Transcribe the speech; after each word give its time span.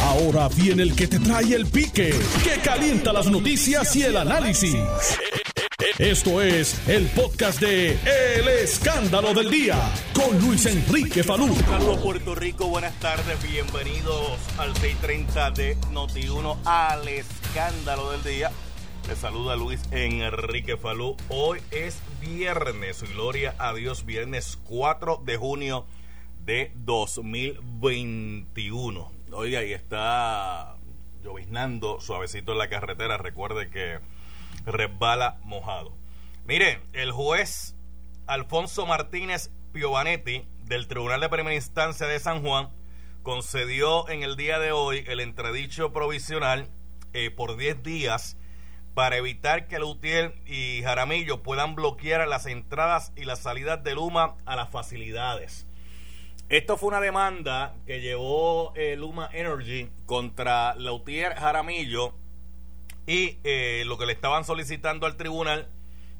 Ahora 0.00 0.48
viene 0.48 0.82
el 0.82 0.96
que 0.96 1.06
te 1.06 1.18
trae 1.18 1.54
el 1.54 1.66
pique, 1.66 2.14
que 2.42 2.60
calienta 2.60 3.12
las 3.12 3.26
noticias 3.26 3.94
y 3.96 4.02
el 4.02 4.16
análisis. 4.16 4.76
Esto 5.98 6.40
es 6.40 6.88
el 6.88 7.06
podcast 7.08 7.60
de 7.60 7.92
El 7.92 8.48
Escándalo 8.48 9.34
del 9.34 9.50
Día 9.50 9.76
con 10.14 10.40
Luis 10.40 10.64
Enrique 10.66 11.22
Falú. 11.22 11.54
Saludos 11.54 12.00
Puerto 12.00 12.34
Rico, 12.34 12.68
buenas 12.68 12.98
tardes, 12.98 13.42
bienvenidos 13.42 14.38
al 14.58 14.74
630 14.76 15.50
de 15.50 15.76
Noti1 15.92 16.58
al 16.64 17.06
Escándalo 17.08 18.12
del 18.12 18.24
Día. 18.24 18.50
Les 19.08 19.18
saluda 19.18 19.56
Luis 19.56 19.80
Enrique 19.90 20.76
Falú. 20.76 21.16
Hoy 21.28 21.60
es 21.70 21.98
viernes, 22.20 23.02
gloria 23.14 23.54
a 23.58 23.74
Dios, 23.74 24.06
viernes 24.06 24.58
4 24.64 25.22
de 25.24 25.36
junio 25.36 25.86
de 26.44 26.72
2021. 26.74 29.11
Oiga, 29.34 29.60
ahí 29.60 29.72
está 29.72 30.76
lloviznando 31.22 32.02
suavecito 32.02 32.52
en 32.52 32.58
la 32.58 32.68
carretera. 32.68 33.16
Recuerde 33.16 33.70
que 33.70 33.98
resbala 34.66 35.38
mojado. 35.42 35.96
Mire, 36.44 36.82
el 36.92 37.12
juez 37.12 37.74
Alfonso 38.26 38.84
Martínez 38.84 39.50
Piovanetti 39.72 40.44
del 40.64 40.86
Tribunal 40.86 41.22
de 41.22 41.30
Primera 41.30 41.54
Instancia 41.54 42.06
de 42.06 42.20
San 42.20 42.42
Juan 42.42 42.68
concedió 43.22 44.06
en 44.10 44.22
el 44.22 44.36
día 44.36 44.58
de 44.58 44.72
hoy 44.72 45.02
el 45.06 45.20
entredicho 45.20 45.94
provisional 45.94 46.68
eh, 47.14 47.30
por 47.30 47.56
10 47.56 47.82
días 47.82 48.36
para 48.92 49.16
evitar 49.16 49.66
que 49.66 49.78
Lutier 49.78 50.34
y 50.44 50.82
Jaramillo 50.82 51.42
puedan 51.42 51.74
bloquear 51.74 52.28
las 52.28 52.44
entradas 52.44 53.12
y 53.16 53.24
las 53.24 53.38
salidas 53.38 53.82
de 53.82 53.94
Luma 53.94 54.36
a 54.44 54.56
las 54.56 54.68
facilidades. 54.68 55.66
Esto 56.48 56.76
fue 56.76 56.88
una 56.88 57.00
demanda 57.00 57.74
que 57.86 58.00
llevó 58.00 58.74
eh, 58.76 58.96
Luma 58.96 59.30
Energy 59.32 59.88
contra 60.06 60.74
Lautier 60.74 61.34
Jaramillo 61.34 62.14
y 63.06 63.38
eh, 63.42 63.84
lo 63.86 63.96
que 63.96 64.06
le 64.06 64.12
estaban 64.12 64.44
solicitando 64.44 65.06
al 65.06 65.16
tribunal 65.16 65.68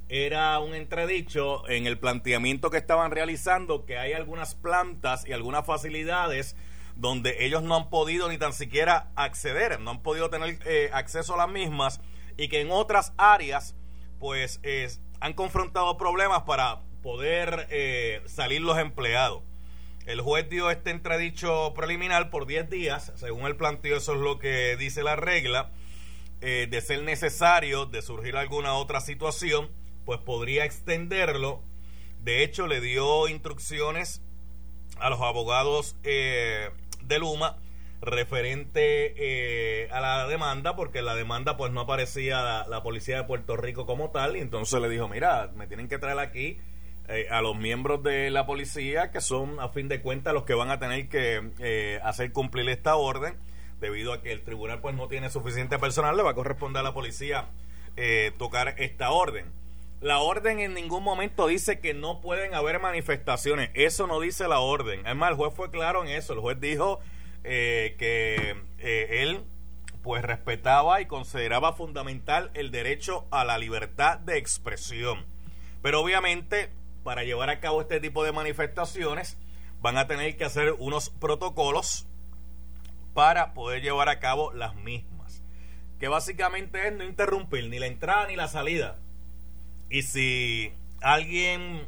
era 0.08 0.58
un 0.58 0.74
entredicho 0.74 1.68
en 1.68 1.86
el 1.86 1.98
planteamiento 1.98 2.70
que 2.70 2.78
estaban 2.78 3.10
realizando 3.10 3.84
que 3.84 3.98
hay 3.98 4.14
algunas 4.14 4.54
plantas 4.54 5.26
y 5.26 5.32
algunas 5.32 5.66
facilidades 5.66 6.56
donde 6.96 7.44
ellos 7.44 7.62
no 7.62 7.76
han 7.76 7.90
podido 7.90 8.28
ni 8.28 8.38
tan 8.38 8.52
siquiera 8.52 9.10
acceder, 9.16 9.80
no 9.80 9.90
han 9.90 10.02
podido 10.02 10.30
tener 10.30 10.58
eh, 10.66 10.90
acceso 10.92 11.34
a 11.34 11.38
las 11.38 11.48
mismas 11.48 12.00
y 12.36 12.48
que 12.48 12.60
en 12.60 12.70
otras 12.70 13.12
áreas 13.16 13.74
pues 14.18 14.60
han 15.20 15.34
confrontado 15.34 15.96
problemas 15.96 16.42
para 16.42 16.80
poder 17.02 17.66
eh, 17.70 18.22
salir 18.26 18.60
los 18.60 18.78
empleados. 18.78 19.42
El 20.06 20.20
juez 20.20 20.48
dio 20.48 20.70
este 20.70 20.90
entredicho 20.90 21.72
preliminar 21.74 22.30
por 22.30 22.46
10 22.46 22.68
días, 22.68 23.12
según 23.14 23.46
el 23.46 23.54
planteo, 23.54 23.98
eso 23.98 24.14
es 24.14 24.18
lo 24.18 24.38
que 24.40 24.76
dice 24.76 25.04
la 25.04 25.14
regla, 25.14 25.70
eh, 26.40 26.66
de 26.68 26.80
ser 26.80 27.02
necesario, 27.02 27.86
de 27.86 28.02
surgir 28.02 28.36
alguna 28.36 28.74
otra 28.74 29.00
situación, 29.00 29.70
pues 30.04 30.18
podría 30.18 30.64
extenderlo. 30.64 31.62
De 32.18 32.42
hecho, 32.42 32.66
le 32.66 32.80
dio 32.80 33.28
instrucciones 33.28 34.22
a 34.98 35.08
los 35.08 35.20
abogados 35.20 35.96
eh, 36.02 36.70
de 37.02 37.18
Luma 37.20 37.58
referente 38.00 39.14
eh, 39.16 39.88
a 39.92 40.00
la 40.00 40.26
demanda, 40.26 40.74
porque 40.74 41.00
la 41.02 41.14
demanda 41.14 41.56
pues 41.56 41.70
no 41.70 41.82
aparecía 41.82 42.66
la, 42.66 42.82
policía 42.82 43.18
de 43.18 43.24
Puerto 43.24 43.56
Rico 43.56 43.86
como 43.86 44.10
tal, 44.10 44.36
y 44.36 44.40
entonces 44.40 44.80
le 44.80 44.88
dijo, 44.88 45.06
mira, 45.06 45.52
me 45.54 45.68
tienen 45.68 45.86
que 45.86 45.98
traer 45.98 46.18
aquí 46.18 46.58
eh, 47.08 47.26
a 47.30 47.40
los 47.42 47.56
miembros 47.56 48.02
de 48.02 48.30
la 48.30 48.46
policía, 48.46 49.10
que 49.10 49.20
son 49.20 49.60
a 49.60 49.68
fin 49.68 49.88
de 49.88 50.00
cuentas 50.00 50.34
los 50.34 50.44
que 50.44 50.54
van 50.54 50.70
a 50.70 50.78
tener 50.78 51.08
que 51.08 51.50
eh, 51.58 52.00
hacer 52.02 52.32
cumplir 52.32 52.68
esta 52.68 52.96
orden, 52.96 53.34
debido 53.80 54.12
a 54.12 54.22
que 54.22 54.32
el 54.32 54.42
tribunal 54.42 54.80
pues 54.80 54.94
no 54.94 55.08
tiene 55.08 55.30
suficiente 55.30 55.78
personal, 55.78 56.16
le 56.16 56.22
va 56.22 56.30
a 56.30 56.34
corresponder 56.34 56.80
a 56.80 56.84
la 56.84 56.94
policía 56.94 57.48
tocar 58.38 58.74
esta 58.78 59.10
orden. 59.10 59.52
La 60.02 60.18
orden 60.18 60.58
en 60.58 60.74
ningún 60.74 61.04
momento 61.04 61.46
dice 61.46 61.78
que 61.78 61.94
no 61.94 62.20
pueden 62.20 62.54
haber 62.54 62.80
manifestaciones. 62.80 63.70
Eso 63.74 64.08
no 64.08 64.18
dice 64.18 64.48
la 64.48 64.58
orden. 64.58 65.02
Además, 65.04 65.30
el 65.30 65.36
juez 65.36 65.54
fue 65.54 65.70
claro 65.70 66.02
en 66.02 66.10
eso. 66.10 66.32
El 66.32 66.40
juez 66.40 66.58
dijo 66.58 66.98
eh, 67.44 67.94
que 68.00 68.56
eh, 68.78 69.22
él 69.22 69.44
pues 70.02 70.24
respetaba 70.24 71.00
y 71.00 71.06
consideraba 71.06 71.72
fundamental 71.72 72.50
el 72.54 72.72
derecho 72.72 73.26
a 73.30 73.44
la 73.44 73.58
libertad 73.58 74.18
de 74.18 74.38
expresión. 74.38 75.24
Pero 75.82 76.00
obviamente 76.00 76.70
para 77.02 77.24
llevar 77.24 77.50
a 77.50 77.60
cabo 77.60 77.80
este 77.80 78.00
tipo 78.00 78.24
de 78.24 78.32
manifestaciones 78.32 79.36
van 79.80 79.98
a 79.98 80.06
tener 80.06 80.36
que 80.36 80.44
hacer 80.44 80.74
unos 80.78 81.10
protocolos 81.10 82.06
para 83.14 83.52
poder 83.52 83.82
llevar 83.82 84.08
a 84.08 84.20
cabo 84.20 84.52
las 84.52 84.74
mismas. 84.76 85.42
Que 85.98 86.08
básicamente 86.08 86.88
es 86.88 86.94
no 86.94 87.04
interrumpir 87.04 87.68
ni 87.68 87.78
la 87.78 87.86
entrada 87.86 88.26
ni 88.26 88.36
la 88.36 88.48
salida. 88.48 88.98
Y 89.90 90.02
si 90.02 90.72
alguien 91.00 91.86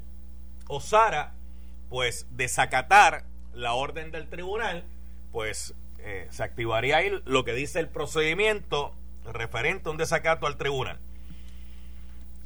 osara 0.68 1.32
pues 1.88 2.26
desacatar 2.30 3.24
la 3.54 3.74
orden 3.74 4.10
del 4.10 4.28
tribunal, 4.28 4.84
pues 5.32 5.74
eh, 5.98 6.26
se 6.30 6.42
activaría 6.42 6.98
ahí 6.98 7.10
lo 7.24 7.44
que 7.44 7.54
dice 7.54 7.78
el 7.80 7.88
procedimiento 7.88 8.94
referente 9.32 9.88
a 9.88 9.92
un 9.92 9.96
desacato 9.96 10.46
al 10.46 10.56
tribunal. 10.56 10.98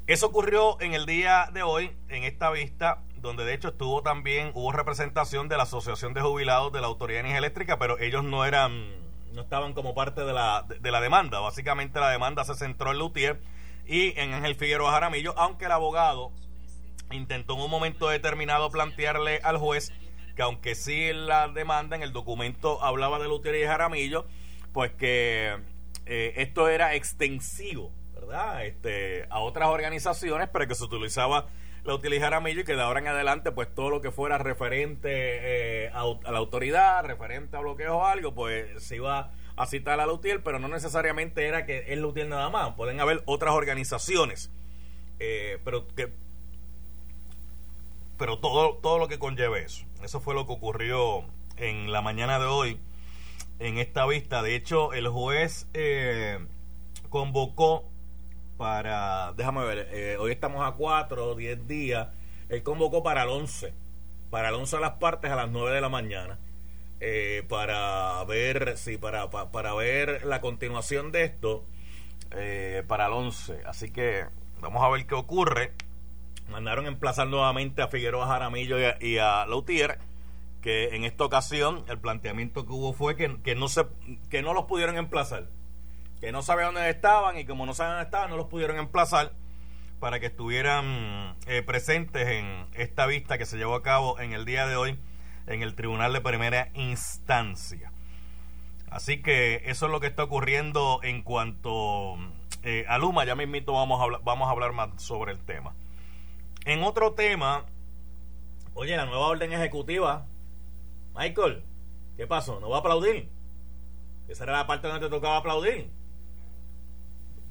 Eso 0.08 0.24
ocurrió 0.24 0.80
en 0.80 0.94
el 0.94 1.04
día 1.04 1.50
de 1.52 1.62
hoy, 1.62 1.90
en 2.08 2.24
esta 2.24 2.50
vista, 2.50 3.02
donde 3.16 3.44
de 3.44 3.52
hecho 3.52 3.68
estuvo 3.68 4.02
también, 4.02 4.52
hubo 4.54 4.72
representación 4.72 5.48
de 5.48 5.58
la 5.58 5.64
Asociación 5.64 6.14
de 6.14 6.22
Jubilados 6.22 6.72
de 6.72 6.80
la 6.80 6.86
Autoridad 6.86 7.16
de 7.16 7.20
Energía 7.20 7.38
Eléctrica, 7.40 7.78
pero 7.78 7.98
ellos 7.98 8.24
no 8.24 8.46
eran, 8.46 8.86
no 9.34 9.42
estaban 9.42 9.74
como 9.74 9.94
parte 9.94 10.22
de 10.24 10.32
la, 10.32 10.64
de, 10.66 10.90
la 10.90 11.02
demanda. 11.02 11.40
Básicamente 11.40 12.00
la 12.00 12.08
demanda 12.08 12.42
se 12.44 12.54
centró 12.54 12.90
en 12.92 12.98
Lutier 12.98 13.42
y 13.86 14.18
en 14.18 14.32
Ángel 14.32 14.54
Figueroa 14.54 14.92
Jaramillo, 14.92 15.38
aunque 15.38 15.66
el 15.66 15.72
abogado 15.72 16.32
intentó 17.10 17.56
en 17.56 17.60
un 17.60 17.70
momento 17.70 18.08
determinado 18.08 18.70
plantearle 18.70 19.40
al 19.44 19.58
juez 19.58 19.92
que 20.36 20.40
aunque 20.40 20.74
sí 20.74 21.12
la 21.12 21.48
demanda, 21.48 21.96
en 21.96 22.02
el 22.02 22.14
documento 22.14 22.82
hablaba 22.82 23.18
de 23.18 23.28
Lutier 23.28 23.56
y 23.56 23.66
Jaramillo, 23.66 24.24
pues 24.72 24.90
que 24.92 25.54
eh, 26.06 26.32
esto 26.36 26.66
era 26.70 26.94
extensivo, 26.94 27.92
Este, 28.62 29.26
a 29.30 29.40
otras 29.40 29.68
organizaciones, 29.68 30.48
pero 30.52 30.66
que 30.68 30.74
se 30.74 30.84
utilizaba 30.84 31.46
la 31.84 31.94
y 31.94 32.20
Jaramillo 32.20 32.60
y 32.60 32.64
que 32.64 32.74
de 32.74 32.82
ahora 32.82 33.00
en 33.00 33.08
adelante, 33.08 33.50
pues 33.50 33.74
todo 33.74 33.88
lo 33.88 34.02
que 34.02 34.10
fuera 34.10 34.36
referente 34.36 35.08
eh, 35.10 35.90
a, 35.94 36.04
la 36.30 36.38
autoridad, 36.38 37.04
referente 37.04 37.56
a 37.56 37.60
bloqueos 37.60 37.94
o 37.94 38.04
algo, 38.04 38.34
pues 38.34 38.84
se 38.84 38.96
iba 38.96 39.32
a 39.56 39.66
citar 39.66 39.98
a 39.98 40.06
Lutier, 40.06 40.42
pero 40.42 40.58
no 40.58 40.68
necesariamente 40.68 41.46
era 41.46 41.64
que 41.64 41.84
es 41.88 41.98
Lutier 41.98 42.28
nada 42.28 42.50
más, 42.50 42.74
pueden 42.74 43.00
haber 43.00 43.22
otras 43.24 43.54
organizaciones, 43.54 44.50
eh, 45.18 45.58
pero 45.64 45.88
que 45.88 46.12
pero 48.18 48.38
todo, 48.38 48.76
todo 48.82 48.98
lo 48.98 49.08
que 49.08 49.18
conlleve 49.18 49.62
eso. 49.62 49.86
Eso 50.02 50.20
fue 50.20 50.34
lo 50.34 50.44
que 50.44 50.52
ocurrió 50.52 51.24
en 51.56 51.92
la 51.92 52.02
mañana 52.02 52.38
de 52.40 52.46
hoy 52.46 52.80
en 53.60 53.78
esta 53.78 54.06
vista. 54.06 54.42
De 54.42 54.56
hecho, 54.56 54.92
el 54.92 55.08
juez 55.08 55.68
eh, 55.72 56.44
convocó 57.08 57.88
para, 58.58 59.32
déjame 59.36 59.64
ver, 59.64 59.88
eh, 59.92 60.16
hoy 60.18 60.32
estamos 60.32 60.66
a 60.66 60.72
cuatro 60.72 61.28
o 61.28 61.34
diez 61.36 61.66
días, 61.68 62.08
él 62.48 62.62
convocó 62.64 63.04
para 63.04 63.22
el 63.22 63.28
11, 63.28 63.72
para 64.30 64.48
el 64.48 64.56
11 64.56 64.76
de 64.76 64.82
las 64.82 64.92
partes 64.94 65.30
a 65.30 65.36
las 65.36 65.48
9 65.48 65.76
de 65.76 65.80
la 65.80 65.88
mañana, 65.88 66.38
eh, 66.98 67.44
para 67.48 68.22
ver, 68.24 68.76
sí, 68.76 68.98
para, 68.98 69.30
para, 69.30 69.74
ver 69.74 70.26
la 70.26 70.40
continuación 70.40 71.12
de 71.12 71.24
esto, 71.24 71.64
para 72.88 73.06
el 73.06 73.12
11. 73.12 73.62
Así 73.64 73.90
que 73.92 74.26
vamos 74.60 74.82
a 74.82 74.88
ver 74.88 75.06
qué 75.06 75.14
ocurre. 75.14 75.72
Mandaron 76.50 76.86
emplazar 76.86 77.28
nuevamente 77.28 77.80
a 77.80 77.88
Figueroa 77.88 78.26
Jaramillo 78.26 78.76
y 79.00 79.18
a, 79.18 79.46
Lautier 79.46 79.98
que 80.62 80.96
en 80.96 81.04
esta 81.04 81.24
ocasión 81.24 81.84
el 81.88 81.98
planteamiento 81.98 82.66
que 82.66 82.72
hubo 82.72 82.92
fue 82.92 83.14
que, 83.14 83.40
que, 83.42 83.54
no 83.54 83.68
se 83.68 83.86
que 84.28 84.42
no 84.42 84.52
los 84.54 84.64
pudieron 84.64 84.96
emplazar 84.96 85.46
que 86.20 86.32
no 86.32 86.42
sabían 86.42 86.74
dónde 86.74 86.90
estaban 86.90 87.38
y 87.38 87.44
como 87.44 87.66
no 87.66 87.74
sabían 87.74 87.96
dónde 87.96 88.06
estaban 88.06 88.30
no 88.30 88.36
los 88.36 88.46
pudieron 88.46 88.78
emplazar 88.78 89.32
para 90.00 90.20
que 90.20 90.26
estuvieran 90.26 91.36
eh, 91.46 91.62
presentes 91.62 92.28
en 92.28 92.66
esta 92.74 93.06
vista 93.06 93.38
que 93.38 93.46
se 93.46 93.56
llevó 93.56 93.74
a 93.74 93.82
cabo 93.82 94.20
en 94.20 94.32
el 94.32 94.44
día 94.44 94.66
de 94.66 94.76
hoy 94.76 94.98
en 95.46 95.62
el 95.62 95.74
Tribunal 95.74 96.12
de 96.12 96.20
Primera 96.20 96.68
Instancia. 96.74 97.90
Así 98.90 99.22
que 99.22 99.62
eso 99.66 99.86
es 99.86 99.92
lo 99.92 100.00
que 100.00 100.06
está 100.06 100.24
ocurriendo 100.24 101.00
en 101.02 101.22
cuanto 101.22 102.16
eh, 102.62 102.84
a 102.88 102.98
Luma. 102.98 103.24
Ya 103.24 103.34
mismito 103.34 103.72
vamos 103.72 104.00
a, 104.00 104.18
vamos 104.22 104.48
a 104.48 104.50
hablar 104.50 104.72
más 104.72 105.02
sobre 105.02 105.32
el 105.32 105.40
tema. 105.40 105.74
En 106.64 106.82
otro 106.82 107.12
tema, 107.14 107.64
oye, 108.74 108.96
la 108.96 109.06
nueva 109.06 109.26
orden 109.26 109.52
ejecutiva, 109.52 110.26
Michael, 111.16 111.64
¿qué 112.16 112.26
pasó? 112.26 112.60
¿No 112.60 112.68
va 112.70 112.76
a 112.76 112.80
aplaudir? 112.80 113.28
Esa 114.28 114.44
era 114.44 114.52
la 114.52 114.66
parte 114.66 114.88
donde 114.88 115.06
te 115.06 115.10
tocaba 115.10 115.38
aplaudir. 115.38 115.90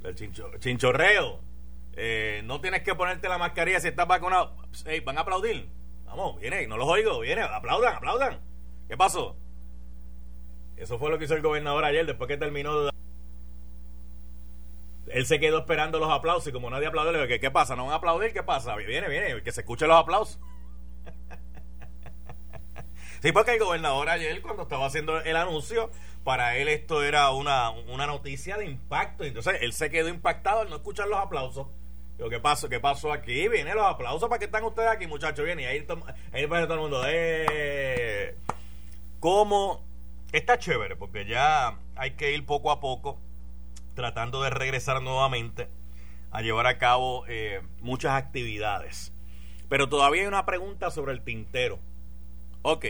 El 0.03 0.59
chinchorreo. 0.59 1.41
Eh, 1.93 2.41
no 2.45 2.61
tienes 2.61 2.83
que 2.83 2.93
ponerte 2.95 3.27
la 3.27 3.37
mascarilla 3.37 3.79
si 3.79 3.87
estás 3.87 4.07
vacunado. 4.07 4.55
Hey, 4.85 5.01
van 5.01 5.17
a 5.17 5.21
aplaudir. 5.21 5.67
Vamos, 6.05 6.39
viene, 6.39 6.67
no 6.67 6.77
los 6.77 6.87
oigo, 6.87 7.19
viene, 7.19 7.41
aplaudan, 7.41 7.95
aplaudan. 7.95 8.39
¿Qué 8.87 8.95
pasó? 8.95 9.35
Eso 10.77 10.99
fue 10.99 11.09
lo 11.09 11.17
que 11.17 11.25
hizo 11.25 11.33
el 11.33 11.41
gobernador 11.41 11.83
ayer 11.83 12.05
después 12.05 12.27
que 12.27 12.37
terminó 12.37 12.83
de 12.83 12.91
él 15.09 15.25
se 15.25 15.39
quedó 15.39 15.59
esperando 15.59 15.99
los 15.99 16.11
aplausos 16.11 16.47
y 16.47 16.51
como 16.51 16.69
nadie 16.69 16.87
aplaudió, 16.87 17.13
le 17.13 17.25
dijo, 17.25 17.39
¿qué, 17.39 17.51
pasa? 17.51 17.75
¿No 17.75 17.85
van 17.85 17.93
a 17.93 17.95
aplaudir? 17.97 18.33
¿Qué 18.33 18.43
pasa? 18.43 18.75
Viene, 18.75 19.07
viene, 19.07 19.41
que 19.41 19.51
se 19.51 19.61
escuchen 19.61 19.87
los 19.87 19.97
aplausos. 19.97 20.39
Sí, 23.21 23.31
porque 23.31 23.53
el 23.53 23.59
gobernador 23.59 24.09
ayer 24.09 24.41
cuando 24.41 24.63
estaba 24.63 24.85
haciendo 24.85 25.19
el 25.21 25.35
anuncio, 25.35 25.91
para 26.23 26.57
él 26.57 26.67
esto 26.67 27.03
era 27.03 27.31
una, 27.31 27.69
una 27.69 28.05
noticia 28.05 28.57
de 28.57 28.65
impacto. 28.65 29.23
Entonces 29.23 29.59
él 29.61 29.73
se 29.73 29.89
quedó 29.89 30.09
impactado 30.09 30.61
al 30.61 30.69
no 30.69 30.75
escuchar 30.75 31.07
los 31.07 31.19
aplausos. 31.19 31.67
Digo, 32.17 32.29
¿qué 32.29 32.39
pasó? 32.39 32.67
¿Qué 32.67 32.79
pasó 32.79 33.13
aquí? 33.13 33.47
Vienen 33.47 33.75
los 33.75 33.85
aplausos 33.85 34.27
para 34.27 34.39
que 34.39 34.45
están 34.45 34.63
ustedes 34.63 34.89
aquí, 34.89 35.07
muchachos. 35.07 35.45
Viene 35.45 35.63
y 35.63 35.65
ahí, 35.65 35.87
ahí 36.33 36.47
todo 36.47 36.73
el 36.73 36.79
mundo. 36.79 37.03
Eh. 37.07 38.35
¿Cómo? 39.19 39.85
Está 40.31 40.57
chévere 40.57 40.95
porque 40.95 41.25
ya 41.25 41.77
hay 41.95 42.11
que 42.11 42.33
ir 42.33 42.45
poco 42.45 42.71
a 42.71 42.79
poco 42.79 43.19
tratando 43.93 44.41
de 44.41 44.49
regresar 44.49 45.01
nuevamente 45.01 45.69
a 46.31 46.41
llevar 46.41 46.67
a 46.67 46.77
cabo 46.77 47.23
eh, 47.27 47.61
muchas 47.81 48.11
actividades. 48.13 49.13
Pero 49.69 49.89
todavía 49.89 50.23
hay 50.23 50.27
una 50.27 50.45
pregunta 50.45 50.91
sobre 50.91 51.13
el 51.13 51.21
tintero. 51.21 51.79
Ok, 52.61 52.85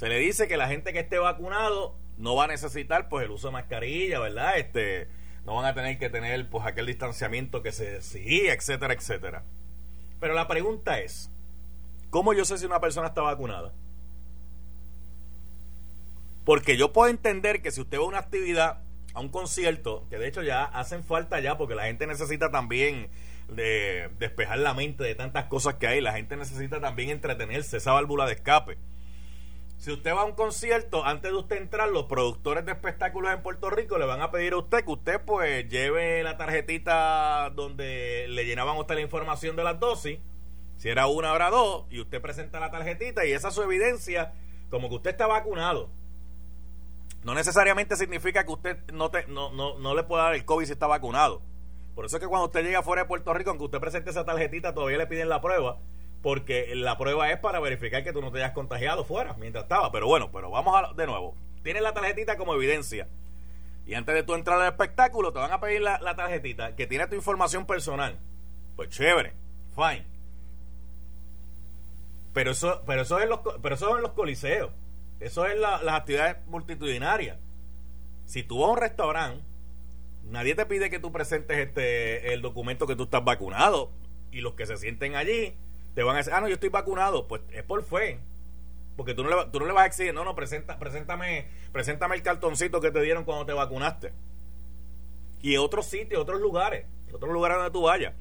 se 0.00 0.08
le 0.08 0.18
dice 0.18 0.48
que 0.48 0.56
la 0.56 0.66
gente 0.66 0.94
que 0.94 1.00
esté 1.00 1.18
vacunado 1.18 1.94
no 2.16 2.34
va 2.34 2.44
a 2.44 2.46
necesitar 2.46 3.10
pues 3.10 3.26
el 3.26 3.32
uso 3.32 3.48
de 3.48 3.52
mascarilla, 3.52 4.18
¿verdad? 4.18 4.56
Este, 4.56 5.08
no 5.44 5.56
van 5.56 5.66
a 5.66 5.74
tener 5.74 5.98
que 5.98 6.08
tener 6.08 6.48
pues 6.48 6.64
aquel 6.64 6.86
distanciamiento 6.86 7.62
que 7.62 7.70
se 7.70 7.96
exigía, 7.96 8.54
etcétera, 8.54 8.94
etcétera. 8.94 9.44
Pero 10.18 10.32
la 10.32 10.48
pregunta 10.48 11.00
es, 11.00 11.30
¿cómo 12.08 12.32
yo 12.32 12.46
sé 12.46 12.56
si 12.56 12.64
una 12.64 12.80
persona 12.80 13.08
está 13.08 13.20
vacunada? 13.20 13.74
Porque 16.46 16.78
yo 16.78 16.94
puedo 16.94 17.10
entender 17.10 17.60
que 17.60 17.70
si 17.70 17.82
usted 17.82 17.98
va 17.98 18.04
a 18.04 18.06
una 18.06 18.20
actividad 18.20 18.78
a 19.12 19.20
un 19.20 19.28
concierto, 19.28 20.06
que 20.08 20.16
de 20.16 20.28
hecho 20.28 20.42
ya 20.42 20.64
hacen 20.64 21.04
falta 21.04 21.40
ya, 21.40 21.58
porque 21.58 21.74
la 21.74 21.84
gente 21.84 22.06
necesita 22.06 22.50
también 22.50 23.10
de 23.50 24.08
despejar 24.18 24.60
la 24.60 24.72
mente 24.72 25.04
de 25.04 25.14
tantas 25.14 25.44
cosas 25.44 25.74
que 25.74 25.88
hay, 25.88 26.00
la 26.00 26.14
gente 26.14 26.38
necesita 26.38 26.80
también 26.80 27.10
entretenerse, 27.10 27.76
esa 27.76 27.92
válvula 27.92 28.24
de 28.24 28.32
escape. 28.32 28.78
Si 29.80 29.90
usted 29.90 30.14
va 30.14 30.20
a 30.20 30.24
un 30.26 30.34
concierto, 30.34 31.06
antes 31.06 31.32
de 31.32 31.38
usted 31.38 31.56
entrar, 31.56 31.88
los 31.88 32.04
productores 32.04 32.66
de 32.66 32.72
espectáculos 32.72 33.32
en 33.32 33.42
Puerto 33.42 33.70
Rico 33.70 33.96
le 33.96 34.04
van 34.04 34.20
a 34.20 34.30
pedir 34.30 34.52
a 34.52 34.58
usted 34.58 34.84
que 34.84 34.90
usted 34.90 35.22
pues 35.24 35.70
lleve 35.70 36.22
la 36.22 36.36
tarjetita 36.36 37.48
donde 37.54 38.26
le 38.28 38.44
llenaban 38.44 38.76
a 38.76 38.80
usted 38.80 38.96
la 38.96 39.00
información 39.00 39.56
de 39.56 39.64
las 39.64 39.80
dosis, 39.80 40.18
si 40.76 40.88
era 40.90 41.06
una, 41.06 41.32
hora 41.32 41.48
dos, 41.48 41.86
y 41.88 41.98
usted 41.98 42.20
presenta 42.20 42.60
la 42.60 42.70
tarjetita 42.70 43.24
y 43.24 43.32
esa 43.32 43.48
es 43.48 43.54
su 43.54 43.62
evidencia 43.62 44.34
como 44.68 44.90
que 44.90 44.96
usted 44.96 45.12
está 45.12 45.26
vacunado. 45.26 45.88
No 47.24 47.32
necesariamente 47.32 47.96
significa 47.96 48.44
que 48.44 48.52
usted 48.52 48.92
no, 48.92 49.10
te, 49.10 49.26
no, 49.28 49.50
no, 49.50 49.78
no 49.78 49.94
le 49.94 50.02
pueda 50.02 50.24
dar 50.24 50.34
el 50.34 50.44
COVID 50.44 50.66
si 50.66 50.72
está 50.72 50.88
vacunado. 50.88 51.40
Por 51.94 52.04
eso 52.04 52.18
es 52.18 52.22
que 52.22 52.28
cuando 52.28 52.48
usted 52.48 52.64
llega 52.64 52.82
fuera 52.82 53.04
de 53.04 53.08
Puerto 53.08 53.32
Rico, 53.32 53.48
aunque 53.48 53.64
usted 53.64 53.80
presente 53.80 54.10
esa 54.10 54.26
tarjetita, 54.26 54.74
todavía 54.74 54.98
le 54.98 55.06
piden 55.06 55.30
la 55.30 55.40
prueba, 55.40 55.78
porque 56.22 56.74
la 56.74 56.98
prueba 56.98 57.30
es 57.30 57.38
para 57.38 57.60
verificar 57.60 58.04
que 58.04 58.12
tú 58.12 58.20
no 58.20 58.30
te 58.30 58.38
hayas 58.38 58.52
contagiado 58.52 59.04
fuera 59.04 59.34
mientras 59.34 59.64
estaba. 59.64 59.90
Pero 59.90 60.06
bueno, 60.06 60.30
pero 60.30 60.50
vamos 60.50 60.74
a, 60.76 60.92
de 60.92 61.06
nuevo. 61.06 61.34
Tienes 61.62 61.82
la 61.82 61.94
tarjetita 61.94 62.36
como 62.36 62.54
evidencia. 62.54 63.08
Y 63.86 63.94
antes 63.94 64.14
de 64.14 64.22
tú 64.22 64.34
entrar 64.34 64.60
al 64.60 64.68
espectáculo, 64.68 65.32
te 65.32 65.38
van 65.38 65.52
a 65.52 65.60
pedir 65.60 65.80
la, 65.80 65.98
la 66.00 66.14
tarjetita 66.14 66.76
que 66.76 66.86
tiene 66.86 67.06
tu 67.06 67.14
información 67.14 67.66
personal. 67.66 68.18
Pues 68.76 68.90
chévere, 68.90 69.32
fine. 69.74 70.04
Pero 72.32 72.52
eso, 72.52 72.82
pero 72.86 73.02
eso 73.02 73.18
es 73.18 73.28
los, 73.28 73.40
pero 73.62 73.74
eso 73.74 73.90
es 73.90 73.96
en 73.96 74.02
los 74.02 74.12
coliseos. 74.12 74.70
Eso 75.18 75.46
es 75.46 75.58
las 75.58 75.82
actividades 75.88 76.36
multitudinarias. 76.46 77.38
Si 78.26 78.42
tú 78.42 78.60
vas 78.60 78.68
a 78.68 78.72
un 78.72 78.78
restaurante, 78.78 79.44
nadie 80.24 80.54
te 80.54 80.66
pide 80.66 80.88
que 80.88 80.98
tú 80.98 81.12
presentes 81.12 81.58
este 81.58 82.32
el 82.32 82.42
documento 82.42 82.86
que 82.86 82.96
tú 82.96 83.04
estás 83.04 83.24
vacunado. 83.24 83.90
Y 84.30 84.42
los 84.42 84.54
que 84.54 84.66
se 84.66 84.76
sienten 84.76 85.16
allí 85.16 85.56
te 85.94 86.02
van 86.02 86.16
a 86.16 86.18
decir, 86.18 86.32
ah, 86.32 86.40
no, 86.40 86.48
yo 86.48 86.54
estoy 86.54 86.68
vacunado. 86.68 87.26
Pues 87.26 87.42
es 87.52 87.62
por 87.62 87.82
fe. 87.82 88.18
Porque 88.96 89.14
tú 89.14 89.24
no 89.24 89.30
le, 89.30 89.50
tú 89.50 89.60
no 89.60 89.66
le 89.66 89.72
vas 89.72 89.84
a 89.84 89.86
exigir, 89.86 90.12
no, 90.12 90.24
no, 90.24 90.34
presenta, 90.34 90.78
preséntame, 90.78 91.46
preséntame 91.72 92.16
el 92.16 92.22
cartoncito 92.22 92.80
que 92.80 92.90
te 92.90 93.00
dieron 93.00 93.24
cuando 93.24 93.46
te 93.46 93.52
vacunaste. 93.52 94.12
Y 95.42 95.56
otros 95.56 95.86
sitios, 95.86 96.20
otros 96.20 96.40
lugares, 96.40 96.86
otros 97.12 97.32
lugares 97.32 97.56
donde 97.56 97.70
tú 97.70 97.82
vayas 97.82 98.12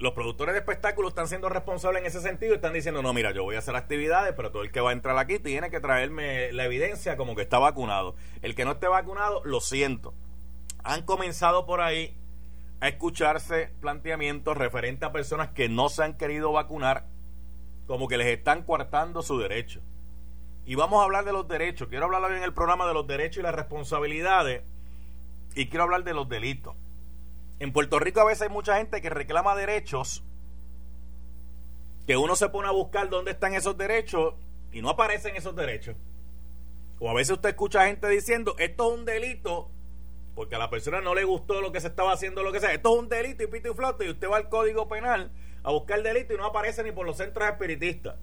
los 0.00 0.12
productores 0.12 0.54
de 0.54 0.60
espectáculos 0.60 1.10
están 1.10 1.28
siendo 1.28 1.48
responsables 1.48 2.00
en 2.00 2.06
ese 2.06 2.20
sentido 2.20 2.52
y 2.52 2.56
están 2.56 2.72
diciendo, 2.72 3.02
no, 3.02 3.12
mira, 3.12 3.32
yo 3.32 3.42
voy 3.42 3.56
a 3.56 3.58
hacer 3.58 3.74
actividades, 3.74 4.32
pero 4.36 4.50
todo 4.50 4.62
el 4.62 4.70
que 4.70 4.80
va 4.80 4.90
a 4.90 4.92
entrar 4.92 5.18
aquí 5.18 5.38
tiene 5.38 5.70
que 5.70 5.80
traerme 5.80 6.52
la 6.52 6.64
evidencia 6.64 7.16
como 7.16 7.34
que 7.34 7.42
está 7.42 7.58
vacunado. 7.58 8.14
El 8.42 8.54
que 8.54 8.64
no 8.64 8.72
esté 8.72 8.86
vacunado, 8.86 9.42
lo 9.44 9.60
siento. 9.60 10.14
Han 10.84 11.02
comenzado 11.02 11.66
por 11.66 11.80
ahí 11.80 12.16
a 12.80 12.88
escucharse 12.88 13.70
planteamientos 13.80 14.56
referentes 14.56 15.08
a 15.08 15.12
personas 15.12 15.50
que 15.50 15.68
no 15.68 15.88
se 15.88 16.04
han 16.04 16.16
querido 16.16 16.52
vacunar, 16.52 17.06
como 17.86 18.08
que 18.08 18.18
les 18.18 18.28
están 18.28 18.62
coartando 18.62 19.22
su 19.22 19.38
derecho. 19.38 19.80
Y 20.64 20.74
vamos 20.74 21.00
a 21.00 21.04
hablar 21.04 21.24
de 21.24 21.32
los 21.32 21.48
derechos. 21.48 21.88
Quiero 21.88 22.04
hablar 22.04 22.22
hoy 22.24 22.36
en 22.36 22.42
el 22.42 22.52
programa 22.52 22.86
de 22.86 22.94
los 22.94 23.06
derechos 23.06 23.38
y 23.38 23.42
las 23.42 23.54
responsabilidades 23.54 24.62
y 25.54 25.68
quiero 25.68 25.84
hablar 25.84 26.04
de 26.04 26.14
los 26.14 26.28
delitos. 26.28 26.76
En 27.58 27.72
Puerto 27.72 27.98
Rico 27.98 28.20
a 28.20 28.24
veces 28.24 28.42
hay 28.42 28.48
mucha 28.50 28.76
gente 28.76 29.00
que 29.00 29.10
reclama 29.10 29.56
derechos, 29.56 30.22
que 32.06 32.16
uno 32.16 32.36
se 32.36 32.48
pone 32.48 32.68
a 32.68 32.72
buscar 32.72 33.08
dónde 33.08 33.32
están 33.32 33.54
esos 33.54 33.76
derechos 33.76 34.34
y 34.72 34.82
no 34.82 34.90
aparecen 34.90 35.36
esos 35.36 35.56
derechos. 35.56 35.96
O 37.00 37.10
a 37.10 37.14
veces 37.14 37.32
usted 37.32 37.50
escucha 37.50 37.86
gente 37.86 38.08
diciendo, 38.08 38.54
esto 38.58 38.92
es 38.92 38.98
un 38.98 39.04
delito, 39.04 39.70
porque 40.38 40.54
a 40.54 40.58
la 40.58 40.70
persona 40.70 41.00
no 41.00 41.16
le 41.16 41.24
gustó 41.24 41.60
lo 41.60 41.72
que 41.72 41.80
se 41.80 41.88
estaba 41.88 42.12
haciendo, 42.12 42.44
lo 42.44 42.52
que 42.52 42.60
sea. 42.60 42.72
Esto 42.72 42.94
es 42.94 43.00
un 43.00 43.08
delito 43.08 43.42
y 43.42 43.48
pito 43.48 43.72
y 43.72 43.74
flote, 43.74 44.06
y 44.06 44.10
usted 44.10 44.30
va 44.30 44.36
al 44.36 44.48
Código 44.48 44.88
Penal 44.88 45.32
a 45.64 45.72
buscar 45.72 45.98
el 45.98 46.04
delito 46.04 46.32
y 46.32 46.36
no 46.36 46.46
aparece 46.46 46.84
ni 46.84 46.92
por 46.92 47.04
los 47.04 47.16
centros 47.16 47.48
espiritistas. 47.48 48.14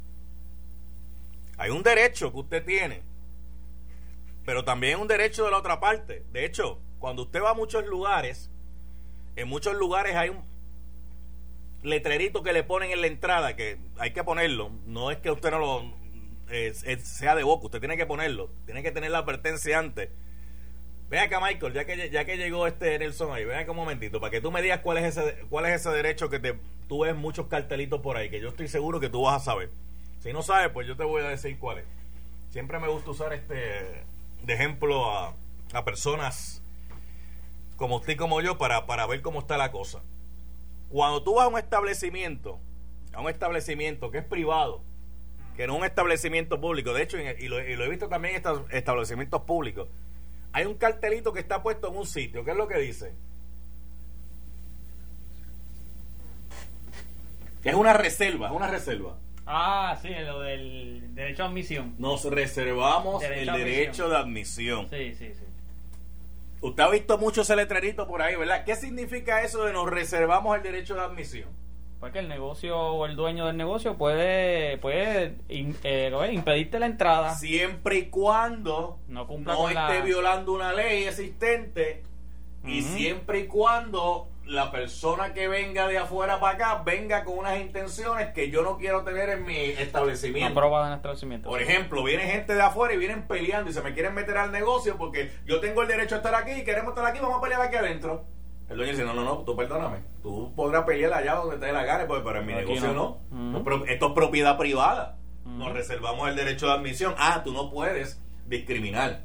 Hay 1.57 1.71
un 1.71 1.83
derecho 1.83 2.31
que 2.31 2.39
usted 2.39 2.63
tiene, 2.63 3.03
pero 4.45 4.63
también 4.63 5.01
un 5.01 5.09
derecho 5.09 5.43
de 5.43 5.51
la 5.51 5.57
otra 5.57 5.81
parte. 5.81 6.23
De 6.31 6.45
hecho, 6.45 6.79
cuando 6.99 7.23
usted 7.23 7.43
va 7.43 7.49
a 7.49 7.53
muchos 7.53 7.85
lugares, 7.85 8.49
en 9.35 9.49
muchos 9.49 9.75
lugares 9.75 10.15
hay 10.15 10.29
un 10.29 10.45
letrerito 11.83 12.43
que 12.43 12.53
le 12.53 12.63
ponen 12.63 12.91
en 12.91 13.01
la 13.01 13.07
entrada, 13.07 13.57
que 13.57 13.77
hay 13.97 14.13
que 14.13 14.23
ponerlo. 14.23 14.71
No 14.85 15.11
es 15.11 15.17
que 15.17 15.31
usted 15.31 15.51
no 15.51 15.59
lo 15.59 15.93
eh, 16.49 16.73
sea 16.73 17.35
de 17.35 17.43
boca, 17.43 17.65
usted 17.65 17.79
tiene 17.79 17.97
que 17.97 18.05
ponerlo. 18.05 18.51
Tiene 18.63 18.83
que 18.83 18.93
tener 18.93 19.11
la 19.11 19.17
advertencia 19.17 19.79
antes. 19.79 20.11
Ven 21.09 21.19
acá, 21.19 21.39
Michael, 21.39 21.73
ya 21.73 21.85
que, 21.85 22.09
ya 22.09 22.25
que 22.25 22.37
llegó 22.37 22.65
este 22.65 22.97
Nelson 22.97 23.31
ahí, 23.31 23.45
ven 23.45 23.59
acá 23.59 23.71
un 23.71 23.77
momentito, 23.77 24.19
para 24.19 24.31
que 24.31 24.41
tú 24.41 24.51
me 24.51 24.61
digas 24.61 24.79
cuál 24.79 24.97
es 24.97 25.17
ese, 25.17 25.45
cuál 25.49 25.65
es 25.65 25.73
ese 25.81 25.89
derecho 25.91 26.29
que 26.29 26.39
te, 26.39 26.59
tú 26.87 27.03
ves 27.03 27.15
muchos 27.15 27.47
cartelitos 27.47 28.01
por 28.01 28.17
ahí, 28.17 28.29
que 28.29 28.39
yo 28.39 28.49
estoy 28.49 28.67
seguro 28.67 28.99
que 28.99 29.09
tú 29.09 29.21
vas 29.21 29.41
a 29.41 29.45
saber. 29.45 29.69
Si 30.19 30.33
no 30.33 30.41
sabes, 30.41 30.69
pues 30.69 30.87
yo 30.87 30.97
te 30.97 31.03
voy 31.03 31.21
a 31.21 31.29
decir 31.29 31.59
cuál 31.59 31.79
es. 31.79 31.85
Siempre 32.49 32.79
me 32.79 32.87
gusta 32.87 33.11
usar 33.11 33.33
este 33.33 33.53
de 34.41 34.53
ejemplo 34.53 35.11
a, 35.11 35.35
a 35.73 35.85
personas 35.85 36.63
como 37.75 37.97
usted 37.97 38.13
y 38.13 38.15
como 38.15 38.41
yo, 38.41 38.57
para, 38.57 38.85
para 38.85 39.05
ver 39.05 39.21
cómo 39.21 39.39
está 39.39 39.57
la 39.57 39.71
cosa. 39.71 40.01
Cuando 40.89 41.23
tú 41.23 41.35
vas 41.35 41.45
a 41.45 41.47
un 41.49 41.57
establecimiento, 41.57 42.59
a 43.13 43.21
un 43.21 43.29
establecimiento 43.29 44.11
que 44.11 44.19
es 44.19 44.23
privado, 44.23 44.81
que 45.57 45.67
no 45.67 45.73
es 45.73 45.79
un 45.79 45.85
establecimiento 45.85 46.59
público, 46.59 46.93
de 46.93 47.03
hecho, 47.03 47.17
y 47.17 47.47
lo, 47.47 47.59
he 47.59 47.89
visto 47.89 48.07
también 48.07 48.35
en 48.35 48.65
establecimientos 48.71 49.41
públicos, 49.41 49.87
hay 50.55 50.65
un 50.65 50.75
cartelito 50.75 51.33
que 51.33 51.41
está 51.41 51.61
puesto 51.61 51.89
en 51.89 51.97
un 51.97 52.07
sitio, 52.07 52.45
¿qué 52.45 52.51
es 52.51 52.57
lo 52.57 52.65
que 52.65 52.79
dice? 52.79 53.11
Es 57.61 57.75
una 57.75 57.91
reserva, 57.91 58.47
es 58.47 58.53
una 58.53 58.67
reserva. 58.67 59.17
Ah, 59.45 59.99
sí, 60.01 60.07
lo 60.25 60.39
del 60.39 61.13
derecho 61.13 61.43
a 61.43 61.47
admisión. 61.47 61.95
Nos 61.97 62.23
reservamos 62.23 63.21
el 63.23 63.51
derecho 63.51 64.07
de 64.07 64.15
admisión. 64.15 64.87
Sí, 64.89 65.13
sí, 65.15 65.33
sí. 65.33 65.43
Usted 66.61 66.83
ha 66.83 66.89
visto 66.89 67.17
mucho 67.17 67.41
ese 67.41 67.57
letrerito 67.57 68.07
por 68.07 68.21
ahí, 68.21 68.37
¿verdad? 68.37 68.63
¿Qué 68.63 68.77
significa 68.77 69.41
eso 69.41 69.65
de 69.65 69.73
nos 69.73 69.89
reservamos 69.89 70.55
el 70.55 70.63
derecho 70.63 70.95
de 70.95 71.01
admisión? 71.01 71.49
Porque 71.99 72.19
el 72.19 72.27
negocio 72.27 72.77
o 72.77 73.05
el 73.05 73.15
dueño 73.15 73.47
del 73.47 73.57
negocio 73.57 73.97
puede, 73.97 74.77
puede 74.77 75.35
eh, 75.49 76.31
impedirte 76.31 76.79
la 76.79 76.85
entrada. 76.85 77.35
Siempre 77.35 77.97
y 77.97 78.05
cuando 78.07 78.99
no, 79.07 79.27
esté 79.69 80.01
violando 80.01 80.53
una 80.53 80.73
ley 80.73 81.05
existente 81.05 82.03
y 82.65 82.81
siempre 82.81 83.41
y 83.41 83.47
cuando 83.47 84.27
la 84.45 84.71
persona 84.71 85.33
que 85.33 85.47
venga 85.47 85.87
de 85.87 85.97
afuera 85.97 86.39
para 86.39 86.55
acá 86.55 86.83
venga 86.83 87.23
con 87.23 87.39
unas 87.39 87.59
intenciones 87.59 88.31
que 88.33 88.49
yo 88.51 88.61
no 88.61 88.77
quiero 88.77 89.03
tener 89.03 89.29
en 89.29 89.43
mi 89.43 89.57
establecimiento. 89.57 90.47
en 90.87 90.93
establecimiento. 90.93 91.49
Por 91.49 91.61
ejemplo, 91.61 92.03
viene 92.03 92.23
gente 92.23 92.53
de 92.53 92.61
afuera 92.61 92.93
y 92.93 92.97
vienen 92.97 93.27
peleando 93.27 93.69
y 93.69 93.73
se 93.73 93.81
me 93.81 93.93
quieren 93.93 94.13
meter 94.13 94.37
al 94.37 94.51
negocio 94.51 94.97
porque 94.97 95.31
yo 95.45 95.59
tengo 95.59 95.81
el 95.81 95.87
derecho 95.87 96.15
a 96.15 96.17
estar 96.19 96.35
aquí 96.35 96.51
y 96.51 96.63
queremos 96.63 96.89
estar 96.89 97.05
aquí, 97.05 97.19
vamos 97.19 97.37
a 97.37 97.41
pelear 97.41 97.61
aquí 97.61 97.75
adentro. 97.75 98.25
El 98.69 98.77
dueño 98.77 98.91
dice, 98.93 99.05
no, 99.05 99.13
no, 99.13 99.23
no, 99.23 99.37
tú 99.39 99.55
perdóname, 99.55 99.97
tú 100.23 100.51
podrás 100.55 100.83
pelear 100.85 101.13
allá 101.13 101.35
donde 101.35 101.57
te 101.57 101.67
dé 101.67 101.71
la 101.73 101.83
gana, 101.85 102.07
pues, 102.07 102.21
pero 102.25 102.39
en 102.39 102.45
mi 102.47 102.53
negocio 102.53 102.93
no. 102.93 103.19
Esto 103.87 104.07
es 104.07 104.13
propiedad 104.13 104.57
privada. 104.57 105.17
Nos 105.45 105.71
reservamos 105.73 106.27
el 106.27 106.35
derecho 106.35 106.65
de 106.67 106.73
admisión. 106.73 107.13
Ah, 107.19 107.41
tú 107.43 107.53
no 107.53 107.69
puedes 107.69 108.19
discriminar. 108.47 109.21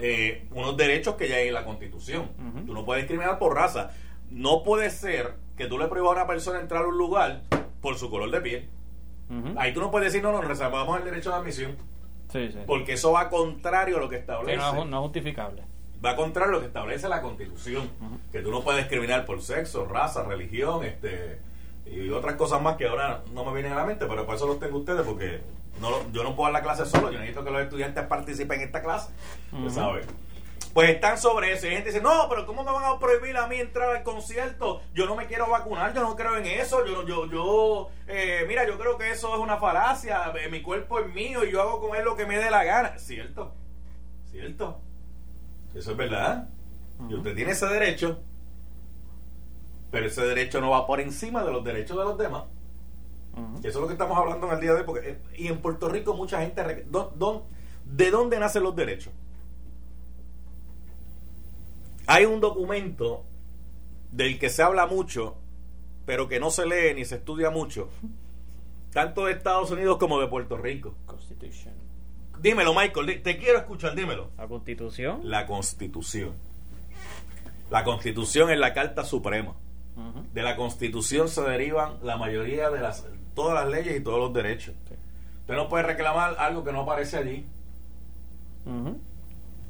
Eh, 0.00 0.46
unos 0.52 0.76
derechos 0.76 1.14
que 1.16 1.28
ya 1.28 1.36
hay 1.36 1.48
en 1.48 1.54
la 1.54 1.64
Constitución. 1.64 2.30
Ujú. 2.38 2.66
Tú 2.66 2.74
no 2.74 2.84
puedes 2.84 3.02
discriminar 3.04 3.38
por 3.38 3.54
raza. 3.54 3.90
No 4.30 4.62
puede 4.62 4.90
ser 4.90 5.34
que 5.56 5.66
tú 5.66 5.78
le 5.78 5.88
prohíbas 5.88 6.10
a 6.10 6.14
una 6.22 6.26
persona 6.26 6.60
entrar 6.60 6.84
a 6.84 6.88
un 6.88 6.98
lugar 6.98 7.42
por 7.80 7.96
su 7.96 8.10
color 8.10 8.30
de 8.30 8.40
piel. 8.40 8.68
Ahí 9.56 9.72
tú 9.72 9.80
no 9.80 9.90
puedes 9.90 10.12
decir, 10.12 10.22
no, 10.22 10.32
nos 10.32 10.44
reservamos 10.46 10.98
el 10.98 11.04
derecho 11.04 11.30
de 11.30 11.36
admisión. 11.36 11.76
Sí, 12.30 12.50
sí. 12.52 12.58
Porque 12.66 12.92
eso 12.92 13.12
va 13.12 13.28
contrario 13.30 13.96
a 13.96 14.00
lo 14.00 14.08
que 14.08 14.16
Sí, 14.16 14.20
establece. 14.20 14.58
no, 14.58 14.84
no 14.84 14.96
es 14.98 15.02
justificable. 15.04 15.62
Va 16.04 16.16
contrario 16.16 16.50
a 16.50 16.54
lo 16.56 16.60
que 16.60 16.66
establece 16.66 17.08
la 17.08 17.22
Constitución. 17.22 17.90
Que 18.32 18.40
tú 18.40 18.50
no 18.50 18.62
puedes 18.62 18.82
discriminar 18.82 19.24
por 19.24 19.40
sexo, 19.40 19.86
raza, 19.86 20.22
religión, 20.24 20.84
este 20.84 21.40
y 21.86 22.08
otras 22.10 22.36
cosas 22.36 22.62
más 22.62 22.76
que 22.76 22.86
ahora 22.86 23.22
no 23.32 23.44
me 23.44 23.52
vienen 23.52 23.72
a 23.72 23.76
la 23.76 23.84
mente, 23.84 24.06
pero 24.06 24.24
por 24.24 24.34
eso 24.34 24.46
los 24.46 24.58
tengo 24.58 24.78
ustedes, 24.78 25.02
porque 25.02 25.42
no, 25.80 25.90
yo 26.12 26.22
no 26.22 26.34
puedo 26.34 26.50
dar 26.50 26.62
la 26.62 26.62
clase 26.62 26.86
solo, 26.86 27.10
yo 27.10 27.18
necesito 27.18 27.44
que 27.44 27.50
los 27.50 27.60
estudiantes 27.62 28.04
participen 28.06 28.60
en 28.60 28.66
esta 28.68 28.82
clase. 28.82 29.12
Ujú. 29.52 29.66
¿Usted 29.66 29.80
sabe? 29.80 30.00
Pues 30.72 30.90
están 30.90 31.18
sobre 31.18 31.52
eso. 31.52 31.66
Y 31.66 31.70
gente 31.70 31.90
dice, 31.90 32.00
no, 32.00 32.26
pero 32.28 32.46
¿cómo 32.46 32.64
me 32.64 32.72
van 32.72 32.84
a 32.84 32.98
prohibir 32.98 33.36
a 33.36 33.46
mí 33.46 33.56
entrar 33.56 33.94
al 33.96 34.02
concierto? 34.02 34.80
Yo 34.92 35.06
no 35.06 35.14
me 35.14 35.26
quiero 35.26 35.48
vacunar, 35.48 35.94
yo 35.94 36.00
no 36.00 36.16
creo 36.16 36.36
en 36.36 36.46
eso. 36.46 36.84
Yo, 36.84 37.06
yo, 37.06 37.30
yo, 37.30 37.90
eh, 38.08 38.44
mira, 38.48 38.66
yo 38.66 38.76
creo 38.76 38.98
que 38.98 39.10
eso 39.12 39.32
es 39.34 39.40
una 39.40 39.58
falacia. 39.58 40.32
eh, 40.42 40.48
Mi 40.48 40.62
cuerpo 40.62 40.98
es 40.98 41.14
mío 41.14 41.44
y 41.44 41.52
yo 41.52 41.60
hago 41.62 41.80
con 41.80 41.96
él 41.96 42.04
lo 42.04 42.16
que 42.16 42.26
me 42.26 42.38
dé 42.38 42.50
la 42.50 42.64
gana. 42.64 42.98
Cierto, 42.98 43.54
cierto. 44.32 44.80
Eso 45.74 45.90
es 45.92 45.96
verdad. 45.96 46.48
Y 47.08 47.14
usted 47.14 47.34
tiene 47.34 47.52
ese 47.52 47.66
derecho, 47.66 48.20
pero 49.90 50.06
ese 50.06 50.22
derecho 50.22 50.60
no 50.60 50.70
va 50.70 50.86
por 50.86 51.00
encima 51.00 51.42
de 51.44 51.52
los 51.52 51.64
derechos 51.64 51.96
de 51.98 52.04
los 52.04 52.16
demás. 52.18 52.44
Eso 53.58 53.68
es 53.68 53.74
lo 53.76 53.86
que 53.88 53.94
estamos 53.94 54.16
hablando 54.16 54.46
en 54.46 54.52
el 54.54 54.60
día 54.60 54.72
de 54.74 54.80
hoy. 54.80 54.86
Porque, 54.86 55.10
eh, 55.10 55.18
y 55.36 55.48
en 55.48 55.58
Puerto 55.58 55.88
Rico 55.88 56.14
mucha 56.14 56.40
gente... 56.40 56.62
rec- 56.62 56.84
¿dó- 56.86 57.12
dó- 57.16 57.46
¿De 57.84 58.10
dónde 58.10 58.38
nacen 58.38 58.62
los 58.62 58.76
derechos? 58.76 59.12
Hay 62.06 62.24
un 62.26 62.40
documento 62.40 63.24
del 64.12 64.38
que 64.38 64.50
se 64.50 64.62
habla 64.62 64.86
mucho, 64.86 65.34
pero 66.06 66.28
que 66.28 66.38
no 66.38 66.50
se 66.50 66.66
lee 66.66 66.94
ni 66.94 67.04
se 67.04 67.16
estudia 67.16 67.50
mucho, 67.50 67.88
tanto 68.92 69.24
de 69.26 69.32
Estados 69.32 69.70
Unidos 69.70 69.96
como 69.98 70.20
de 70.20 70.28
Puerto 70.28 70.56
Rico. 70.56 70.94
Constitution. 71.06 71.74
Dímelo, 72.44 72.74
Michael, 72.74 73.22
te 73.22 73.38
quiero 73.38 73.56
escuchar, 73.56 73.94
dímelo. 73.94 74.30
La 74.36 74.46
Constitución. 74.46 75.20
La 75.24 75.46
Constitución. 75.46 76.34
La 77.70 77.84
Constitución 77.84 78.50
es 78.50 78.58
la 78.58 78.74
Carta 78.74 79.02
Suprema. 79.02 79.54
De 80.34 80.42
la 80.42 80.54
Constitución 80.54 81.28
se 81.28 81.40
derivan 81.40 82.00
la 82.02 82.18
mayoría 82.18 82.68
de 82.68 82.80
las 82.80 83.06
todas 83.34 83.54
las 83.54 83.72
leyes 83.72 83.98
y 83.98 84.04
todos 84.04 84.18
los 84.18 84.34
derechos. 84.34 84.74
Sí. 84.86 84.94
Usted 85.40 85.54
no 85.54 85.70
puede 85.70 85.84
reclamar 85.84 86.36
algo 86.38 86.62
que 86.64 86.72
no 86.72 86.82
aparece 86.82 87.16
allí. 87.16 87.46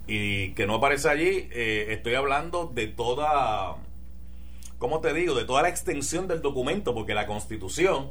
Y 0.09 0.51
que 0.55 0.67
no 0.67 0.75
aparece 0.75 1.09
allí, 1.09 1.49
eh, 1.53 1.87
estoy 1.91 2.17
hablando 2.17 2.73
de 2.75 2.89
toda, 2.89 3.77
¿cómo 4.79 5.01
te 5.01 5.15
digo? 5.15 5.37
De 5.37 5.45
toda 5.45 5.63
la 5.63 5.69
extensión 5.69 6.27
del 6.27 6.43
documento, 6.43 6.93
porque 6.93 7.15
la 7.15 7.29
Constitución 7.29 8.11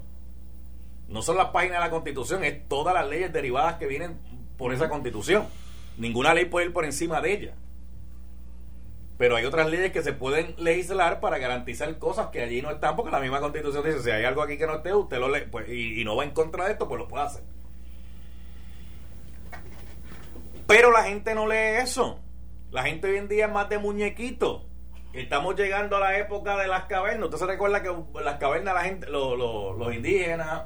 no 1.10 1.22
son 1.22 1.36
las 1.36 1.48
páginas 1.48 1.80
de 1.80 1.84
la 1.84 1.90
Constitución, 1.90 2.46
es 2.46 2.66
todas 2.70 2.94
las 2.94 3.10
leyes 3.10 3.34
derivadas 3.34 3.76
que 3.76 3.88
vienen 3.88 4.18
por 4.64 4.74
esa 4.74 4.88
Constitución. 4.88 5.46
Ninguna 5.98 6.34
ley 6.34 6.46
puede 6.46 6.68
ir 6.68 6.74
por 6.74 6.86
encima 6.86 7.20
de 7.20 7.34
ella. 7.34 7.54
Pero 9.18 9.36
hay 9.36 9.44
otras 9.46 9.70
leyes 9.70 9.92
que 9.92 10.02
se 10.02 10.14
pueden 10.14 10.56
legislar 10.58 11.20
para 11.20 11.38
garantizar 11.38 11.98
cosas 12.00 12.28
que 12.28 12.42
allí 12.42 12.62
no 12.62 12.72
están, 12.72 12.96
porque 12.96 13.12
la 13.12 13.20
misma 13.20 13.42
Constitución 13.42 13.84
dice, 13.84 14.02
si 14.02 14.10
hay 14.10 14.24
algo 14.24 14.42
aquí 14.42 14.58
que 14.58 14.66
no 14.66 14.76
esté, 14.76 14.94
usted 14.94 15.20
lo 15.20 15.28
lee, 15.30 15.44
pues, 15.52 15.68
y, 15.70 16.02
no 16.06 16.16
va 16.16 16.24
en 16.24 16.32
contra 16.32 16.66
de 16.66 16.72
esto, 16.72 16.88
pues 16.88 16.98
lo 16.98 17.10
puede 17.10 17.26
hacer. 17.26 17.44
Pero 20.66 20.92
la 20.92 21.04
gente 21.04 21.36
no 21.36 21.46
lee 21.46 21.82
eso. 21.84 22.20
La 22.72 22.84
gente 22.84 23.08
hoy 23.10 23.18
en 23.18 23.28
día 23.28 23.48
es 23.48 23.52
más 23.52 23.68
de 23.70 23.78
muñequito. 23.80 24.66
Estamos 25.12 25.56
llegando 25.56 25.98
a 25.98 26.00
la 26.00 26.18
época 26.18 26.58
de 26.58 26.68
las 26.68 26.86
cavernas. 26.86 27.26
Usted 27.26 27.38
se 27.38 27.46
recuerda 27.46 27.84
que 27.84 27.94
las 28.24 28.38
cavernas, 28.40 28.74
la 28.74 28.82
gente, 28.82 29.10
lo- 29.10 29.36
lo- 29.36 29.74
los 29.74 29.94
indígenas, 29.94 30.64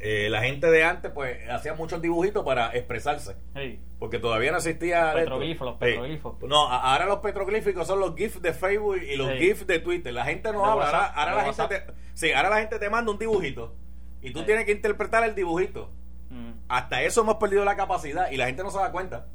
eh, 0.00 0.28
la 0.30 0.42
gente 0.42 0.70
de 0.70 0.84
antes, 0.84 1.10
pues 1.12 1.38
hacían 1.50 1.76
muchos 1.76 2.00
dibujitos 2.02 2.44
para 2.44 2.74
expresarse. 2.76 3.36
Sí. 3.54 3.80
Porque 3.98 4.18
todavía 4.18 4.50
no 4.50 4.58
existía. 4.58 5.12
Petroglifos, 5.14 5.64
los 5.66 5.74
Sí. 5.76 5.80
petroglifos. 5.80 6.36
No, 6.42 6.68
ahora 6.68 7.06
los 7.06 7.18
petroglíficos 7.20 7.86
son 7.86 8.00
los 8.00 8.14
GIFs 8.14 8.42
de 8.42 8.52
Facebook 8.52 8.96
y 9.02 9.16
los 9.16 9.30
Sí. 9.32 9.38
GIFs 9.38 9.66
de 9.66 9.78
Twitter. 9.78 10.12
La 10.12 10.24
gente 10.24 10.52
no 10.52 10.62
De 10.62 10.70
habla. 10.70 10.84
Ahora, 10.86 10.98
WhatsApp, 10.98 11.16
ahora 11.18 11.34
la 11.34 11.44
gente 11.44 11.68
te, 11.68 11.92
sí, 12.14 12.32
ahora 12.32 12.50
la 12.50 12.58
gente 12.58 12.78
te 12.78 12.90
manda 12.90 13.10
un 13.12 13.18
dibujito. 13.18 13.74
Y 14.20 14.32
tú 14.32 14.44
tienes 14.44 14.64
que 14.64 14.72
interpretar 14.72 15.24
el 15.24 15.34
dibujito. 15.34 15.90
Mm. 16.30 16.52
Hasta 16.68 17.02
eso 17.02 17.20
hemos 17.22 17.36
perdido 17.36 17.64
la 17.64 17.76
capacidad 17.76 18.30
y 18.30 18.36
la 18.36 18.46
gente 18.46 18.62
no 18.62 18.70
se 18.70 18.78
da 18.78 18.90
cuenta. 18.92 19.26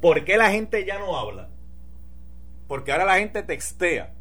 ¿Por 0.00 0.24
qué 0.24 0.36
la 0.36 0.50
gente 0.50 0.84
ya 0.84 0.98
no 0.98 1.16
habla? 1.18 1.48
Porque 2.68 2.92
ahora 2.92 3.04
la 3.04 3.16
gente 3.18 3.42
textea. 3.42 4.14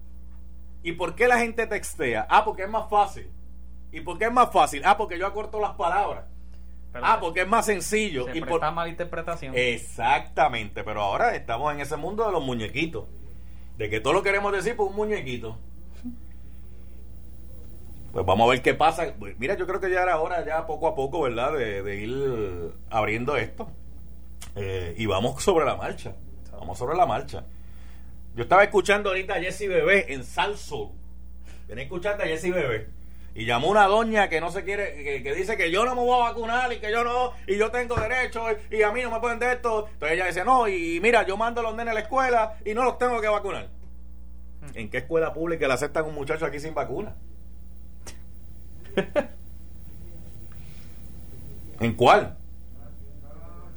¿Y 0.83 0.93
por 0.93 1.15
qué 1.15 1.27
la 1.27 1.37
gente 1.37 1.67
textea? 1.67 2.25
Ah, 2.29 2.43
porque 2.45 2.63
es 2.63 2.69
más 2.69 2.89
fácil. 2.89 3.29
¿Y 3.97 4.01
por 4.01 4.17
qué 4.19 4.25
es 4.25 4.31
más 4.31 4.51
fácil? 4.51 4.83
Ah, 4.85 4.95
porque 4.95 5.17
yo 5.17 5.25
acorto 5.25 5.59
las 5.59 5.71
palabras. 5.73 6.25
Pero 6.93 7.05
Ah, 7.05 7.17
porque 7.19 7.41
es 7.41 7.47
más 7.47 7.65
sencillo. 7.65 8.25
se 8.25 8.37
y 8.37 8.41
por- 8.41 8.61
mala 8.71 8.87
interpretación. 8.89 9.53
Exactamente, 9.55 10.83
pero 10.83 11.01
ahora 11.01 11.35
estamos 11.35 11.73
en 11.73 11.79
ese 11.81 11.97
mundo 11.97 12.25
de 12.25 12.31
los 12.31 12.43
muñequitos. 12.43 13.05
De 13.77 13.89
que 13.89 13.99
todo 13.99 14.13
lo 14.13 14.21
queremos 14.23 14.51
decir 14.53 14.75
por 14.75 14.87
un 14.87 14.95
muñequito. 14.95 15.57
Pues 18.11 18.25
vamos 18.25 18.47
a 18.47 18.51
ver 18.51 18.61
qué 18.61 18.73
pasa. 18.73 19.13
Pues 19.17 19.37
Mira, 19.37 19.55
yo 19.57 19.67
creo 19.67 19.79
que 19.79 19.89
ya 19.91 20.01
era 20.03 20.19
hora, 20.19 20.45
ya 20.45 20.65
poco 20.65 20.87
a 20.87 20.95
poco, 20.95 21.21
¿verdad? 21.21 21.53
De, 21.53 21.83
de 21.83 21.95
ir 21.97 22.71
abriendo 22.89 23.35
esto. 23.35 23.69
Eh, 24.55 24.95
y 24.97 25.05
vamos 25.05 25.41
sobre 25.43 25.65
la 25.65 25.75
marcha. 25.75 26.15
Vamos 26.51 26.77
sobre 26.77 26.95
la 26.95 27.05
marcha. 27.05 27.45
Yo 28.35 28.43
estaba 28.43 28.63
escuchando 28.63 29.09
ahorita 29.09 29.35
a 29.35 29.39
Jesse 29.39 29.67
Bebé 29.67 30.13
en 30.13 30.23
Salso. 30.23 30.93
Venía 31.67 31.83
escuchando 31.83 32.23
a 32.23 32.27
Jesse 32.27 32.51
Bebé. 32.53 32.89
Y 33.37 33.45
llamó 33.45 33.69
una 33.69 33.85
doña 33.85 34.27
que 34.29 34.41
no 34.41 34.49
se 34.49 34.63
quiere, 34.63 34.95
que, 35.03 35.21
que 35.21 35.35
dice 35.35 35.55
que 35.55 35.69
yo 35.69 35.85
no 35.85 35.93
me 35.93 36.01
voy 36.01 36.19
a 36.19 36.29
vacunar 36.29 36.73
y 36.73 36.79
que 36.79 36.91
yo 36.91 37.03
no, 37.03 37.33
y 37.45 37.55
yo 37.55 37.69
tengo 37.69 37.95
derecho 37.95 38.43
y, 38.71 38.77
y 38.77 38.81
a 38.81 38.91
mí 38.91 39.03
no 39.03 39.11
me 39.11 39.19
pueden 39.19 39.37
de 39.37 39.51
esto. 39.51 39.87
Entonces 39.93 40.17
ella 40.17 40.25
dice, 40.25 40.43
no, 40.43 40.67
y, 40.67 40.99
mira, 41.01 41.23
yo 41.23 41.37
mando 41.37 41.61
a 41.61 41.65
los 41.65 41.75
nenes 41.75 41.91
a 41.91 41.93
la 41.93 41.99
escuela 41.99 42.57
y 42.65 42.73
no 42.73 42.83
los 42.83 42.97
tengo 42.97 43.21
que 43.21 43.27
vacunar. 43.27 43.69
¿En 44.73 44.89
qué 44.89 44.97
escuela 44.97 45.35
pública 45.35 45.67
le 45.67 45.73
aceptan 45.75 46.05
un 46.05 46.15
muchacho 46.15 46.47
aquí 46.47 46.59
sin 46.59 46.73
vacuna? 46.73 47.15
¿En 51.79 51.93
cuál? 51.93 52.37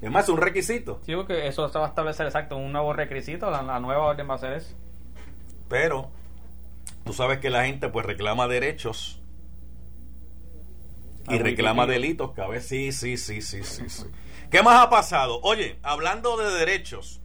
Es 0.00 0.10
más, 0.10 0.24
es 0.24 0.30
un 0.30 0.38
requisito. 0.38 1.00
Sí, 1.04 1.14
porque 1.14 1.46
eso 1.46 1.68
se 1.68 1.78
va 1.78 1.84
a 1.84 1.88
establecer 1.88 2.24
exacto 2.24 2.56
un 2.56 2.72
nuevo 2.72 2.94
requisito. 2.94 3.50
La, 3.50 3.60
la 3.62 3.78
nueva 3.78 4.04
orden 4.04 4.26
va 4.30 4.36
a 4.36 4.38
ser 4.38 4.54
eso. 4.54 4.74
Pero 5.68 6.08
tú 7.04 7.12
sabes 7.12 7.40
que 7.40 7.50
la 7.50 7.66
gente 7.66 7.90
pues 7.90 8.06
reclama 8.06 8.48
derechos 8.48 9.19
y 11.28 11.38
reclama 11.38 11.86
delitos 11.86 12.32
que 12.32 12.40
a 12.40 12.48
veces 12.48 12.68
sí, 12.68 12.92
sí, 12.92 13.16
sí, 13.16 13.42
sí, 13.42 13.62
sí, 13.62 13.88
sí. 13.88 14.04
¿Qué 14.50 14.62
más 14.62 14.84
ha 14.84 14.90
pasado? 14.90 15.40
Oye, 15.42 15.78
hablando 15.82 16.36
de 16.36 16.50
derechos 16.52 17.20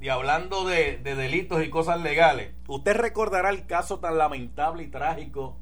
y 0.00 0.08
hablando 0.08 0.64
de, 0.64 0.98
de 0.98 1.14
delitos 1.14 1.62
y 1.64 1.70
cosas 1.70 2.00
legales, 2.00 2.52
usted 2.68 2.94
recordará 2.94 3.50
el 3.50 3.66
caso 3.66 3.98
tan 3.98 4.18
lamentable 4.18 4.82
y 4.82 4.88
trágico 4.88 5.58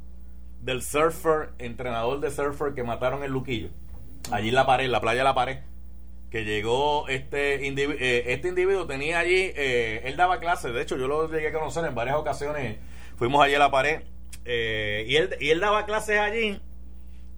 del 0.61 0.83
surfer, 0.83 1.51
entrenador 1.59 2.21
de 2.21 2.31
surfer 2.31 2.75
que 2.75 2.83
mataron 2.83 3.25
en 3.25 3.31
Luquillo, 3.31 3.71
allí 4.31 4.49
en 4.49 4.55
la 4.55 4.67
pared, 4.67 4.85
en 4.85 4.93
la 4.93 5.01
playa 5.01 5.19
de 5.19 5.25
la 5.25 5.35
pared 5.35 5.59
que 6.35 6.45
llegó 6.45 7.07
este 7.07 7.65
individuo, 7.65 7.97
este 8.01 8.49
individuo 8.49 8.89
tenía 8.89 9.21
allí, 9.21 9.53
eh, 9.55 10.01
él 10.03 10.17
daba 10.17 10.41
clases, 10.41 10.75
de 10.75 10.83
hecho 10.83 10.97
yo 10.97 11.07
lo 11.07 11.31
llegué 11.31 11.47
a 11.47 11.53
conocer 11.53 11.85
en 11.85 11.95
varias 11.95 12.17
ocasiones, 12.17 12.79
fuimos 13.15 13.41
allí 13.41 13.55
a 13.55 13.61
la 13.61 13.71
pared, 13.71 14.03
eh, 14.45 15.05
y, 15.07 15.15
él, 15.15 15.37
y 15.39 15.51
él 15.51 15.61
daba 15.61 15.87
clases 15.87 16.19
allí 16.19 16.61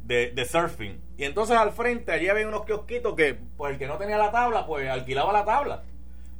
de, 0.07 0.31
de 0.31 0.45
surfing. 0.45 1.01
Y 1.19 1.25
entonces 1.25 1.57
al 1.57 1.73
frente 1.73 2.13
allí 2.13 2.29
había 2.29 2.47
unos 2.47 2.65
kiosquitos 2.65 3.15
que, 3.15 3.35
pues 3.57 3.73
el 3.73 3.79
que 3.79 3.87
no 3.87 3.99
tenía 3.99 4.19
la 4.19 4.31
tabla, 4.31 4.67
pues 4.67 4.89
alquilaba 4.89 5.33
la 5.33 5.45
tabla. 5.45 5.83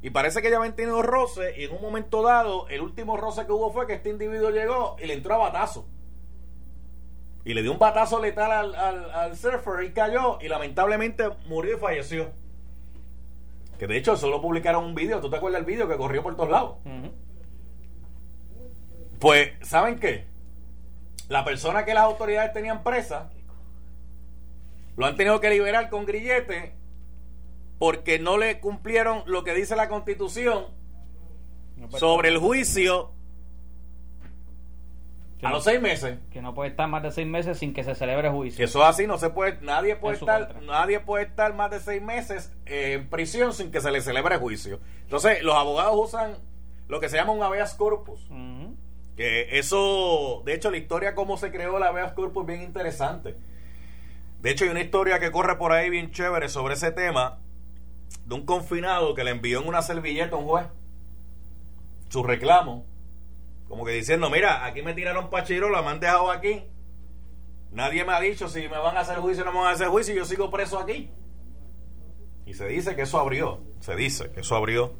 Y 0.01 0.11
parece 0.11 0.41
que 0.41 0.49
ya 0.49 0.57
habían 0.57 0.75
tenido 0.75 1.01
roces 1.01 1.57
y 1.57 1.65
en 1.65 1.71
un 1.73 1.81
momento 1.81 2.21
dado, 2.21 2.67
el 2.69 2.81
último 2.81 3.17
roce 3.17 3.45
que 3.45 3.51
hubo 3.51 3.71
fue 3.71 3.87
que 3.87 3.93
este 3.93 4.09
individuo 4.09 4.51
llegó 4.51 4.95
y 5.01 5.07
le 5.07 5.13
entró 5.13 5.35
a 5.35 5.37
batazo. 5.37 5.87
Y 7.43 7.53
le 7.53 7.61
dio 7.61 7.71
un 7.71 7.79
batazo 7.79 8.21
letal 8.21 8.51
al, 8.51 8.75
al, 8.75 9.11
al 9.11 9.37
surfer 9.37 9.83
y 9.83 9.91
cayó 9.91 10.37
y 10.41 10.47
lamentablemente 10.47 11.29
murió 11.47 11.77
y 11.77 11.79
falleció. 11.79 12.31
Que 13.79 13.87
de 13.87 13.97
hecho 13.97 14.17
solo 14.17 14.41
publicaron 14.41 14.83
un 14.83 14.95
video, 14.95 15.19
¿tú 15.19 15.29
te 15.29 15.37
acuerdas 15.37 15.61
del 15.63 15.71
video 15.71 15.87
que 15.87 15.97
corrió 15.97 16.23
por 16.23 16.35
todos 16.35 16.49
lados? 16.49 16.77
Pues, 19.19 19.51
¿saben 19.61 19.99
qué? 19.99 20.25
La 21.27 21.43
persona 21.43 21.85
que 21.85 21.93
las 21.93 22.03
autoridades 22.03 22.53
tenían 22.53 22.83
presa 22.83 23.29
lo 24.97 25.05
han 25.05 25.15
tenido 25.15 25.39
que 25.39 25.49
liberar 25.49 25.89
con 25.89 26.05
grillete 26.05 26.75
porque 27.79 28.19
no 28.19 28.37
le 28.37 28.59
cumplieron 28.59 29.23
lo 29.27 29.43
que 29.43 29.53
dice 29.53 29.75
la 29.75 29.87
constitución 29.87 30.65
No, 31.75 31.87
pues, 31.87 31.99
sobre 31.99 32.29
el 32.29 32.39
juicio 32.39 33.13
A 35.43 35.51
los 35.51 35.63
seis 35.63 35.79
meses. 35.79 36.17
Que 36.31 36.41
no 36.41 36.55
puede 36.55 36.71
estar 36.71 36.89
más 36.89 37.03
de 37.03 37.11
seis 37.11 37.27
meses 37.27 37.59
sin 37.59 37.73
que 37.73 37.83
se 37.83 37.93
celebre 37.93 38.29
juicio. 38.31 38.57
Que 38.57 38.63
eso 38.63 38.81
es 38.81 38.89
así, 38.89 39.05
no 39.05 39.19
se 39.19 39.29
puede, 39.29 39.59
nadie 39.61 39.95
puede 39.95 40.15
En 40.15 40.21
estar, 40.21 40.61
nadie 40.63 40.99
puede 40.99 41.25
estar 41.25 41.53
más 41.53 41.69
de 41.69 41.79
seis 41.79 42.01
meses 42.01 42.51
eh, 42.65 42.93
en 42.93 43.07
prisión 43.07 43.53
sin 43.53 43.71
que 43.71 43.79
se 43.79 43.91
le 43.91 44.01
celebre 44.01 44.37
juicio. 44.37 44.79
Entonces, 45.03 45.43
los 45.43 45.55
abogados 45.55 45.93
usan 45.95 46.37
lo 46.87 46.99
que 46.99 47.07
se 47.07 47.17
llama 47.17 47.33
un 47.33 47.43
habeas 47.43 47.75
corpus. 47.75 48.27
Que 49.15 49.59
eso, 49.59 50.41
de 50.43 50.53
hecho, 50.55 50.71
la 50.71 50.77
historia 50.77 51.13
cómo 51.13 51.37
se 51.37 51.51
creó 51.51 51.77
la 51.77 51.89
habeas 51.89 52.13
corpus 52.13 52.43
es 52.43 52.47
bien 52.47 52.63
interesante. 52.63 53.35
De 54.47 54.53
hecho, 54.53 54.63
hay 54.63 54.71
una 54.71 54.79
historia 54.79 55.19
que 55.19 55.29
corre 55.29 55.57
por 55.57 55.73
ahí 55.73 55.89
bien 55.89 56.09
chévere 56.11 56.47
sobre 56.47 56.75
ese 56.75 56.93
tema 56.93 57.37
de 58.25 58.33
un 58.33 58.45
confinado 58.45 59.13
que 59.13 59.25
le 59.25 59.31
envió 59.31 59.59
en 59.61 59.67
una 59.67 59.81
servilleta 59.81 60.37
a 60.37 60.39
un 60.39 60.45
juez 60.45 60.67
su 62.07 62.23
reclamo, 62.23 62.85
como 63.67 63.83
que 63.83 63.91
diciendo, 63.91 64.29
mira, 64.29 64.65
aquí 64.65 64.83
me 64.83 64.93
tiraron 64.93 65.29
pachirola, 65.29 65.81
me 65.81 65.89
han 65.89 65.99
dejado 65.99 66.31
aquí. 66.31 66.63
Nadie 67.73 68.05
me 68.05 68.13
ha 68.13 68.21
dicho 68.21 68.47
si 68.47 68.61
me 68.69 68.77
van 68.77 68.95
a 68.95 69.01
hacer 69.01 69.17
juicio 69.17 69.43
o 69.43 69.45
no 69.47 69.51
me 69.51 69.57
van 69.59 69.67
a 69.67 69.71
hacer 69.71 69.89
juicio 69.89 70.13
y 70.13 70.17
yo 70.17 70.23
sigo 70.23 70.49
preso 70.49 70.79
aquí. 70.79 71.11
Y 72.45 72.53
se 72.53 72.69
dice 72.69 72.95
que 72.95 73.01
eso 73.01 73.19
abrió, 73.19 73.59
se 73.81 73.97
dice 73.97 74.31
que 74.31 74.39
eso 74.39 74.55
abrió 74.55 74.93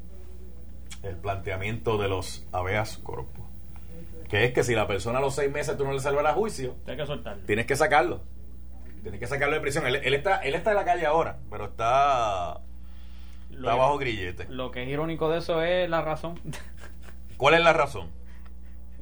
el 1.02 1.16
planteamiento 1.16 1.96
de 1.96 2.08
los 2.08 2.46
habeas 2.52 2.98
corpus. 2.98 3.46
Que 4.28 4.44
es 4.44 4.52
que 4.52 4.62
si 4.62 4.74
la 4.74 4.86
persona 4.86 5.20
a 5.20 5.22
los 5.22 5.34
seis 5.34 5.50
meses 5.50 5.74
tú 5.78 5.84
no 5.84 5.94
le 5.94 6.00
celebras 6.00 6.34
juicio, 6.34 6.76
Hay 6.86 6.98
que 6.98 7.06
soltarlo. 7.06 7.46
tienes 7.46 7.64
que 7.64 7.76
sacarlo. 7.76 8.20
Tienes 9.10 9.20
que 9.20 9.26
sacarlo 9.26 9.54
de 9.54 9.60
prisión. 9.60 9.86
Él, 9.86 9.96
él 9.96 10.14
está, 10.14 10.36
él 10.38 10.54
está 10.54 10.70
en 10.70 10.76
la 10.76 10.84
calle 10.84 11.06
ahora, 11.06 11.38
pero 11.50 11.64
está, 11.66 12.60
Lo, 13.50 13.68
está 13.70 13.74
bajo 13.74 13.96
grillete. 13.98 14.46
lo 14.50 14.70
que 14.70 14.82
es 14.82 14.88
irónico 14.88 15.30
de 15.30 15.38
eso 15.38 15.62
es 15.62 15.88
la 15.88 16.02
razón. 16.02 16.38
¿Cuál 17.36 17.54
es 17.54 17.60
la 17.60 17.72
razón? 17.72 18.10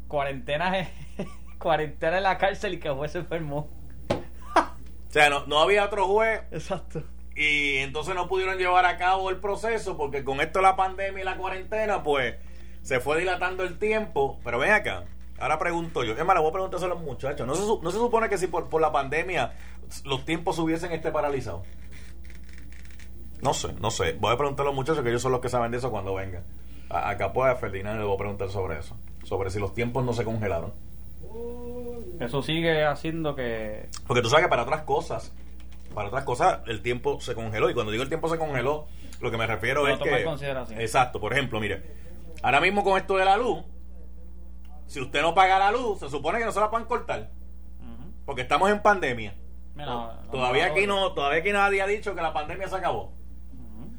cuarentena 0.09 0.79
es- 0.79 0.89
cuarentena 1.59 2.19
en 2.19 2.23
la 2.23 2.39
cárcel 2.39 2.75
y 2.75 2.79
que 2.79 2.89
el 2.89 2.95
juez 2.95 3.13
se 3.13 3.19
enfermó. 3.19 3.69
O 4.11 5.11
sea, 5.11 5.31
no, 5.31 5.47
no 5.47 5.59
había 5.61 5.85
otro 5.85 6.07
juez 6.07 6.43
Exacto. 6.53 7.03
y 7.35 7.79
entonces 7.79 8.15
no 8.15 8.29
pudieron 8.29 8.59
llevar 8.59 8.85
a 8.85 8.97
cabo 8.99 9.31
el 9.31 9.39
proceso 9.39 9.97
porque 9.97 10.23
con 10.25 10.41
esto 10.41 10.61
la 10.61 10.77
pandemia 10.77 11.23
y 11.23 11.25
la 11.25 11.37
cuarentena, 11.37 12.03
pues 12.03 12.37
se 12.83 13.01
fue 13.01 13.19
dilatando 13.19 13.65
el 13.65 13.79
tiempo. 13.79 14.39
Pero 14.45 14.59
ven 14.59 14.73
acá, 14.73 15.05
ahora 15.41 15.59
pregunto 15.59 16.05
yo. 16.05 16.13
Es 16.13 16.25
más, 16.25 16.37
le 16.37 16.41
voy 16.43 16.51
a 16.51 16.53
preguntar 16.53 16.85
a 16.85 16.87
los 16.89 17.01
muchachos. 17.01 17.47
¿No 17.47 17.55
se, 17.55 17.63
no 17.83 17.91
se 17.91 17.97
supone 17.99 18.29
que 18.29 18.39
si 18.39 18.47
por, 18.47 18.69
por 18.69 18.81
la 18.81 18.93
pandemia 18.93 19.53
los 20.05 20.25
tiempos 20.25 20.59
hubiesen 20.59 20.93
este 20.93 21.11
paralizados? 21.11 21.67
No 23.43 23.55
sé, 23.55 23.73
no 23.81 23.91
sé. 23.91 24.15
Voy 24.15 24.33
a 24.33 24.37
preguntar 24.37 24.65
a 24.65 24.69
los 24.69 24.75
muchachos 24.75 25.03
que 25.03 25.11
ellos 25.11 25.23
son 25.23 25.33
los 25.33 25.41
que 25.41 25.49
saben 25.49 25.71
de 25.71 25.79
eso 25.79 25.91
cuando 25.91 26.15
vengan. 26.15 26.45
A, 26.89 27.11
acá 27.11 27.33
pues 27.33 27.53
a 27.53 27.57
Ferdinand 27.57 27.99
le 27.99 28.05
voy 28.05 28.15
a 28.15 28.19
preguntar 28.19 28.49
sobre 28.49 28.79
eso. 28.79 28.97
Sobre 29.25 29.51
si 29.51 29.59
los 29.59 29.75
tiempos 29.75 30.05
no 30.05 30.13
se 30.13 30.25
congelaron. 30.25 30.73
Eso 32.21 32.43
sigue 32.43 32.85
haciendo 32.85 33.35
que 33.35 33.89
Porque 34.07 34.23
tú 34.23 34.31
sabes 34.31 34.47
que 34.47 34.49
para 34.49 34.63
otras 34.63 34.83
cosas, 34.83 35.33
para 35.95 36.09
otras 36.09 36.25
cosas, 36.25 36.61
el 36.67 36.81
tiempo 36.83 37.21
se 37.21 37.35
congeló. 37.35 37.69
Y 37.69 37.75
cuando 37.75 37.93
digo 37.93 38.03
el 38.03 38.09
tiempo 38.09 38.29
se 38.29 38.39
congeló, 38.39 38.87
lo 39.21 39.31
que 39.31 39.37
me 39.37 39.47
refiero 39.47 39.87
es 39.89 39.99
que. 39.99 40.25
consideración. 40.25 40.81
Exacto, 40.81 41.21
por 41.21 41.33
ejemplo, 41.33 41.61
mire, 41.61 41.83
ahora 42.43 42.61
mismo 42.61 42.85
con 42.85 42.97
esto 42.97 43.17
de 43.17 43.25
la 43.25 43.37
luz, 43.37 43.65
si 44.87 45.01
usted 45.01 45.21
no 45.21 45.35
paga 45.35 45.59
la 45.59 45.73
luz, 45.73 45.99
se 46.01 46.09
supone 46.09 46.39
que 46.39 46.45
no 46.45 46.53
se 46.53 46.61
la 46.61 46.71
pueden 46.71 46.87
cortar. 46.87 47.31
Porque 48.25 48.43
estamos 48.43 48.71
en 48.71 48.83
pandemia. 48.83 49.35
Mira, 49.77 49.87
No, 49.87 50.13
no, 50.13 50.31
todavía 50.31 50.67
aquí 50.67 50.87
no, 50.87 51.13
todavía 51.13 51.41
aquí 51.41 51.53
nadie 51.53 51.83
ha 51.83 51.87
dicho 51.87 52.15
que 52.15 52.23
la 52.23 52.33
pandemia 52.33 52.67
se 52.69 52.77
acabó. 52.77 53.13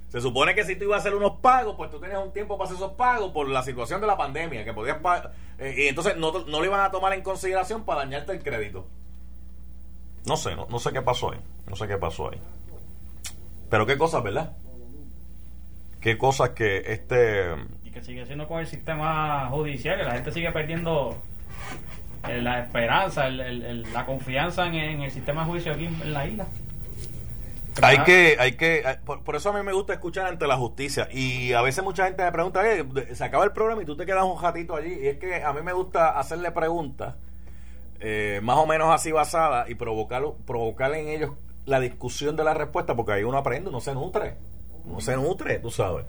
Se 0.10 0.22
supone 0.22 0.55
que 0.55 0.63
si 0.63 0.75
tú 0.75 0.86
ibas 0.86 0.98
a 0.98 1.00
hacer 1.00 1.15
unos 1.15 1.39
pagos, 1.39 1.75
pues 1.75 1.91
tú 1.91 2.00
tenías 2.00 2.24
un 2.24 2.31
tiempo 2.31 2.57
para 2.57 2.65
hacer 2.65 2.77
esos 2.77 2.93
pagos 2.93 3.31
por 3.31 3.48
la 3.48 3.62
situación 3.62 4.01
de 4.01 4.07
la 4.07 4.17
pandemia, 4.17 4.63
que 4.63 4.74
podías 4.74 4.98
eh, 5.60 5.75
y 5.77 5.88
entonces 5.88 6.15
no, 6.17 6.31
no 6.31 6.60
lo 6.60 6.65
iban 6.65 6.79
a 6.79 6.91
tomar 6.91 7.13
en 7.13 7.22
consideración 7.22 7.84
para 7.84 8.01
dañarte 8.01 8.31
el 8.31 8.41
crédito. 8.41 8.88
No 10.25 10.38
sé, 10.38 10.55
no, 10.55 10.67
no 10.69 10.79
sé 10.79 10.91
qué 10.91 11.01
pasó 11.01 11.31
ahí. 11.31 11.39
No 11.67 11.75
sé 11.75 11.88
qué 11.88 11.98
pasó 11.98 12.29
ahí. 12.29 12.39
Pero 13.69 13.86
qué 13.86 13.98
cosas, 13.98 14.24
¿verdad? 14.24 14.55
Qué 16.00 16.17
cosas 16.17 16.51
que 16.51 16.77
este... 16.86 17.55
Y 17.84 17.91
que 17.91 18.01
sigue 18.01 18.25
siendo 18.25 18.48
con 18.48 18.60
el 18.60 18.67
sistema 18.67 19.48
judicial, 19.50 19.98
que 19.98 20.03
la 20.03 20.13
gente 20.13 20.31
sigue 20.31 20.51
perdiendo 20.51 21.18
eh, 22.29 22.42
la 22.42 22.59
esperanza, 22.61 23.27
el- 23.27 23.40
el- 23.40 23.61
el- 23.63 23.94
la 23.94 24.05
confianza 24.05 24.66
en, 24.68 24.75
en 24.75 25.01
el 25.01 25.11
sistema 25.11 25.42
de 25.44 25.50
juicio 25.51 25.74
aquí 25.74 25.85
en, 25.85 26.13
la 26.13 26.25
isla. 26.27 26.46
Hay 27.81 27.98
Ah. 28.00 28.03
que, 28.03 28.37
hay 28.40 28.53
que, 28.53 28.77
eh, 28.79 28.98
por, 29.05 29.24
por 29.24 29.35
eso 29.35 29.50
a 29.51 29.53
mí 29.53 29.63
me 29.63 29.72
gusta 29.74 29.94
escuchar 29.94 30.25
ante 30.25 30.48
la 30.48 30.57
justicia. 30.57 31.07
Y 31.11 31.53
a 31.53 31.61
veces 31.61 31.83
mucha 31.83 32.05
gente 32.05 32.24
me 32.24 32.31
pregunta, 32.31 32.61
"Oye, 32.61 32.83
de- 32.83 33.16
se 33.16 33.24
acaba 33.24 33.44
el 33.44 33.51
programa 33.51 33.83
y 33.83 33.85
tú 33.85 33.96
te 33.96 34.05
quedas 34.05 34.24
un 34.24 34.42
ratito 34.42 34.75
allí. 34.75 34.94
Y 35.01 35.07
es 35.07 35.18
que 35.18 35.44
a 35.44 35.53
mí 35.53 35.61
me 35.61 35.74
gusta 35.74 36.18
hacerle 36.18 36.51
preguntas, 36.51 37.16
eh, 38.00 38.40
más 38.44 38.57
o 38.57 38.66
menos 38.66 38.94
así 38.94 39.11
basadas, 39.11 39.70
y 39.70 39.75
provocar, 39.75 40.24
provocar 40.46 40.92
en 40.96 41.07
ellos 41.07 41.31
la 41.66 41.79
discusión 41.79 42.35
de 42.35 42.44
la 42.44 42.53
respuesta, 42.55 42.96
porque 42.96 43.11
ahí 43.11 43.24
uno 43.24 43.37
aprende, 43.37 43.70
uno 43.70 43.79
se 43.81 43.94
nutre. 43.94 44.35
Uno 44.85 45.00
se 45.01 45.16
nutre, 45.16 45.59
tú 45.59 45.70
sabes. 45.70 46.05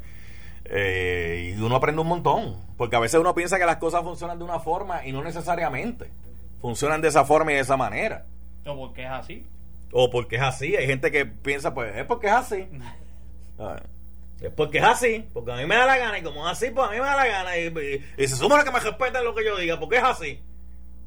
Eh, 0.71 1.55
y 1.57 1.61
uno 1.61 1.77
aprende 1.77 2.01
un 2.03 2.09
montón. 2.09 2.57
Porque 2.77 2.97
a 2.97 3.01
veces 3.01 3.19
uno 3.21 3.35
piensa 3.35 3.59
que 3.59 3.67
las 3.67 3.77
cosas 3.79 4.03
funcionan 4.03 4.39
de 4.39 4.45
una 4.45 4.61
forma 4.61 5.05
y 5.07 5.13
no 5.13 5.23
necesariamente. 5.25 6.11
Funcionan 6.61 7.01
de 7.01 7.09
esa 7.09 7.25
forma 7.25 7.53
y 7.53 7.55
de 7.57 7.61
esa 7.63 7.77
manera. 7.77 8.27
O 8.67 8.77
porque 8.77 9.05
es 9.05 9.11
así. 9.11 9.47
O 9.93 10.11
porque 10.11 10.37
es 10.37 10.43
así. 10.43 10.77
Hay 10.77 10.87
gente 10.87 11.11
que 11.11 11.25
piensa, 11.27 11.73
pues 11.75 11.97
es 11.97 12.05
porque 12.05 12.27
es 12.29 12.33
así. 12.35 12.69
Ah, 13.61 13.81
Es 14.41 14.53
porque 14.53 14.79
es 14.79 14.85
así. 14.85 15.29
Porque 15.35 15.51
a 15.51 15.57
mí 15.57 15.67
me 15.67 15.75
da 15.75 15.85
la 15.85 15.99
gana. 15.99 16.17
Y 16.19 16.23
como 16.23 16.47
es 16.47 16.53
así, 16.53 16.71
pues 16.71 16.87
a 16.87 16.93
mí 16.93 16.99
me 16.99 17.03
da 17.07 17.17
la 17.17 17.27
gana. 17.27 17.57
Y, 17.59 17.67
y- 17.67 18.23
y 18.23 18.29
se 18.29 18.37
supone 18.37 18.63
que 18.63 18.71
me 18.71 18.79
respetan 18.79 19.25
lo 19.25 19.35
que 19.35 19.45
yo 19.45 19.57
diga. 19.59 19.81
Porque 19.81 19.97
es 19.97 20.05
así. 20.05 20.41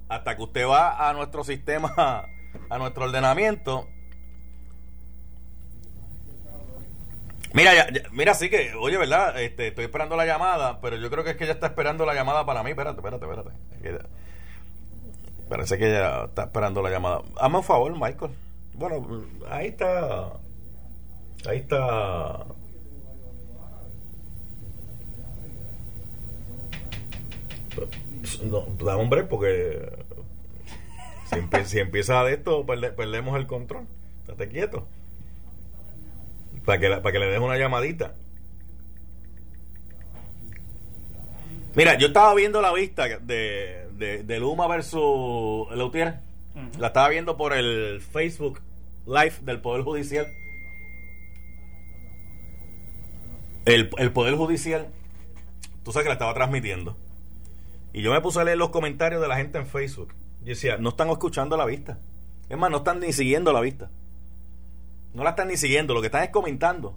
Hasta 0.09 0.35
que 0.35 0.41
usted 0.43 0.67
va 0.67 1.07
a 1.09 1.13
nuestro 1.13 1.45
sistema, 1.45 1.93
a 2.69 2.77
nuestro 2.77 3.05
ordenamiento. 3.05 3.87
Mira, 7.53 7.73
ya- 7.75 7.87
mira, 8.11 8.33
sí 8.33 8.49
que, 8.49 8.73
oye, 8.79 8.97
¿verdad? 8.97 9.39
Este, 9.41 9.67
estoy 9.67 9.85
esperando 9.85 10.15
la 10.15 10.25
llamada, 10.25 10.79
pero 10.81 10.95
yo 10.95 11.09
creo 11.09 11.23
que 11.23 11.31
es 11.31 11.35
que 11.37 11.43
ella 11.43 11.53
está 11.53 11.67
esperando 11.67 12.05
la 12.05 12.13
llamada 12.13 12.45
para 12.45 12.63
mí. 12.63 12.69
Espérate, 12.71 12.97
espérate, 12.99 13.25
espérate. 13.25 14.07
Parece 15.49 15.77
que 15.77 15.89
ella 15.89 16.25
está 16.25 16.43
esperando 16.43 16.81
la 16.81 16.89
llamada. 16.89 17.21
Hazme 17.37 17.57
un 17.57 17.63
favor, 17.63 17.91
Michael. 17.93 18.31
Bueno, 18.73 19.25
ahí 19.49 19.67
está. 19.67 20.33
Ahí 21.45 21.57
está. 21.57 22.45
No, 28.43 28.65
da 28.83 28.97
hombre, 28.97 29.23
porque 29.23 29.89
si 31.65 31.79
empieza 31.79 32.23
de 32.23 32.33
esto, 32.33 32.65
perde- 32.65 32.91
perdemos 32.91 33.37
el 33.37 33.47
control. 33.47 33.85
Estate 34.21 34.49
quieto. 34.49 34.87
Para 36.65 36.79
que, 36.79 36.89
la- 36.89 37.01
para 37.01 37.13
que 37.13 37.19
le 37.19 37.27
des 37.27 37.39
una 37.39 37.57
llamadita. 37.57 38.13
Mira, 41.75 41.97
yo 41.97 42.07
estaba 42.07 42.33
viendo 42.35 42.61
la 42.61 42.73
vista 42.73 43.07
de, 43.07 43.87
de, 43.93 44.23
de 44.23 44.39
Luma 44.39 44.67
versus 44.67 45.69
Leutier. 45.75 46.19
La 46.79 46.87
estaba 46.87 47.07
viendo 47.09 47.37
por 47.37 47.53
el 47.53 48.01
Facebook 48.01 48.59
Live 49.07 49.35
del 49.43 49.61
Poder 49.61 49.83
Judicial. 49.83 50.27
El, 53.65 53.89
el 53.97 54.11
Poder 54.11 54.35
Judicial, 54.35 54.87
tú 55.83 55.91
sabes 55.91 56.03
que 56.03 56.09
la 56.09 56.13
estaba 56.13 56.33
transmitiendo. 56.33 56.97
Y 57.93 58.01
yo 58.01 58.11
me 58.11 58.19
puse 58.21 58.39
a 58.39 58.43
leer 58.43 58.57
los 58.57 58.69
comentarios 58.69 59.21
de 59.21 59.27
la 59.29 59.37
gente 59.37 59.57
en 59.59 59.65
Facebook. 59.65 60.13
Yo 60.41 60.47
decía, 60.49 60.77
no 60.77 60.89
están 60.89 61.09
escuchando 61.09 61.55
la 61.55 61.65
vista. 61.65 61.99
Es 62.49 62.57
más, 62.57 62.69
no 62.69 62.77
están 62.77 62.99
ni 62.99 63.13
siguiendo 63.13 63.53
la 63.53 63.61
vista. 63.61 63.89
No 65.13 65.23
la 65.23 65.31
están 65.31 65.49
ni 65.49 65.57
siguiendo, 65.57 65.93
lo 65.93 66.01
que 66.01 66.07
están 66.07 66.23
es 66.23 66.29
comentando 66.29 66.95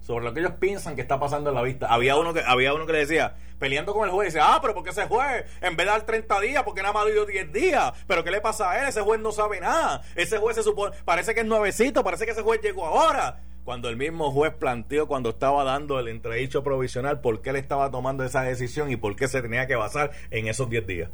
sobre 0.00 0.24
lo 0.24 0.34
que 0.34 0.40
ellos 0.40 0.54
piensan 0.58 0.96
que 0.96 1.02
está 1.02 1.20
pasando 1.20 1.50
en 1.50 1.56
la 1.56 1.62
vista. 1.62 1.86
Había 1.86 2.16
uno 2.16 2.34
que 2.34 2.42
había 2.44 2.74
uno 2.74 2.86
que 2.86 2.92
le 2.92 2.98
decía, 3.00 3.36
peleando 3.58 3.92
con 3.92 4.08
el 4.08 4.10
juez, 4.10 4.32
dice, 4.32 4.40
ah, 4.42 4.58
pero 4.60 4.74
¿por 4.74 4.82
qué 4.82 4.90
ese 4.90 5.06
juez, 5.06 5.44
en 5.60 5.76
vez 5.76 5.86
de 5.86 5.92
dar 5.92 6.02
30 6.02 6.40
días, 6.40 6.62
porque 6.64 6.82
nada 6.82 6.94
más 6.94 7.06
dio 7.06 7.24
10 7.24 7.52
días? 7.52 7.92
¿Pero 8.06 8.24
qué 8.24 8.30
le 8.30 8.40
pasa 8.40 8.70
a 8.70 8.80
él? 8.80 8.88
Ese 8.88 9.02
juez 9.02 9.20
no 9.20 9.32
sabe 9.32 9.60
nada. 9.60 10.02
Ese 10.16 10.38
juez 10.38 10.56
se 10.56 10.62
supone, 10.62 10.96
parece 11.04 11.34
que 11.34 11.40
es 11.40 11.46
nuevecito, 11.46 12.02
parece 12.02 12.24
que 12.24 12.32
ese 12.32 12.42
juez 12.42 12.60
llegó 12.60 12.86
ahora. 12.86 13.40
Cuando 13.64 13.88
el 13.88 13.96
mismo 13.96 14.32
juez 14.32 14.54
planteó 14.54 15.06
cuando 15.06 15.30
estaba 15.30 15.64
dando 15.64 16.00
el 16.00 16.08
entredicho 16.08 16.64
provisional 16.64 17.20
por 17.20 17.42
qué 17.42 17.50
él 17.50 17.56
estaba 17.56 17.90
tomando 17.90 18.24
esa 18.24 18.42
decisión 18.42 18.90
y 18.90 18.96
por 18.96 19.14
qué 19.16 19.28
se 19.28 19.42
tenía 19.42 19.66
que 19.66 19.76
basar 19.76 20.10
en 20.30 20.48
esos 20.48 20.68
10 20.68 20.86
días. 20.86 21.10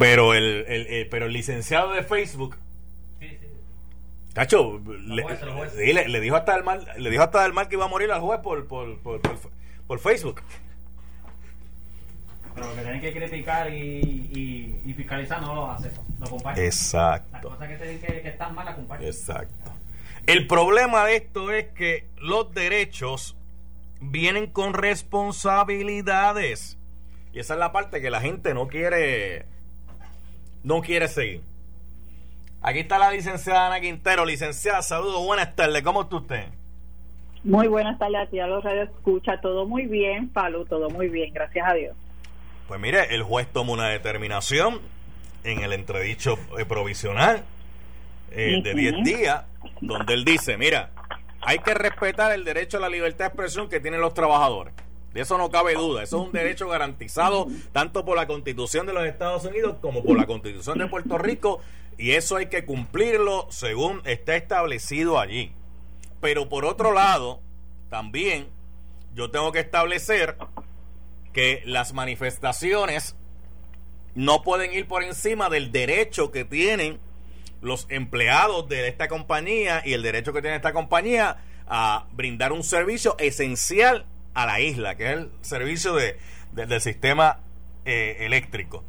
Pero 0.00 0.34
el, 0.34 0.64
el- 0.66 0.86
el- 0.88 1.08
pero 1.08 1.26
el 1.26 1.32
licenciado 1.32 1.92
de 1.92 2.02
Facebook 2.02 2.56
Sí, 3.20 3.28
sí. 3.28 3.46
Cacho, 4.34 4.80
le, 5.06 5.92
le- 5.94 6.08
le 6.08 6.20
dijo 6.20 6.34
hasta 6.36 6.56
el 6.56 6.64
mal, 6.64 6.86
le 6.98 7.10
dijo 7.10 7.22
hasta 7.22 7.46
el 7.46 7.52
mal 7.52 7.68
que 7.68 7.76
iba 7.76 7.84
a 7.84 7.88
morir 7.88 8.10
al 8.10 8.20
juez 8.20 8.40
por, 8.40 8.66
por, 8.66 8.98
por, 9.00 9.20
por, 9.20 9.38
por 9.86 9.98
Facebook. 10.00 10.42
Pero 12.54 12.66
lo 12.68 12.74
que 12.74 12.82
tienen 12.82 13.00
que 13.00 13.12
criticar 13.12 13.72
y, 13.72 14.00
y, 14.32 14.80
y 14.84 14.94
fiscalizar 14.94 15.40
no 15.40 15.54
lo 15.54 15.70
hace. 15.70 15.90
Lo 16.18 16.26
comparten. 16.28 16.64
Las 16.64 16.74
Exacto, 16.74 17.48
cosas 17.50 17.68
que, 17.68 17.76
tienen 17.76 18.00
que, 18.00 18.22
que 18.22 18.28
están 18.28 18.54
mal 18.54 18.66
las 18.66 18.74
comparten. 18.74 19.06
exacto. 19.06 19.72
El 20.26 20.46
problema 20.46 21.04
de 21.06 21.16
esto 21.16 21.50
es 21.52 21.68
que 21.68 22.08
los 22.16 22.52
derechos 22.52 23.36
vienen 24.00 24.48
con 24.48 24.74
responsabilidades. 24.74 26.76
Y 27.32 27.38
esa 27.38 27.54
es 27.54 27.60
la 27.60 27.72
parte 27.72 28.00
que 28.00 28.10
la 28.10 28.20
gente 28.20 28.52
no 28.54 28.66
quiere 28.66 29.46
no 30.62 30.80
quiere 30.80 31.08
seguir. 31.08 31.42
Aquí 32.62 32.80
está 32.80 32.98
la 32.98 33.10
licenciada 33.10 33.68
Ana 33.68 33.80
Quintero. 33.80 34.24
Licenciada, 34.24 34.82
saludos, 34.82 35.24
buenas 35.24 35.54
tardes. 35.56 35.82
¿Cómo 35.82 36.02
está 36.02 36.16
usted? 36.16 36.44
Muy 37.42 37.68
buenas 37.68 37.98
tardes 37.98 38.20
a 38.20 38.26
ti, 38.26 38.38
a 38.38 38.46
los 38.46 38.62
radio 38.62 38.82
escucha. 38.82 39.40
Todo 39.40 39.66
muy 39.66 39.86
bien, 39.86 40.28
Palo, 40.28 40.66
todo 40.66 40.90
muy 40.90 41.08
bien, 41.08 41.32
gracias 41.32 41.66
a 41.66 41.72
Dios. 41.72 41.96
Pues 42.68 42.78
mire, 42.78 43.14
el 43.14 43.22
juez 43.22 43.48
tomó 43.48 43.72
una 43.72 43.88
determinación 43.88 44.80
en 45.42 45.62
el 45.62 45.72
entredicho 45.72 46.38
eh, 46.58 46.66
provisional 46.66 47.44
eh, 48.30 48.60
de 48.62 48.74
10 48.74 49.04
días, 49.04 49.44
donde 49.80 50.14
él 50.14 50.24
dice, 50.24 50.58
mira, 50.58 50.90
hay 51.40 51.58
que 51.60 51.72
respetar 51.72 52.32
el 52.32 52.44
derecho 52.44 52.76
a 52.76 52.80
la 52.80 52.90
libertad 52.90 53.24
de 53.24 53.28
expresión 53.28 53.68
que 53.68 53.80
tienen 53.80 54.00
los 54.00 54.12
trabajadores. 54.12 54.74
De 55.12 55.22
eso 55.22 55.38
no 55.38 55.50
cabe 55.50 55.74
duda. 55.74 56.02
Eso 56.02 56.20
es 56.20 56.26
un 56.26 56.32
derecho 56.32 56.68
garantizado 56.68 57.48
tanto 57.72 58.04
por 58.04 58.16
la 58.16 58.26
Constitución 58.26 58.86
de 58.86 58.92
los 58.92 59.04
Estados 59.04 59.44
Unidos 59.44 59.76
como 59.80 60.04
por 60.04 60.16
la 60.16 60.26
Constitución 60.26 60.78
de 60.78 60.86
Puerto 60.86 61.18
Rico 61.18 61.60
y 61.98 62.12
eso 62.12 62.36
hay 62.36 62.46
que 62.46 62.64
cumplirlo 62.64 63.46
según 63.50 64.00
está 64.04 64.36
establecido 64.36 65.18
allí. 65.18 65.52
Pero 66.20 66.48
por 66.48 66.64
otro 66.64 66.92
lado, 66.92 67.40
también 67.88 68.48
yo 69.14 69.30
tengo 69.30 69.52
que 69.52 69.60
establecer 69.60 70.36
que 71.32 71.62
las 71.64 71.92
manifestaciones 71.92 73.16
no 74.14 74.42
pueden 74.42 74.72
ir 74.72 74.86
por 74.86 75.02
encima 75.02 75.48
del 75.48 75.72
derecho 75.72 76.30
que 76.30 76.44
tienen 76.44 76.98
los 77.60 77.86
empleados 77.90 78.68
de 78.68 78.88
esta 78.88 79.08
compañía 79.08 79.82
y 79.84 79.92
el 79.92 80.02
derecho 80.02 80.32
que 80.32 80.40
tiene 80.40 80.56
esta 80.56 80.72
compañía 80.72 81.38
a 81.66 82.06
brindar 82.12 82.52
un 82.52 82.64
servicio 82.64 83.16
esencial 83.18 84.06
a 84.34 84.46
la 84.46 84.60
isla, 84.60 84.96
que 84.96 85.10
es 85.10 85.18
el 85.18 85.30
servicio 85.40 85.94
de, 85.94 86.16
del 86.52 86.80
sistema 86.80 87.40
eh, 87.84 88.18
eléctrico. 88.20 88.84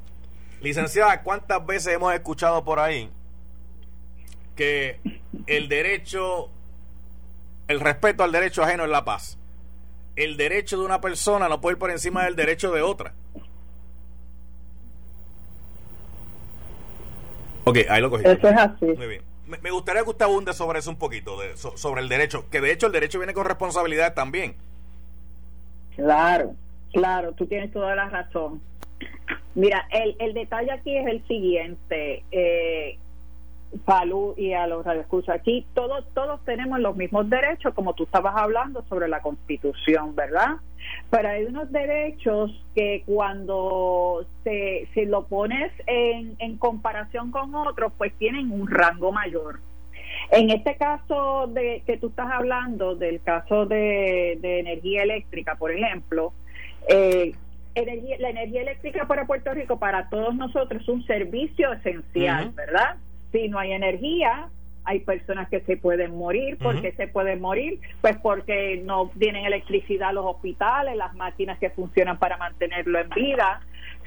Licenciada, 0.61 1.23
¿cuántas 1.23 1.65
veces 1.65 1.95
hemos 1.95 2.13
escuchado 2.13 2.63
por 2.63 2.79
ahí 2.79 3.09
que 4.55 4.99
el 5.47 5.69
derecho, 5.69 6.49
el 7.67 7.79
respeto 7.79 8.23
al 8.23 8.31
derecho 8.31 8.63
ajeno 8.63 8.83
es 8.83 8.89
la 8.89 9.03
paz? 9.03 9.37
El 10.15 10.37
derecho 10.37 10.77
de 10.77 10.85
una 10.85 11.01
persona 11.01 11.49
no 11.49 11.61
puede 11.61 11.75
ir 11.75 11.79
por 11.79 11.89
encima 11.89 12.25
del 12.25 12.35
derecho 12.35 12.71
de 12.71 12.81
otra. 12.81 13.13
Ok, 17.63 17.77
ahí 17.89 18.01
lo 18.01 18.09
cogí. 18.09 18.25
Eso 18.25 18.47
es 18.47 18.57
así. 18.57 18.85
Muy 18.85 19.07
bien. 19.07 19.23
Me, 19.61 19.71
gustaría 19.71 20.03
que 20.03 20.09
usted 20.09 20.25
abunde 20.25 20.53
sobre 20.53 20.79
eso 20.79 20.89
un 20.89 20.97
poquito, 20.97 21.39
de, 21.39 21.57
sobre 21.57 22.01
el 22.01 22.09
derecho, 22.09 22.49
que 22.49 22.61
de 22.61 22.71
hecho 22.71 22.87
el 22.87 22.93
derecho 22.93 23.19
viene 23.19 23.33
con 23.33 23.45
responsabilidad 23.45 24.13
también. 24.13 24.55
Claro, 25.95 26.55
claro, 26.93 27.33
tú 27.33 27.45
tienes 27.45 27.71
toda 27.71 27.95
la 27.95 28.09
razón. 28.09 28.61
Mira, 29.55 29.85
el, 29.91 30.15
el 30.19 30.33
detalle 30.33 30.71
aquí 30.71 30.95
es 30.97 31.07
el 31.07 31.27
siguiente, 31.27 32.23
eh, 32.31 32.97
Falú 33.85 34.33
y 34.37 34.51
a 34.53 34.67
los 34.67 34.85
radioescuchas. 34.85 35.35
Aquí 35.35 35.65
todos, 35.73 36.05
todos 36.13 36.43
tenemos 36.43 36.79
los 36.79 36.95
mismos 36.97 37.29
derechos, 37.29 37.73
como 37.73 37.93
tú 37.93 38.03
estabas 38.03 38.35
hablando 38.35 38.83
sobre 38.89 39.07
la 39.07 39.21
Constitución, 39.21 40.13
¿verdad? 40.13 40.57
Pero 41.09 41.29
hay 41.29 41.45
unos 41.45 41.71
derechos 41.71 42.51
que 42.75 43.03
cuando 43.05 44.25
se, 44.43 44.89
se 44.93 45.05
lo 45.05 45.25
pones 45.27 45.71
en, 45.87 46.35
en 46.39 46.57
comparación 46.57 47.31
con 47.31 47.55
otros, 47.55 47.93
pues 47.97 48.13
tienen 48.17 48.51
un 48.51 48.67
rango 48.67 49.13
mayor. 49.13 49.59
En 50.31 50.49
este 50.49 50.77
caso 50.77 51.47
de 51.47 51.83
que 51.85 51.97
tú 51.97 52.07
estás 52.07 52.31
hablando, 52.31 52.95
del 52.95 53.21
caso 53.21 53.65
de, 53.65 54.37
de 54.41 54.59
energía 54.59 55.03
eléctrica, 55.03 55.55
por 55.55 55.71
ejemplo, 55.71 56.33
eh, 56.87 57.33
la 57.75 58.29
energía 58.29 58.61
eléctrica 58.61 59.05
para 59.07 59.25
Puerto 59.25 59.53
Rico, 59.53 59.79
para 59.79 60.09
todos 60.09 60.35
nosotros, 60.35 60.81
es 60.81 60.87
un 60.87 61.05
servicio 61.05 61.71
esencial, 61.73 62.51
¿verdad? 62.51 62.97
Si 63.31 63.47
no 63.47 63.59
hay 63.59 63.71
energía, 63.71 64.49
hay 64.83 64.99
personas 65.01 65.47
que 65.49 65.61
se 65.61 65.77
pueden 65.77 66.17
morir. 66.17 66.57
¿Por 66.57 66.81
qué 66.81 66.91
se 66.93 67.07
pueden 67.07 67.39
morir? 67.39 67.79
Pues 68.01 68.17
porque 68.17 68.81
no 68.83 69.09
tienen 69.17 69.45
electricidad 69.45 70.13
los 70.13 70.25
hospitales, 70.25 70.97
las 70.97 71.13
máquinas 71.15 71.59
que 71.59 71.69
funcionan 71.69 72.17
para 72.17 72.37
mantenerlo 72.37 72.99
en 72.99 73.09
vida. 73.09 73.61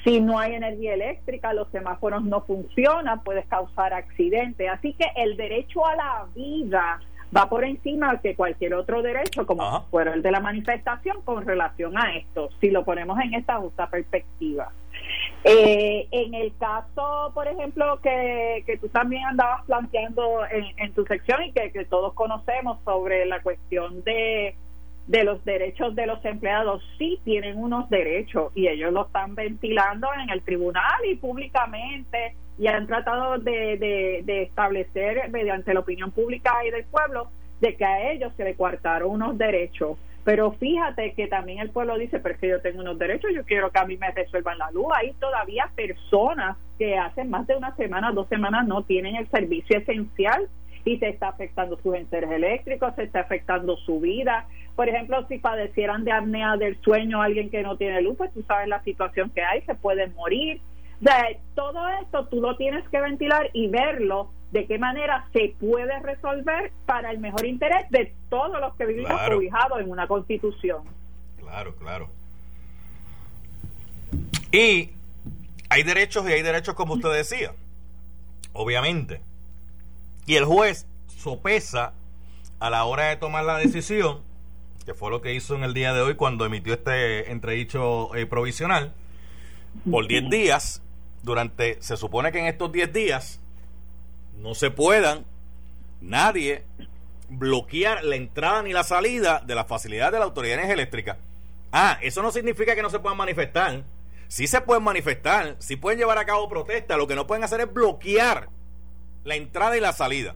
Si 0.04 0.20
no 0.20 0.38
hay 0.38 0.54
energía 0.54 0.94
eléctrica, 0.94 1.54
los 1.54 1.68
semáforos 1.70 2.22
no 2.22 2.42
funcionan, 2.42 3.24
puedes 3.24 3.46
causar 3.46 3.94
accidentes. 3.94 4.70
Así 4.70 4.92
que 4.92 5.06
el 5.16 5.36
derecho 5.36 5.86
a 5.86 5.96
la 5.96 6.26
vida 6.34 7.00
va 7.34 7.48
por 7.48 7.64
encima 7.64 8.14
de 8.22 8.36
cualquier 8.36 8.74
otro 8.74 9.02
derecho, 9.02 9.46
como 9.46 9.86
fuera 9.90 10.12
el 10.12 10.22
de 10.22 10.30
la 10.30 10.40
manifestación, 10.40 11.22
con 11.22 11.44
relación 11.44 11.96
a 11.98 12.16
esto, 12.16 12.50
si 12.60 12.70
lo 12.70 12.84
ponemos 12.84 13.18
en 13.18 13.34
esta 13.34 13.56
justa 13.56 13.88
perspectiva. 13.88 14.70
Eh, 15.42 16.06
en 16.10 16.34
el 16.34 16.56
caso, 16.56 17.32
por 17.34 17.48
ejemplo, 17.48 17.98
que, 18.02 18.62
que 18.66 18.76
tú 18.78 18.88
también 18.88 19.24
andabas 19.24 19.64
planteando 19.64 20.40
en, 20.50 20.92
tu 20.92 21.04
sección 21.06 21.42
y 21.44 21.52
que, 21.52 21.72
que 21.72 21.84
todos 21.84 22.12
conocemos 22.14 22.78
sobre 22.84 23.26
la 23.26 23.42
cuestión 23.42 24.02
de, 24.04 24.56
de 25.06 25.24
los 25.24 25.44
derechos 25.44 25.94
de 25.94 26.06
los 26.06 26.24
empleados, 26.24 26.82
sí 26.98 27.20
tienen 27.24 27.58
unos 27.58 27.88
derechos 27.90 28.52
y 28.54 28.68
ellos 28.68 28.92
lo 28.92 29.06
están 29.06 29.34
ventilando 29.34 30.08
en 30.22 30.30
el 30.30 30.42
tribunal 30.42 31.04
y 31.04 31.16
públicamente 31.16 32.34
y 32.58 32.68
han 32.68 32.86
tratado 32.86 33.38
de, 33.38 34.22
de, 34.24 34.42
establecer 34.42 35.28
mediante 35.30 35.74
la 35.74 35.80
opinión 35.80 36.10
pública 36.10 36.52
y 36.66 36.70
del 36.70 36.84
pueblo 36.84 37.28
de 37.60 37.76
que 37.76 37.84
a 37.84 38.12
ellos 38.12 38.32
se 38.36 38.44
le 38.44 38.54
coartaron 38.54 39.10
unos 39.10 39.36
derechos. 39.36 39.98
Pero 40.24 40.52
fíjate 40.52 41.12
que 41.12 41.26
también 41.26 41.58
el 41.58 41.70
pueblo 41.70 41.98
dice, 41.98 42.18
pero 42.18 42.34
es 42.34 42.40
que 42.40 42.48
yo 42.48 42.60
tengo 42.62 42.80
unos 42.80 42.98
derechos, 42.98 43.30
yo 43.34 43.44
quiero 43.44 43.70
que 43.70 43.78
a 43.78 43.84
mí 43.84 43.98
me 43.98 44.10
resuelvan 44.10 44.56
la 44.56 44.70
luz. 44.70 44.86
Hay 44.94 45.12
todavía 45.20 45.68
personas 45.74 46.56
que 46.78 46.96
hace 46.96 47.24
más 47.24 47.46
de 47.46 47.56
una 47.56 47.76
semana, 47.76 48.12
dos 48.12 48.28
semanas 48.28 48.66
no 48.66 48.82
tienen 48.84 49.16
el 49.16 49.28
servicio 49.28 49.78
esencial 49.78 50.48
y 50.84 50.98
se 50.98 51.08
está 51.08 51.28
afectando 51.28 51.78
sus 51.82 51.94
enseres 51.94 52.30
eléctricos, 52.30 52.94
se 52.94 53.04
está 53.04 53.20
afectando 53.20 53.76
su 53.78 54.00
vida. 54.00 54.46
Por 54.76 54.88
ejemplo, 54.88 55.26
si 55.28 55.38
padecieran 55.38 56.04
de 56.04 56.12
apnea 56.12 56.56
del 56.56 56.80
sueño 56.82 57.22
alguien 57.22 57.50
que 57.50 57.62
no 57.62 57.76
tiene 57.76 58.02
luz, 58.02 58.16
pues 58.16 58.32
tú 58.32 58.42
sabes 58.42 58.68
la 58.68 58.82
situación 58.82 59.30
que 59.30 59.42
hay, 59.42 59.62
se 59.62 59.74
pueden 59.74 60.14
morir 60.14 60.60
de 61.00 61.40
todo 61.54 61.86
esto 62.02 62.26
tú 62.28 62.40
lo 62.40 62.56
tienes 62.56 62.88
que 62.88 63.00
ventilar 63.00 63.50
y 63.52 63.68
verlo 63.68 64.30
de 64.52 64.66
qué 64.66 64.78
manera 64.78 65.28
se 65.32 65.54
puede 65.60 65.98
resolver 66.00 66.72
para 66.86 67.10
el 67.10 67.18
mejor 67.18 67.44
interés 67.44 67.90
de 67.90 68.14
todos 68.30 68.60
los 68.60 68.74
que 68.76 68.86
vivimos 68.86 69.10
claro. 69.10 69.80
en 69.80 69.90
una 69.90 70.06
constitución. 70.06 70.84
Claro, 71.38 71.74
claro. 71.76 72.08
Y 74.52 74.92
hay 75.68 75.82
derechos 75.82 76.28
y 76.28 76.32
hay 76.32 76.42
derechos 76.42 76.74
como 76.74 76.94
usted 76.94 77.12
decía, 77.12 77.52
obviamente. 78.52 79.20
Y 80.26 80.36
el 80.36 80.44
juez 80.44 80.86
sopesa 81.06 81.92
a 82.60 82.70
la 82.70 82.84
hora 82.84 83.08
de 83.08 83.16
tomar 83.16 83.44
la 83.44 83.58
decisión, 83.58 84.20
que 84.86 84.94
fue 84.94 85.10
lo 85.10 85.20
que 85.20 85.34
hizo 85.34 85.54
en 85.54 85.64
el 85.64 85.74
día 85.74 85.92
de 85.92 86.00
hoy 86.00 86.14
cuando 86.14 86.44
emitió 86.44 86.74
este 86.74 87.30
entredicho 87.30 88.14
eh, 88.14 88.26
provisional, 88.26 88.94
por 89.90 90.06
10 90.06 90.30
días 90.30 90.82
durante, 91.22 91.82
se 91.82 91.96
supone 91.96 92.32
que 92.32 92.38
en 92.38 92.46
estos 92.46 92.70
10 92.70 92.92
días 92.92 93.40
no 94.40 94.54
se 94.54 94.70
puedan 94.70 95.24
nadie 96.00 96.64
bloquear 97.28 98.04
la 98.04 98.16
entrada 98.16 98.62
ni 98.62 98.72
la 98.72 98.84
salida 98.84 99.42
de 99.44 99.54
la 99.54 99.64
facilidad 99.64 100.12
de 100.12 100.18
la 100.18 100.26
Autoridad 100.26 100.52
de 100.52 100.62
Energía 100.62 100.74
Eléctrica. 100.74 101.18
Ah, 101.72 101.98
eso 102.02 102.22
no 102.22 102.30
significa 102.30 102.74
que 102.74 102.82
no 102.82 102.90
se 102.90 102.98
puedan 102.98 103.18
manifestar. 103.18 103.82
Sí 104.28 104.46
se 104.46 104.60
pueden 104.60 104.82
manifestar, 104.82 105.56
sí 105.58 105.76
pueden 105.76 105.98
llevar 105.98 106.18
a 106.18 106.24
cabo 106.24 106.48
protestas, 106.48 106.96
lo 106.96 107.06
que 107.06 107.14
no 107.14 107.26
pueden 107.26 107.44
hacer 107.44 107.60
es 107.60 107.72
bloquear 107.72 108.48
la 109.24 109.34
entrada 109.36 109.76
y 109.76 109.80
la 109.80 109.92
salida. 109.92 110.34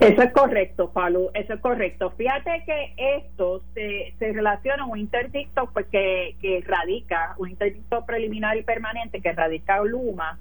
Eso 0.00 0.22
es 0.22 0.32
correcto, 0.32 0.92
Palu, 0.92 1.30
eso 1.34 1.54
es 1.54 1.60
correcto. 1.60 2.10
Fíjate 2.10 2.62
que 2.64 2.94
esto 3.16 3.62
se, 3.74 4.14
se 4.20 4.32
relaciona 4.32 4.84
a 4.84 4.86
un 4.86 4.96
interdicto 4.96 5.68
pues, 5.72 5.86
que, 5.86 6.36
que 6.40 6.62
radica, 6.64 7.34
un 7.38 7.50
interdicto 7.50 8.06
preliminar 8.06 8.56
y 8.56 8.62
permanente 8.62 9.20
que 9.20 9.32
radica 9.32 9.82
Luma, 9.82 10.38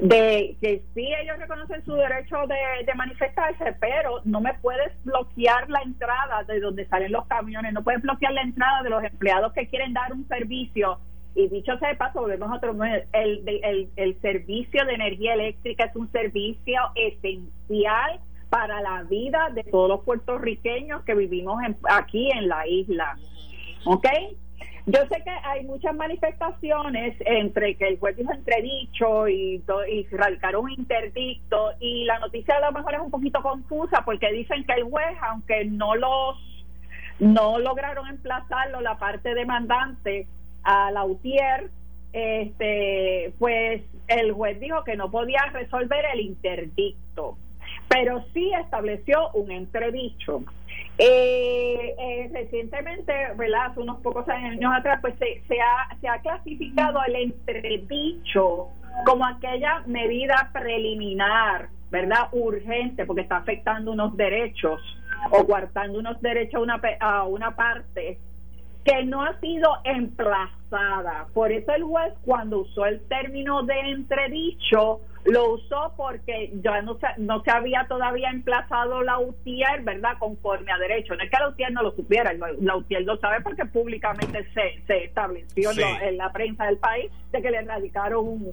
de 0.00 0.56
que 0.60 0.82
sí 0.94 1.12
ellos 1.20 1.38
reconocen 1.38 1.84
su 1.84 1.94
derecho 1.94 2.46
de, 2.46 2.84
de, 2.86 2.94
manifestarse, 2.94 3.76
pero 3.78 4.22
no 4.24 4.40
me 4.40 4.54
puedes 4.54 4.92
bloquear 5.04 5.68
la 5.68 5.82
entrada 5.82 6.42
de 6.44 6.60
donde 6.60 6.86
salen 6.86 7.12
los 7.12 7.26
camiones, 7.26 7.74
no 7.74 7.84
puedes 7.84 8.00
bloquear 8.00 8.32
la 8.32 8.42
entrada 8.42 8.82
de 8.82 8.90
los 8.90 9.04
empleados 9.04 9.52
que 9.52 9.68
quieren 9.68 9.92
dar 9.92 10.14
un 10.14 10.26
servicio. 10.28 10.98
Y 11.34 11.48
dicho 11.48 11.76
sea 11.78 11.88
de 11.88 11.96
paso, 11.96 12.20
volvemos 12.20 12.50
a 12.50 12.56
otro 12.56 12.76
el, 13.12 13.42
el, 13.46 13.90
el 13.96 14.20
servicio 14.20 14.84
de 14.84 14.94
energía 14.94 15.34
eléctrica 15.34 15.84
es 15.84 15.96
un 15.96 16.10
servicio 16.12 16.80
esencial 16.94 18.20
para 18.50 18.80
la 18.80 19.02
vida 19.02 19.50
de 19.52 19.64
todos 19.64 19.88
los 19.88 20.00
puertorriqueños 20.04 21.02
que 21.02 21.14
vivimos 21.14 21.60
aquí 21.90 22.30
en 22.30 22.48
la 22.48 22.66
isla. 22.68 23.16
¿Ok? 23.84 24.06
Yo 24.86 25.00
sé 25.10 25.22
que 25.24 25.30
hay 25.30 25.64
muchas 25.64 25.94
manifestaciones 25.96 27.16
entre 27.20 27.74
que 27.74 27.88
el 27.88 27.98
juez 27.98 28.16
dijo 28.16 28.32
entredicho 28.32 29.28
y, 29.28 29.62
y 29.90 30.06
radicaron 30.12 30.64
un 30.64 30.70
interdicto 30.70 31.72
y 31.80 32.04
la 32.04 32.18
noticia 32.18 32.58
a 32.58 32.70
lo 32.70 32.72
mejor 32.72 32.94
es 32.94 33.00
un 33.00 33.10
poquito 33.10 33.42
confusa 33.42 34.02
porque 34.04 34.30
dicen 34.30 34.64
que 34.64 34.74
el 34.74 34.84
juez, 34.84 35.16
aunque 35.22 35.64
no 35.64 35.94
los 35.96 36.36
no 37.18 37.58
lograron 37.58 38.08
emplazarlo 38.08 38.80
la 38.80 38.98
parte 38.98 39.34
demandante 39.34 40.26
a 40.64 40.90
la 40.90 41.04
UTIER, 41.04 41.70
este, 42.12 43.32
pues 43.38 43.82
el 44.08 44.32
juez 44.32 44.58
dijo 44.60 44.84
que 44.84 44.96
no 44.96 45.10
podía 45.10 45.44
resolver 45.52 46.04
el 46.12 46.20
interdicto, 46.20 47.36
pero 47.88 48.24
sí 48.32 48.52
estableció 48.60 49.30
un 49.34 49.50
entredicho. 49.50 50.42
Eh, 50.96 51.94
eh, 51.98 52.30
recientemente, 52.32 53.12
¿verdad? 53.36 53.66
Hace 53.66 53.80
unos 53.80 54.00
pocos 54.00 54.28
años 54.28 54.72
atrás, 54.72 55.00
pues 55.00 55.14
se, 55.18 55.42
se, 55.48 55.60
ha, 55.60 55.96
se 56.00 56.08
ha 56.08 56.20
clasificado 56.20 57.00
el 57.06 57.16
entredicho 57.16 58.68
como 59.04 59.26
aquella 59.26 59.82
medida 59.86 60.50
preliminar, 60.52 61.68
¿verdad? 61.90 62.28
Urgente, 62.30 63.06
porque 63.06 63.22
está 63.22 63.38
afectando 63.38 63.90
unos 63.90 64.16
derechos 64.16 64.80
o 65.30 65.42
guardando 65.42 65.98
unos 65.98 66.20
derechos 66.22 66.54
a 66.54 66.60
una, 66.60 66.80
a 67.00 67.24
una 67.24 67.56
parte 67.56 68.18
que 68.84 69.04
no 69.04 69.22
ha 69.22 69.38
sido 69.40 69.78
emplazada. 69.84 71.26
Por 71.32 71.52
eso 71.52 71.72
el 71.72 71.84
juez 71.84 72.12
cuando 72.24 72.60
usó 72.60 72.84
el 72.84 73.00
término 73.08 73.62
de 73.62 73.78
entredicho 73.80 75.00
lo 75.24 75.54
usó 75.54 75.94
porque 75.96 76.52
ya 76.62 76.82
no 76.82 76.98
se, 76.98 77.06
no 77.16 77.42
se 77.42 77.50
había 77.50 77.86
todavía 77.88 78.28
emplazado 78.28 79.02
la 79.02 79.18
UTIER, 79.18 79.82
¿verdad? 79.82 80.18
Conforme 80.18 80.70
a 80.70 80.78
derecho. 80.78 81.14
No 81.14 81.22
es 81.22 81.30
que 81.30 81.38
la 81.38 81.48
UTIER 81.48 81.72
no 81.72 81.82
lo 81.82 81.92
supiera, 81.92 82.32
la 82.34 82.76
UTIER 82.76 83.02
lo 83.04 83.16
sabe 83.16 83.40
porque 83.40 83.64
públicamente 83.64 84.46
se, 84.52 84.82
se 84.86 85.04
estableció 85.04 85.70
en, 86.02 86.18
la 86.18 86.30
prensa 86.30 86.66
del 86.66 86.76
país 86.76 87.10
de 87.32 87.40
que 87.40 87.50
le 87.50 87.58
erradicaron 87.58 88.28
un 88.28 88.52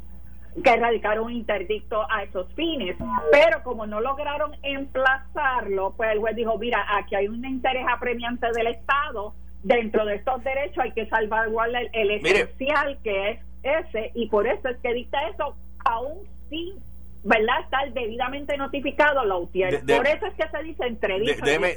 que 0.63 0.69
erradicaron 0.69 1.25
un 1.25 1.31
interdicto 1.31 2.05
a 2.11 2.23
esos 2.23 2.53
fines. 2.55 2.97
Pero 3.31 3.63
como 3.63 3.85
no 3.85 4.01
lograron 4.01 4.51
emplazarlo, 4.63 5.93
pues 5.95 6.11
el 6.11 6.19
juez 6.19 6.35
dijo, 6.35 6.57
mira, 6.57 6.85
aquí 6.97 7.15
hay 7.15 7.29
un 7.29 7.45
interés 7.45 7.85
apremiante 7.89 8.47
del 8.53 8.67
Estado, 8.67 9.33
dentro 9.63 10.05
de 10.05 10.15
estos 10.15 10.43
derechos 10.43 10.79
hay 10.79 10.91
que 10.91 11.07
salvaguardar 11.07 11.83
el, 11.93 12.11
el 12.11 12.25
esencial 12.25 12.97
que 13.03 13.31
es 13.31 13.39
ese, 13.63 14.11
y 14.15 14.27
por 14.27 14.47
eso 14.47 14.69
es 14.69 14.77
que 14.77 14.93
dicta 14.93 15.19
eso, 15.29 15.55
aún 15.85 16.19
sin 16.49 16.75
¿verdad? 17.23 17.61
Estar 17.63 17.93
debidamente 17.93 18.57
notificado 18.57 19.23
la 19.23 19.37
UTIER. 19.37 19.81
Por 19.85 20.07
eso 20.07 20.25
es 20.25 20.33
que 20.33 20.49
se 20.49 20.63
dice 20.63 20.85
entredicho. 20.87 21.45
Deme 21.45 21.75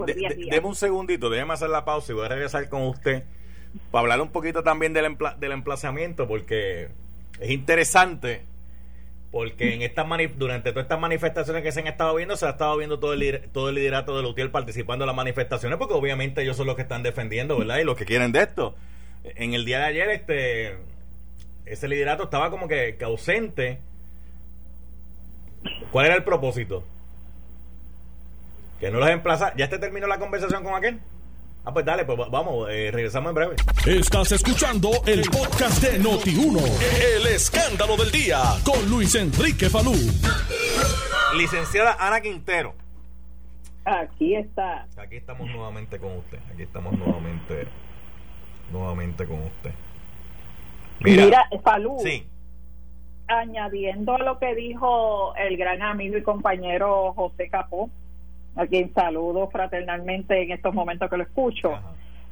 un 0.62 0.74
segundito, 0.74 1.28
déjeme 1.28 1.52
hacer 1.52 1.68
la 1.68 1.84
pausa 1.84 2.12
y 2.12 2.14
voy 2.14 2.24
a 2.24 2.28
regresar 2.28 2.68
con 2.68 2.82
usted 2.82 3.24
para 3.90 4.02
hablar 4.02 4.20
un 4.20 4.30
poquito 4.30 4.62
también 4.62 4.92
del, 4.92 5.16
del 5.38 5.52
emplazamiento, 5.52 6.26
porque 6.26 6.88
es 7.40 7.50
interesante 7.50 8.44
porque 9.34 9.74
en 9.74 9.82
estas 9.82 10.06
durante 10.36 10.70
todas 10.70 10.84
estas 10.84 11.00
manifestaciones 11.00 11.64
que 11.64 11.72
se 11.72 11.80
han 11.80 11.88
estado 11.88 12.14
viendo, 12.14 12.36
se 12.36 12.46
ha 12.46 12.50
estado 12.50 12.76
viendo 12.76 13.00
todo 13.00 13.14
el, 13.14 13.40
todo 13.50 13.68
el 13.68 13.74
liderato 13.74 14.16
de 14.16 14.22
Lutiel 14.22 14.52
participando 14.52 15.02
en 15.02 15.08
las 15.08 15.16
manifestaciones, 15.16 15.76
porque 15.76 15.94
obviamente 15.94 16.42
ellos 16.42 16.56
son 16.56 16.68
los 16.68 16.76
que 16.76 16.82
están 16.82 17.02
defendiendo, 17.02 17.58
¿verdad? 17.58 17.78
Y 17.78 17.82
los 17.82 17.96
que 17.96 18.04
quieren 18.04 18.30
de 18.30 18.42
esto. 18.42 18.76
En 19.24 19.52
el 19.54 19.64
día 19.64 19.80
de 19.80 19.84
ayer, 19.86 20.08
este 20.10 20.76
ese 21.66 21.88
liderato 21.88 22.22
estaba 22.22 22.48
como 22.48 22.68
que, 22.68 22.96
ausente. 23.02 23.80
¿Cuál 25.90 26.06
era 26.06 26.14
el 26.14 26.22
propósito? 26.22 26.84
Que 28.78 28.92
no 28.92 29.00
los 29.00 29.10
emplaza. 29.10 29.52
¿Ya 29.56 29.68
te 29.68 29.80
terminó 29.80 30.06
la 30.06 30.20
conversación 30.20 30.62
con 30.62 30.76
aquel? 30.76 31.00
Ah, 31.66 31.72
pues 31.72 31.86
dale, 31.86 32.04
pues 32.04 32.18
vamos, 32.30 32.68
eh, 32.70 32.90
regresamos 32.92 33.30
en 33.30 33.34
breve. 33.36 33.56
Estás 33.86 34.32
escuchando 34.32 34.90
el 35.06 35.22
podcast 35.22 35.82
de 35.82 35.98
Noti1, 35.98 36.60
el 37.16 37.26
escándalo 37.28 37.96
del 37.96 38.10
día, 38.10 38.36
con 38.62 38.86
Luis 38.90 39.14
Enrique 39.14 39.70
Falú. 39.70 39.94
Licenciada 41.38 41.96
Ana 41.98 42.20
Quintero. 42.20 42.74
Aquí 43.86 44.34
está. 44.34 44.86
Aquí 44.98 45.16
estamos 45.16 45.48
nuevamente 45.48 45.98
con 45.98 46.18
usted. 46.18 46.38
Aquí 46.52 46.64
estamos 46.64 46.98
nuevamente, 46.98 47.66
nuevamente 48.70 49.24
con 49.26 49.40
usted. 49.44 49.72
Mira, 51.00 51.48
Falú. 51.62 51.96
Sí. 52.02 52.26
Añadiendo 53.26 54.16
a 54.16 54.18
lo 54.18 54.38
que 54.38 54.54
dijo 54.54 55.34
el 55.36 55.56
gran 55.56 55.80
amigo 55.80 56.18
y 56.18 56.22
compañero 56.22 57.14
José 57.14 57.48
Capó 57.48 57.88
a 58.56 58.66
quien 58.66 58.92
saludo 58.94 59.48
fraternalmente 59.48 60.42
en 60.42 60.52
estos 60.52 60.74
momentos 60.74 61.10
que 61.10 61.16
lo 61.16 61.22
escucho, 61.24 61.72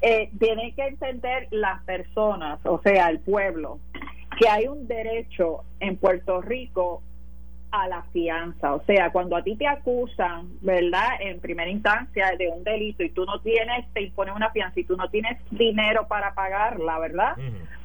eh, 0.01 0.31
tiene 0.39 0.75
que 0.75 0.87
entender 0.87 1.49
las 1.51 1.83
personas, 1.85 2.59
o 2.65 2.81
sea, 2.83 3.09
el 3.09 3.21
pueblo, 3.21 3.79
que 4.39 4.49
hay 4.49 4.67
un 4.67 4.87
derecho 4.89 5.65
en 5.81 5.97
Puerto 5.97 6.41
Rico 6.41 7.03
a 7.73 7.89
la 7.89 8.03
fianza. 8.13 8.75
O 8.75 8.85
sea, 8.85 9.11
cuando 9.11 9.35
a 9.35 9.43
ti 9.43 9.57
te 9.57 9.67
acusan, 9.67 10.49
¿verdad? 10.61 11.09
En 11.21 11.41
primera 11.41 11.71
instancia 11.71 12.33
de 12.39 12.49
un 12.49 12.63
delito 12.63 13.03
y 13.03 13.11
tú 13.11 13.25
no 13.25 13.41
tienes, 13.41 13.87
te 13.95 14.03
imponen 14.03 14.35
una 14.35 14.51
fianza 14.51 14.79
y 14.79 14.85
tú 14.85 14.97
no 14.97 15.09
tienes 15.09 15.39
dinero 15.51 16.07
para 16.07 16.35
pagarla, 16.35 16.99
¿verdad? 16.99 17.37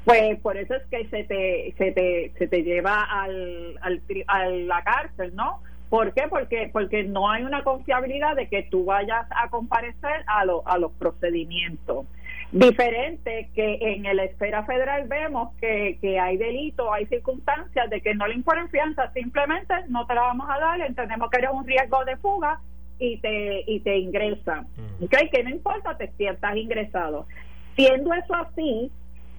Pues 0.04 0.40
por 0.40 0.58
eso 0.58 0.76
es 0.76 0.84
que 0.88 1.08
se 1.08 1.24
te, 1.24 1.74
se 1.78 1.92
te, 1.92 2.34
se 2.38 2.48
te 2.48 2.64
lleva 2.64 3.04
al, 3.04 3.80
al, 3.82 4.02
a 4.28 4.46
la 4.46 4.84
cárcel, 4.84 5.36
¿no? 5.36 5.62
¿Por 5.90 6.14
qué? 6.14 6.24
Porque, 6.30 6.70
porque 6.72 7.04
no 7.04 7.30
hay 7.30 7.44
una 7.44 7.64
confiabilidad 7.64 8.36
de 8.36 8.48
que 8.48 8.64
tú 8.64 8.86
vayas 8.86 9.26
a 9.32 9.50
comparecer 9.50 10.24
a, 10.28 10.42
a 10.42 10.78
los 10.78 10.92
procedimientos. 10.94 12.06
Diferente 12.52 13.50
que 13.54 13.78
en 13.82 14.04
la 14.04 14.24
esfera 14.24 14.64
federal 14.64 15.08
vemos 15.08 15.54
que, 15.60 15.98
que 16.00 16.18
hay 16.18 16.38
delitos, 16.38 16.88
hay 16.94 17.06
circunstancias 17.08 17.90
de 17.90 18.00
que 18.00 18.16
no 18.16 18.26
le 18.26 18.36
imponen 18.36 18.70
fianza, 18.70 19.12
simplemente 19.12 19.74
no 19.90 20.06
te 20.08 20.16
la 20.16 20.22
vamos 20.22 20.48
a 20.50 20.58
dar, 20.58 20.82
entendemos 20.82 21.30
que 21.30 21.40
eres 21.40 21.52
un 21.52 21.66
riesgo 21.66 22.06
de 22.06 22.16
fuga 22.18 22.62
y 23.00 23.18
te, 23.18 23.64
y 23.68 23.82
te 23.82 23.98
ingresan. 23.98 24.68
Mm. 24.78 25.06
Que 25.06 25.44
no 25.44 25.50
importa 25.50 25.98
te, 25.98 26.12
si 26.18 26.26
estás 26.26 26.56
ingresado. 26.56 27.28
Siendo 27.76 28.14
eso 28.14 28.34
así, 28.34 28.92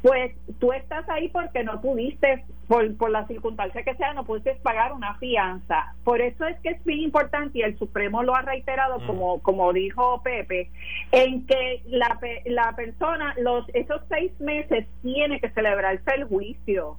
pues 0.02 0.32
tú 0.60 0.72
estás 0.72 1.08
ahí 1.08 1.28
porque 1.28 1.64
no 1.64 1.80
pudiste, 1.80 2.44
por, 2.68 2.96
por 2.96 3.10
la 3.10 3.26
circunstancia 3.26 3.82
que 3.82 3.94
sea, 3.96 4.14
no 4.14 4.24
pudiste 4.24 4.54
pagar 4.62 4.92
una 4.92 5.14
fianza. 5.14 5.94
Por 6.04 6.20
eso 6.20 6.46
es 6.46 6.58
que 6.60 6.70
es 6.70 6.84
bien 6.84 7.00
importante, 7.00 7.58
y 7.58 7.62
el 7.62 7.78
Supremo 7.78 8.22
lo 8.22 8.34
ha 8.34 8.42
reiterado, 8.42 9.00
mm. 9.00 9.06
como, 9.06 9.42
como 9.42 9.72
dijo 9.72 10.22
Pepe, 10.22 10.70
en 11.12 11.46
que 11.46 11.82
la, 11.86 12.18
la 12.46 12.76
persona, 12.76 13.34
los 13.38 13.68
esos 13.74 14.00
seis 14.08 14.32
meses, 14.40 14.86
tiene 15.02 15.40
que 15.40 15.50
celebrarse 15.50 16.14
el 16.14 16.24
juicio. 16.24 16.96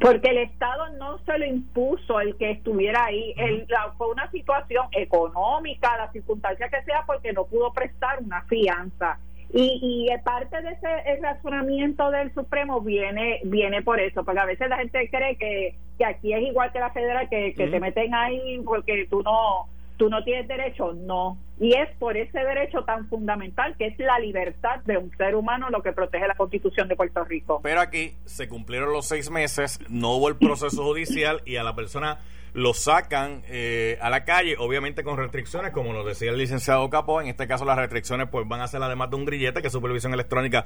Porque 0.00 0.30
el 0.30 0.38
Estado 0.38 0.88
no 0.98 1.18
se 1.18 1.38
lo 1.38 1.46
impuso 1.46 2.20
el 2.20 2.36
que 2.36 2.50
estuviera 2.50 3.04
ahí. 3.04 3.32
El, 3.36 3.66
fue 3.96 4.08
una 4.10 4.28
situación 4.32 4.86
económica, 4.90 5.96
la 5.96 6.10
circunstancia 6.10 6.68
que 6.68 6.82
sea, 6.82 7.04
porque 7.06 7.32
no 7.32 7.44
pudo 7.44 7.72
prestar 7.72 8.20
una 8.20 8.42
fianza 8.42 9.18
y, 9.52 10.08
y 10.10 10.18
parte 10.24 10.60
de 10.62 10.70
ese 10.70 11.20
razonamiento 11.20 12.10
del 12.10 12.32
Supremo 12.34 12.80
viene 12.80 13.40
viene 13.44 13.82
por 13.82 14.00
eso, 14.00 14.24
porque 14.24 14.40
a 14.40 14.46
veces 14.46 14.68
la 14.68 14.78
gente 14.78 15.08
cree 15.10 15.36
que, 15.36 15.76
que 15.98 16.04
aquí 16.04 16.32
es 16.32 16.42
igual 16.42 16.72
que 16.72 16.80
la 16.80 16.90
federal, 16.90 17.28
que, 17.28 17.54
que 17.54 17.68
te 17.68 17.80
meten 17.80 18.14
ahí 18.14 18.60
porque 18.64 19.06
tú 19.08 19.22
no 19.22 19.68
tú 19.96 20.08
no 20.08 20.24
tienes 20.24 20.48
derecho, 20.48 20.92
no. 20.92 21.38
Y 21.60 21.74
es 21.74 21.88
por 21.98 22.16
ese 22.16 22.38
derecho 22.38 22.84
tan 22.84 23.08
fundamental 23.08 23.76
que 23.76 23.86
es 23.86 23.98
la 23.98 24.18
libertad 24.18 24.80
de 24.84 24.98
un 24.98 25.10
ser 25.16 25.36
humano 25.36 25.70
lo 25.70 25.82
que 25.82 25.92
protege 25.92 26.26
la 26.26 26.34
Constitución 26.34 26.88
de 26.88 26.96
Puerto 26.96 27.24
Rico. 27.24 27.60
Pero 27.62 27.80
aquí 27.80 28.14
se 28.24 28.48
cumplieron 28.48 28.92
los 28.92 29.06
seis 29.06 29.30
meses, 29.30 29.78
no 29.88 30.16
hubo 30.16 30.28
el 30.28 30.36
proceso 30.36 30.82
judicial 30.82 31.42
y 31.44 31.56
a 31.56 31.62
la 31.62 31.74
persona 31.76 32.18
lo 32.54 32.72
sacan 32.72 33.42
eh, 33.48 33.98
a 34.00 34.08
la 34.10 34.24
calle, 34.24 34.54
obviamente 34.58 35.02
con 35.02 35.16
restricciones, 35.16 35.72
como 35.72 35.92
lo 35.92 36.04
decía 36.04 36.30
el 36.30 36.38
licenciado 36.38 36.88
Capó, 36.88 37.20
en 37.20 37.26
este 37.26 37.48
caso 37.48 37.64
las 37.64 37.76
restricciones 37.76 38.28
pues 38.30 38.46
van 38.46 38.60
a 38.60 38.68
ser 38.68 38.80
además 38.80 39.10
de 39.10 39.16
un 39.16 39.24
grillete, 39.24 39.60
que 39.60 39.66
es 39.66 39.72
supervisión 39.72 40.14
electrónica, 40.14 40.64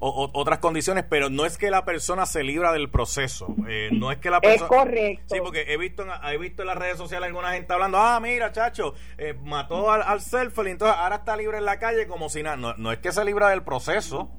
o, 0.00 0.30
otras 0.34 0.58
condiciones, 0.58 1.04
pero 1.08 1.30
no 1.30 1.46
es 1.46 1.56
que 1.56 1.70
la 1.70 1.86
persona 1.86 2.26
se 2.26 2.44
libra 2.44 2.72
del 2.72 2.90
proceso, 2.90 3.54
eh, 3.66 3.88
no 3.90 4.12
es 4.12 4.18
que 4.18 4.28
la 4.28 4.40
persona... 4.40 4.64
Es 4.64 4.68
correcto. 4.68 5.34
Sí, 5.34 5.40
porque 5.42 5.64
he 5.68 5.78
visto, 5.78 6.02
en, 6.02 6.10
he 6.30 6.36
visto 6.36 6.62
en 6.62 6.68
las 6.68 6.76
redes 6.76 6.98
sociales 6.98 7.28
alguna 7.28 7.52
gente 7.52 7.72
hablando, 7.72 7.96
ah, 7.96 8.20
mira, 8.20 8.52
chacho, 8.52 8.94
eh, 9.16 9.34
mató 9.42 9.90
al, 9.90 10.02
al 10.02 10.20
y 10.32 10.70
entonces 10.70 10.96
ahora 10.96 11.16
está 11.16 11.36
libre 11.36 11.58
en 11.58 11.64
la 11.64 11.78
calle 11.78 12.06
como 12.06 12.28
si 12.28 12.42
nada, 12.42 12.56
no, 12.56 12.74
no 12.74 12.92
es 12.92 12.98
que 12.98 13.12
se 13.12 13.24
libra 13.24 13.48
del 13.48 13.62
proceso. 13.62 14.30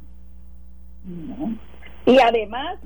Y 2.06 2.20
además, 2.20 2.80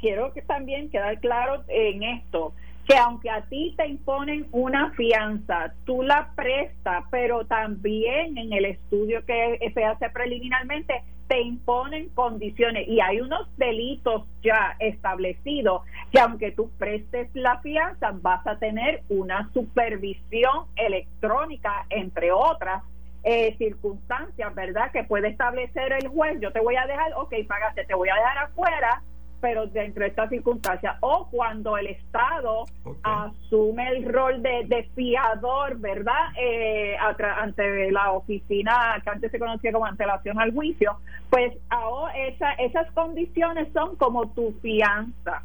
quiero 0.00 0.32
que 0.32 0.42
también 0.42 0.90
quedar 0.90 1.18
claro 1.20 1.64
en 1.68 2.02
esto, 2.02 2.54
que 2.86 2.96
aunque 2.96 3.30
a 3.30 3.42
ti 3.42 3.74
te 3.76 3.86
imponen 3.86 4.46
una 4.52 4.90
fianza, 4.92 5.74
tú 5.84 6.02
la 6.02 6.32
prestas, 6.34 7.04
pero 7.10 7.44
también 7.46 8.36
en 8.38 8.52
el 8.52 8.64
estudio 8.64 9.24
que 9.24 9.58
se 9.74 9.84
hace 9.84 10.10
preliminarmente 10.10 11.02
te 11.32 11.40
imponen 11.40 12.10
condiciones 12.10 12.86
y 12.86 13.00
hay 13.00 13.22
unos 13.22 13.48
delitos 13.56 14.24
ya 14.42 14.76
establecidos 14.78 15.80
que 16.10 16.20
aunque 16.20 16.52
tú 16.52 16.70
prestes 16.78 17.30
la 17.32 17.58
fianza 17.60 18.12
vas 18.20 18.46
a 18.46 18.58
tener 18.58 19.02
una 19.08 19.50
supervisión 19.54 20.66
electrónica, 20.76 21.86
entre 21.88 22.32
otras, 22.32 22.82
eh, 23.24 23.56
circunstancias, 23.56 24.54
¿verdad? 24.54 24.92
Que 24.92 25.04
puede 25.04 25.28
establecer 25.28 25.94
el 25.94 26.08
juez. 26.08 26.38
Yo 26.38 26.52
te 26.52 26.60
voy 26.60 26.76
a 26.76 26.84
dejar, 26.84 27.14
ok, 27.14 27.32
pagaste, 27.48 27.86
te 27.86 27.94
voy 27.94 28.10
a 28.10 28.14
dejar 28.14 28.36
afuera, 28.36 29.02
pero 29.42 29.66
dentro 29.66 30.04
de 30.04 30.10
estas 30.10 30.30
circunstancias. 30.30 30.96
O 31.00 31.26
cuando 31.28 31.76
el 31.76 31.88
Estado 31.88 32.64
asume 33.02 33.88
el 33.88 34.10
rol 34.10 34.40
de, 34.40 34.88
fiador, 34.94 35.78
¿verdad? 35.78 36.30
Eh, 36.40 36.96
ante 36.96 37.90
la 37.90 38.12
oficina 38.12 39.00
que 39.02 39.10
antes 39.10 39.32
se 39.32 39.40
conocía 39.40 39.72
como 39.72 39.84
antelación 39.84 40.40
al 40.40 40.52
juicio, 40.52 40.96
pues 41.28 41.52
ahora 41.70 42.16
esa, 42.18 42.52
esas 42.52 42.90
condiciones 42.92 43.70
son 43.72 43.96
como 43.96 44.28
tu 44.28 44.52
fianza. 44.62 45.42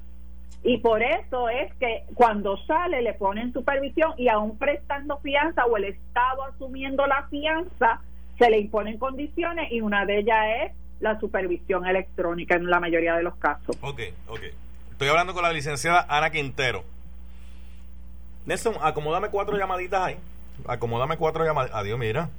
Y 0.63 0.77
por 0.77 1.01
eso 1.01 1.49
es 1.49 1.73
que 1.75 2.03
cuando 2.13 2.57
sale 2.65 3.01
le 3.01 3.15
ponen 3.15 3.51
supervisión 3.51 4.13
y 4.17 4.27
aún 4.27 4.59
prestando 4.59 5.17
fianza 5.17 5.65
o 5.65 5.75
el 5.77 5.85
Estado 5.85 6.43
asumiendo 6.43 7.07
la 7.07 7.23
fianza, 7.29 8.01
se 8.37 8.49
le 8.51 8.59
imponen 8.59 8.99
condiciones 8.99 9.71
y 9.71 9.81
una 9.81 10.05
de 10.05 10.19
ellas 10.19 10.45
es 10.61 10.86
la 10.99 11.19
supervisión 11.19 11.85
electrónica 11.85 12.55
en 12.55 12.69
la 12.69 12.79
mayoría 12.79 13.15
de 13.15 13.23
los 13.23 13.35
casos. 13.35 13.75
Ok, 13.81 14.01
ok. 14.27 14.41
Estoy 14.91 15.09
hablando 15.09 15.33
con 15.33 15.43
la 15.43 15.53
licenciada 15.53 16.05
Ana 16.09 16.31
Quintero. 16.31 16.83
Nelson, 18.45 18.75
acomódame 18.81 19.29
cuatro 19.29 19.57
llamaditas 19.57 20.01
ahí. 20.01 20.17
Acomódame 20.65 21.17
cuatro 21.17 21.45
llamadas. 21.45 21.71
Adiós, 21.73 21.99
mira. 21.99 22.29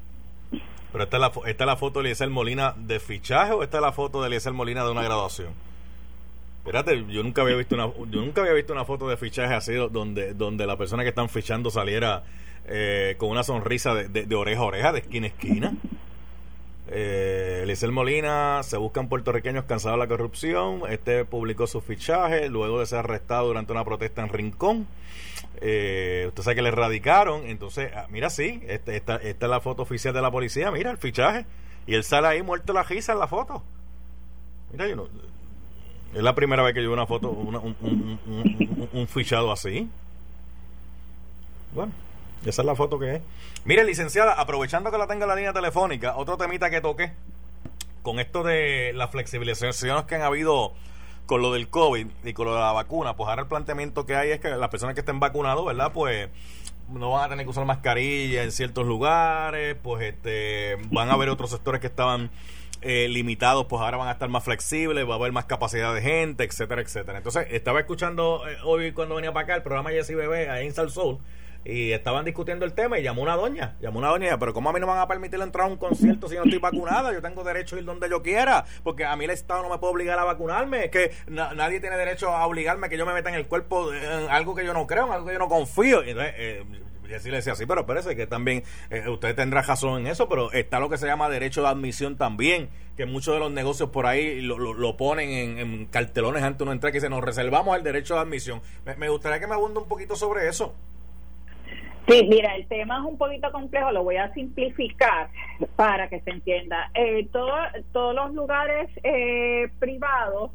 Pero 0.90 1.05
esta 1.05 1.16
es, 1.18 1.21
la, 1.21 1.33
esta 1.47 1.64
es 1.64 1.66
la 1.66 1.77
foto 1.77 1.99
de 2.01 2.07
Eliezer 2.07 2.31
Molina 2.31 2.75
de 2.77 2.99
fichaje 2.99 3.53
o 3.53 3.62
esta 3.62 3.77
es 3.77 3.83
la 3.83 3.92
foto 3.92 4.23
de 4.23 4.29
Eliezer 4.29 4.53
Molina 4.53 4.85
de 4.85 4.90
una 4.90 5.03
graduación. 5.03 5.53
Espérate, 6.59 7.05
yo 7.09 7.23
nunca 7.23 7.42
había 7.42 7.57
visto 7.57 7.75
una, 7.75 7.87
yo 8.11 8.21
nunca 8.21 8.40
había 8.40 8.55
visto 8.55 8.73
una 8.73 8.85
foto 8.85 9.09
de 9.09 9.16
fichaje 9.16 9.55
así 9.55 9.75
donde, 9.75 10.35
donde 10.35 10.66
la 10.66 10.77
persona 10.77 11.03
que 11.03 11.11
están 11.11 11.29
fichando 11.29 11.71
saliera 11.71 12.25
eh, 12.66 13.16
con 13.18 13.31
una 13.31 13.42
sonrisa 13.42 13.94
de, 13.94 14.09
de, 14.09 14.35
oreja 14.35 14.61
a 14.61 14.64
oreja, 14.64 14.92
de 14.92 15.01
esquina 15.01 15.27
a 15.27 15.31
esquina. 15.31 15.75
Eh, 16.90 17.61
Eliezer 17.62 17.92
Molina 17.92 18.62
se 18.62 18.77
buscan 18.77 19.09
puertorriqueños 19.09 19.64
cansados 19.64 19.98
de 19.98 20.05
la 20.05 20.09
corrupción. 20.09 20.83
Este 20.88 21.24
publicó 21.24 21.66
su 21.66 21.81
fichaje 21.81 22.48
luego 22.48 22.81
de 22.81 22.87
ser 22.87 23.01
arrestado 23.01 23.48
durante 23.48 23.72
una 23.72 23.85
protesta 23.85 24.22
en 24.22 24.29
Rincón. 24.31 24.87
Eh, 25.61 26.24
usted 26.29 26.42
sabe 26.42 26.57
que 26.57 26.62
le 26.62 26.68
erradicaron. 26.68 27.46
Entonces, 27.46 27.90
ah, 27.94 28.07
mira, 28.11 28.31
sí, 28.31 28.62
este, 28.66 28.96
esta, 28.96 29.16
esta 29.16 29.46
es 29.46 29.51
la 29.51 29.61
foto 29.61 29.83
oficial 29.83 30.14
de 30.14 30.22
la 30.22 30.31
policía. 30.31 30.70
Mira 30.70 30.90
el 30.90 30.98
fichaje. 30.98 31.46
Y 31.87 31.94
él 31.94 32.05
sale 32.05 32.29
ahí 32.29 32.42
muerto 32.42 32.72
la 32.72 32.83
risa 32.83 33.12
en 33.12 33.18
la 33.18 33.29
foto. 33.29 33.62
Mira, 34.72 34.87
yo 34.87 34.96
no, 34.96 35.09
es 36.14 36.22
la 36.22 36.35
primera 36.35 36.62
vez 36.62 36.74
que 36.74 36.83
yo 36.83 36.88
veo 36.88 36.94
una 36.94 37.07
foto, 37.07 37.31
un, 37.31 39.09
fichado 39.09 39.53
así. 39.53 39.88
Bueno, 41.74 41.92
esa 42.44 42.62
es 42.62 42.66
la 42.66 42.74
foto 42.74 42.98
que 42.98 43.16
es. 43.16 43.22
Mire, 43.64 43.85
licenciada, 43.85 44.33
aprovechando 44.35 44.90
que 44.90 44.98
la 44.98 45.07
tenga 45.07 45.24
en 45.24 45.29
la 45.29 45.37
línea 45.37 45.53
telefónica, 45.53 46.16
otro 46.16 46.37
temita 46.37 46.70
que 46.70 46.81
toqué 46.81 47.12
con 48.03 48.20
esto 48.20 48.42
de 48.42 48.92
las 48.94 49.11
flexibilizaciones 49.11 50.05
que 50.05 50.14
han 50.14 50.22
habido 50.22 50.72
con 51.27 51.42
lo 51.42 51.53
del 51.53 51.68
COVID 51.68 52.07
y 52.24 52.33
con 52.33 52.46
lo 52.46 52.55
de 52.55 52.61
la 52.61 52.72
vacuna, 52.72 53.14
pues 53.16 53.29
ahora 53.29 53.42
el 53.42 53.48
planteamiento 53.48 54.07
que 54.07 54.16
hay 54.16 54.31
es 54.31 54.40
que 54.40 54.48
las 54.48 54.70
personas 54.70 54.94
que 54.94 55.01
estén 55.01 55.20
vacunados, 55.20 55.66
¿verdad? 55.66 55.92
Pues 55.92 56.31
no 56.88 57.11
van 57.11 57.24
a 57.24 57.29
tener 57.29 57.44
que 57.44 57.51
usar 57.51 57.66
mascarilla 57.66 58.44
en 58.44 58.53
ciertos 58.53 58.87
lugares, 58.87 59.77
pues 59.83 60.03
este 60.03 60.77
van 60.90 61.11
a 61.11 61.12
haber 61.12 61.29
otros 61.29 61.51
sectores 61.51 61.83
que 61.83 61.87
estaban 61.88 62.31
eh, 62.81 63.09
limitados, 63.09 63.66
pues 63.66 63.83
ahora 63.83 63.98
van 63.98 64.09
a 64.09 64.12
estar 64.12 64.29
más 64.29 64.44
flexibles, 64.44 65.07
va 65.07 65.14
a 65.14 65.16
haber 65.16 65.33
más 65.33 65.44
capacidad 65.44 65.92
de 65.94 66.01
gente, 66.01 66.44
etcétera, 66.44 66.81
etcétera. 66.81 67.18
Entonces, 67.18 67.46
estaba 67.51 67.81
escuchando 67.81 68.48
eh, 68.48 68.57
hoy 68.64 68.92
cuando 68.92 69.16
venía 69.16 69.33
para 69.33 69.44
acá 69.44 69.57
el 69.57 69.62
programa 69.62 69.90
Jessy 69.90 70.14
Bebé 70.14 70.48
ahí 70.48 70.66
en 70.66 70.72
Sal 70.72 70.90
Soul 70.90 71.18
y 71.64 71.92
estaban 71.92 72.25
discutiendo 72.25 72.64
el 72.64 72.73
tema 72.73 72.99
y 72.99 73.03
llamó 73.03 73.23
una 73.23 73.37
doña, 73.37 73.77
llamó 73.81 73.99
una 73.99 74.09
doña, 74.09 74.38
pero 74.38 74.55
¿cómo 74.55 74.71
a 74.71 74.73
mí 74.73 74.81
no 74.81 74.87
me 74.87 74.92
van 74.92 75.03
a 75.03 75.09
permitir 75.09 75.40
entrar 75.40 75.66
a 75.66 75.71
un 75.71 75.77
concierto 75.77 76.29
si 76.29 76.37
no 76.37 76.44
estoy 76.44 76.59
vacunada? 76.59 77.12
Yo 77.12 77.21
tengo 77.21 77.44
derecho 77.44 77.77
a 77.77 77.79
ir 77.81 77.85
donde 77.85 78.09
yo 78.09 78.23
quiera, 78.23 78.64
porque 78.83 79.05
a 79.05 79.14
mí 79.16 79.25
el 79.25 79.31
Estado 79.31 79.62
no 79.62 79.68
me 79.68 79.79
puede 79.79 79.92
obligar 79.92 80.18
a 80.18 80.25
vacunarme, 80.25 80.87
es 80.87 80.90
que 80.90 81.12
nadie 81.29 81.81
tiene 81.81 81.97
derecho 81.97 82.31
a 82.31 82.47
obligarme 82.47 82.87
a 82.87 82.90
que 82.90 82.97
yo 82.97 83.07
me 83.07 83.12
meta 83.12 83.29
en 83.29 83.35
el 83.35 83.47
cuerpo 83.47 83.92
en 83.92 84.31
algo 84.31 84.55
que 84.55 84.64
yo 84.64 84.73
no 84.73 84.87
creo, 84.87 85.07
en 85.07 85.12
algo 85.12 85.27
que 85.27 85.33
yo 85.35 85.38
no 85.38 85.49
confío. 85.49 86.03
Entonces, 86.03 86.35
eh, 86.37 86.64
y 87.09 87.14
así 87.14 87.31
le 87.31 87.37
decía, 87.37 87.55
sí, 87.55 87.64
pero 87.64 87.87
parece 87.87 88.14
que 88.14 88.27
también 88.27 88.62
eh, 88.90 89.09
usted 89.09 89.35
tendrá 89.35 89.62
razón 89.62 90.01
en 90.01 90.07
eso, 90.09 90.29
pero 90.29 90.53
está 90.53 90.79
lo 90.79 90.90
que 90.90 90.99
se 90.99 91.07
llama 91.07 91.29
derecho 91.29 91.62
de 91.62 91.68
admisión 91.68 92.16
también, 92.16 92.68
que 92.97 93.07
muchos 93.07 93.33
de 93.33 93.40
los 93.40 93.51
negocios 93.51 93.90
por 93.90 94.07
ahí 94.07 94.42
lo, 94.42 94.59
lo, 94.59 94.97
ponen 94.97 95.59
en, 95.59 95.87
cartelones 95.87 96.42
antes 96.42 96.59
de 96.59 96.64
uno 96.64 96.73
entrar, 96.73 96.92
que 96.92 97.01
se 97.01 97.09
nos 97.09 97.25
reservamos 97.25 97.77
el 97.77 97.83
derecho 97.83 98.14
de 98.14 98.21
admisión. 98.21 98.61
Me, 98.99 99.09
gustaría 99.09 99.40
que 99.40 99.47
me 99.47 99.55
abunde 99.55 99.81
un 99.81 99.88
poquito 99.88 100.16
sobre 100.16 100.49
eso. 100.49 100.75
Sí, 102.09 102.27
mira, 102.29 102.55
el 102.57 102.66
tema 102.66 102.99
es 102.99 103.05
un 103.05 103.18
poquito 103.18 103.53
complejo, 103.53 103.92
lo 103.92 104.03
voy 104.03 104.16
a 104.16 104.33
simplificar 104.33 105.29
para 105.77 106.09
que 106.09 106.21
se 106.21 106.31
entienda. 106.31 106.90
Eh, 106.94 107.29
todo, 107.31 107.53
todos 107.92 108.14
los 108.14 108.35
lugares 108.35 108.90
eh, 109.03 109.68
privados 109.79 110.53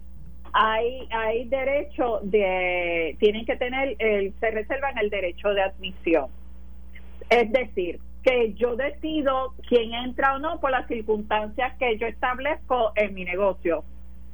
hay 0.56 1.08
hay 1.12 1.46
derecho 1.46 2.20
de 2.22 3.16
tienen 3.20 3.46
que 3.46 3.56
tener 3.56 3.96
el, 3.98 4.34
se 4.40 4.52
reservan 4.52 4.98
el 5.00 5.10
derecho 5.10 5.50
de 5.50 5.64
admisión 5.64 6.28
es 7.30 7.52
decir, 7.52 8.00
que 8.24 8.54
yo 8.54 8.76
decido 8.76 9.54
quién 9.68 9.94
entra 9.94 10.36
o 10.36 10.40
no 10.40 10.60
por 10.60 10.72
las 10.72 10.88
circunstancias 10.88 11.74
que 11.78 11.98
yo 11.98 12.08
establezco 12.08 12.92
en 12.96 13.14
mi 13.14 13.26
negocio. 13.26 13.84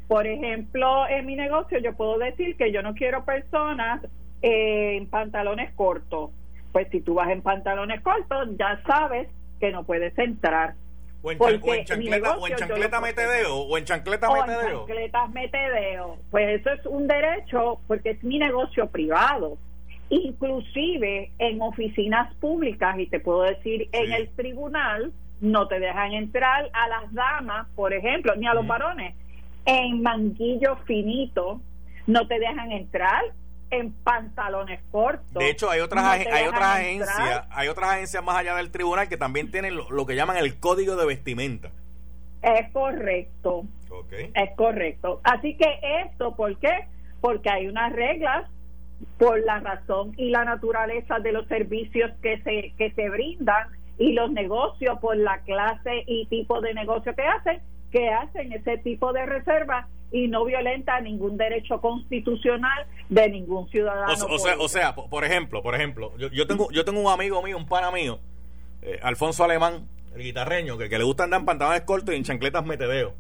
Por 0.08 0.28
ejemplo, 0.28 1.08
en 1.08 1.26
mi 1.26 1.36
negocio 1.36 1.80
yo 1.80 1.96
puedo 1.96 2.18
decir 2.18 2.56
que 2.56 2.72
yo 2.72 2.82
no 2.84 2.94
quiero 2.94 3.26
personas 3.26 4.02
en 4.42 5.08
pantalones 5.08 5.74
cortos. 5.74 6.32
Pues 6.72 6.88
si 6.92 7.02
tú 7.02 7.16
vas 7.16 7.30
en 7.30 7.42
pantalones 7.42 8.02
cortos, 8.02 8.50
ya 8.58 8.82
sabes 8.86 9.28
que 9.60 9.72
no 9.72 9.84
puedes 9.84 10.18
entrar. 10.18 10.76
O 11.22 11.32
en, 11.32 11.40
chancleta, 11.84 12.38
o 12.38 12.48
en 12.48 12.56
chancleta 12.56 13.02
metedeo, 13.02 13.56
o 13.56 13.78
en 13.78 13.84
chancleta 13.84 14.30
metedeo. 14.30 14.70
En 14.70 14.88
chancletas 14.88 15.30
metedeo. 15.32 16.18
Pues 16.32 16.62
eso 16.62 16.70
es 16.72 16.86
un 16.86 17.08
derecho 17.08 17.82
porque 17.88 18.12
es 18.12 18.24
mi 18.24 18.40
negocio 18.40 18.88
privado 18.88 19.58
inclusive 20.10 21.32
en 21.38 21.62
oficinas 21.62 22.34
públicas, 22.36 22.98
y 23.00 23.08
te 23.08 23.20
puedo 23.20 23.44
decir 23.44 23.88
en 23.92 24.12
el 24.12 24.30
tribunal, 24.30 25.14
no 25.40 25.68
te 25.68 25.80
dejan 25.80 26.14
entrar 26.14 26.70
a 26.74 26.88
las 26.88 27.14
damas, 27.14 27.68
por 27.76 27.94
ejemplo, 27.94 28.36
ni 28.36 28.48
a 28.48 28.54
los 28.54 28.68
varones. 28.68 29.16
En 29.66 30.02
manguillo 30.02 30.78
finito, 30.86 31.62
no 32.08 32.28
te 32.28 32.40
dejan 32.40 32.72
entrar 32.72 33.24
en 33.72 33.94
pantalones 33.94 34.82
cortos. 34.92 35.34
De 35.34 35.50
hecho, 35.50 35.70
hay 35.70 35.82
otras, 35.82 36.06
hay 36.06 36.48
otras 36.48 36.76
agencias, 36.76 37.48
hay 37.52 37.68
otras 37.68 37.92
agencias 37.92 38.24
más 38.24 38.38
allá 38.38 38.56
del 38.56 38.72
tribunal 38.72 39.08
que 39.08 39.18
también 39.18 39.52
tienen 39.52 39.76
lo, 39.76 40.06
que 40.06 40.16
llaman 40.16 40.38
el 40.38 40.60
código 40.60 40.96
de 40.96 41.06
vestimenta. 41.06 41.72
Es 42.42 42.72
correcto. 42.72 43.64
Es 44.34 44.56
correcto. 44.56 45.20
Así 45.24 45.56
que 45.58 45.80
esto, 46.06 46.36
¿por 46.36 46.58
qué? 46.58 46.88
Porque 47.22 47.50
hay 47.50 47.68
unas 47.68 47.92
reglas 47.92 48.50
por 49.18 49.40
la 49.46 49.60
razón 49.60 50.14
y 50.18 50.30
la 50.30 50.46
naturaleza 50.46 51.20
de 51.20 51.32
los 51.32 51.48
servicios 51.48 52.12
que 52.22 52.42
se, 52.42 52.74
que 52.78 52.92
se 52.92 53.10
brindan 53.10 53.68
y 53.98 54.14
los 54.14 54.32
negocios 54.32 54.98
por 55.00 55.18
la 55.18 55.40
clase 55.40 56.04
y 56.08 56.26
tipo 56.28 56.62
de 56.62 56.74
negocio 56.74 57.14
que 57.16 57.24
hacen, 57.24 57.62
que 57.92 58.10
hacen 58.10 58.52
ese 58.54 58.78
tipo 58.80 59.14
de 59.14 59.26
reserva 59.26 59.88
y 60.12 60.28
no 60.28 60.46
violenta 60.46 61.00
ningún 61.02 61.38
derecho 61.38 61.80
constitucional 61.82 62.86
de 63.10 63.30
ningún 63.30 63.70
ciudadano. 63.70 64.14
O, 64.30 64.40
sea, 64.40 64.56
o 64.58 64.68
sea, 64.68 64.96
por 64.96 65.24
ejemplo, 65.24 65.62
por 65.62 65.76
ejemplo, 65.76 66.12
yo, 66.18 66.30
yo, 66.30 66.48
tengo 66.48 66.70
yo 66.72 66.84
tengo 66.84 67.02
un 67.02 67.12
amigo 67.12 67.42
mío, 67.44 67.58
un 67.58 67.68
pana 67.68 67.92
mío, 67.92 68.20
eh, 68.82 69.00
Alfonso 69.04 69.44
Alemán, 69.44 69.88
el 70.16 70.24
guitarreño, 70.24 70.78
que, 70.78 70.90
que 70.90 70.98
le 70.98 71.04
gusta 71.04 71.26
andar 71.26 71.42
en 71.42 71.46
pantalones 71.46 71.82
cortos 71.82 72.14
y 72.14 72.18
en 72.18 72.24
chancletas 72.24 72.66
metedeo 72.66 73.14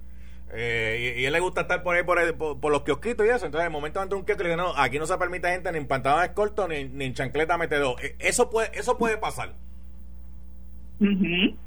eh, 0.51 1.13
y, 1.15 1.21
y, 1.21 1.25
él 1.25 1.34
le 1.34 1.39
gusta 1.39 1.62
estar 1.62 1.84
por 1.84 1.95
ahí, 1.95 2.03
por, 2.03 2.60
por, 2.60 2.71
los 2.71 2.82
kiosquitos 2.82 3.25
y 3.25 3.29
eso. 3.29 3.45
Entonces, 3.45 3.62
en 3.62 3.65
el 3.67 3.71
momento 3.71 4.03
de 4.03 4.15
un 4.15 4.23
kiosco, 4.23 4.43
le 4.43 4.49
dice, 4.49 4.58
no, 4.58 4.73
aquí 4.75 4.97
no 4.97 5.05
se 5.05 5.17
permite 5.17 5.47
gente 5.49 5.71
ni 5.71 5.77
en 5.77 5.88
pantalones 5.88 6.32
cortos 6.32 6.67
ni, 6.67 6.86
ni 6.86 7.05
en 7.05 7.13
chancleta 7.13 7.58
metedor. 7.58 8.03
Eh, 8.03 8.15
eso 8.19 8.49
puede, 8.49 8.71
eso 8.73 8.97
puede 8.97 9.17
pasar. 9.17 9.53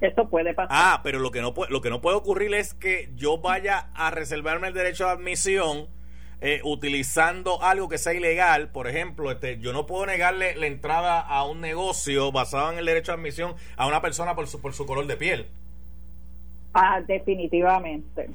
Eso 0.01 0.29
puede 0.29 0.53
pasar. 0.55 0.71
Ah, 0.71 1.01
pero 1.03 1.19
lo 1.19 1.31
que, 1.31 1.41
no 1.41 1.55
puede, 1.55 1.73
lo 1.73 1.81
que 1.81 1.91
no 1.91 2.01
puede 2.01 2.17
ocurrir 2.17 2.53
es 2.55 2.75
que 2.75 3.11
yo 3.15 3.39
vaya 3.39 3.89
a 3.95 4.11
reservarme 4.11 4.69
el 4.69 4.75
derecho 4.75 5.07
de 5.07 5.13
admisión 5.13 5.87
eh, 6.43 6.61
utilizando 6.65 7.63
algo 7.63 7.89
que 7.89 7.99
sea 7.99 8.15
ilegal. 8.15 8.69
Por 8.69 8.89
ejemplo, 8.89 9.31
este, 9.31 9.59
yo 9.61 9.73
no 9.73 9.87
puedo 9.87 10.07
negarle 10.07 10.57
la 10.57 10.67
entrada 10.67 11.21
a 11.21 11.45
un 11.45 11.61
negocio 11.61 12.33
basado 12.33 12.73
en 12.73 12.79
el 12.79 12.85
derecho 12.85 13.13
de 13.13 13.19
admisión 13.19 13.55
a 13.77 13.87
una 13.87 14.03
persona 14.03 14.35
por 14.35 14.49
su, 14.49 14.61
por 14.61 14.75
su 14.75 14.85
color 14.85 15.07
de 15.07 15.17
piel. 15.17 15.47
Ah, 16.75 17.01
definitivamente. 17.07 18.29